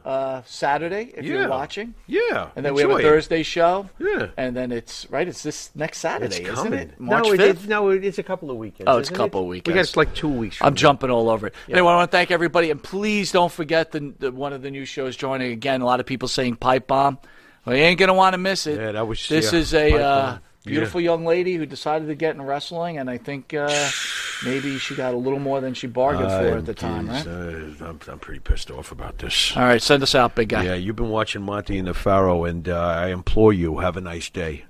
uh, 0.06 0.41
Saturday 0.45 1.12
if 1.16 1.26
Yeah. 1.26 1.34
you're 1.39 1.49
watching, 1.49 1.93
yeah. 2.08 2.49
and 2.56 2.66
then 2.66 2.74
we 2.74 2.82
have 2.82 2.91
a. 2.91 3.02
Thursday 3.02 3.43
show. 3.43 3.89
Yeah. 3.99 4.28
and 4.38 4.56
then 4.56 4.72
it's 4.72 5.10
right. 5.10 5.28
It's 5.28 5.43
this 5.43 5.70
next 5.76 5.99
Saturday, 5.99 6.38
It's 6.43 6.60
isn't 6.60 6.74
it? 6.74 6.99
March 6.99 7.24
no, 7.26 7.36
fifth. 7.36 7.64
it- 7.66 7.70
no, 7.70 7.89
it's 7.89 8.18
a 8.18 8.24
couple 8.24 8.52
of 8.52 8.58
weekends. 8.58 8.89
Oh, 8.89 8.97
it's 8.97 9.10
a 9.10 9.14
couple 9.14 9.41
it? 9.41 9.43
of 9.43 9.49
We 9.49 9.62
got 9.62 9.97
like 9.97 10.14
two 10.14 10.30
weeks. 10.30 10.58
I'm 10.62 10.76
jumping 10.76 11.10
all 11.10 11.30
over 11.30 11.47
it. 11.47 11.54
Yeah. 11.68 11.76
Anyway, 11.78 11.91
I 11.91 11.95
want 11.95 12.12
to 12.12 12.16
thank 12.18 12.32
everybody, 12.32 12.72
and 12.72 12.82
please 12.82 13.32
don't 13.32 13.52
forget 13.52 13.91
the, 13.91 14.14
the 14.20 14.32
one 14.32 14.54
of 14.54 14.62
the 14.62 14.72
new 14.72 14.86
shows 14.86 15.16
joining 15.16 15.52
again. 15.52 15.82
A 15.82 15.86
lot 15.86 15.99
of 15.99 16.06
people 16.06 16.28
saying 16.28 16.56
pipe 16.58 16.88
bomb. 16.88 17.20
Well, 17.66 17.76
you 17.76 17.84
ain't 17.84 17.99
gonna 17.99 18.14
want 18.14 18.34
to 18.34 18.38
miss 18.39 18.66
it. 18.66 18.80
Yeah, 18.80 18.91
that 18.93 19.08
was- 19.08 19.28
This 19.28 19.54
yeah, 19.54 19.60
is 19.60 19.74
a 19.74 20.41
Uh, 20.66 20.70
beautiful 20.70 21.01
young 21.01 21.26
lady 21.26 21.55
who 21.55 21.66
decided 21.66 22.07
to 22.07 22.16
get 22.16 22.36
in 22.36 22.41
wrestling, 22.41 22.97
and 22.97 23.09
I 23.09 23.18
think 23.18 23.53
uh, 23.53 23.89
maybe 24.45 24.78
she 24.78 24.95
got 24.95 25.14
a 25.14 25.18
little 25.18 25.39
more 25.39 25.59
than 25.59 25.74
she 25.74 25.88
bargained 25.88 26.30
for 26.30 26.57
at 26.57 26.66
the 26.66 26.74
time, 26.74 27.09
right? 27.09 27.26
Uh, 27.26 27.86
I'm, 27.86 27.99
I'm 28.07 28.20
pretty 28.20 28.39
pissed 28.39 28.70
off 28.70 28.91
about 28.91 29.18
this. 29.18 29.55
All 29.57 29.64
right, 29.64 29.82
send 29.82 30.03
us 30.03 30.14
out, 30.14 30.36
big 30.36 30.49
guy. 30.49 30.64
Yeah, 30.64 30.76
you've 30.76 30.95
been 30.95 31.09
watching 31.09 31.41
Monty 31.41 31.80
and 31.80 31.88
the 31.88 31.93
Pharaoh, 31.93 32.43
and 32.45 32.70
uh, 32.70 32.80
I 32.80 33.07
implore 33.07 33.53
you, 33.53 33.80
have 33.80 33.97
a 33.97 34.01
nice 34.01 34.30
day. 34.30 34.66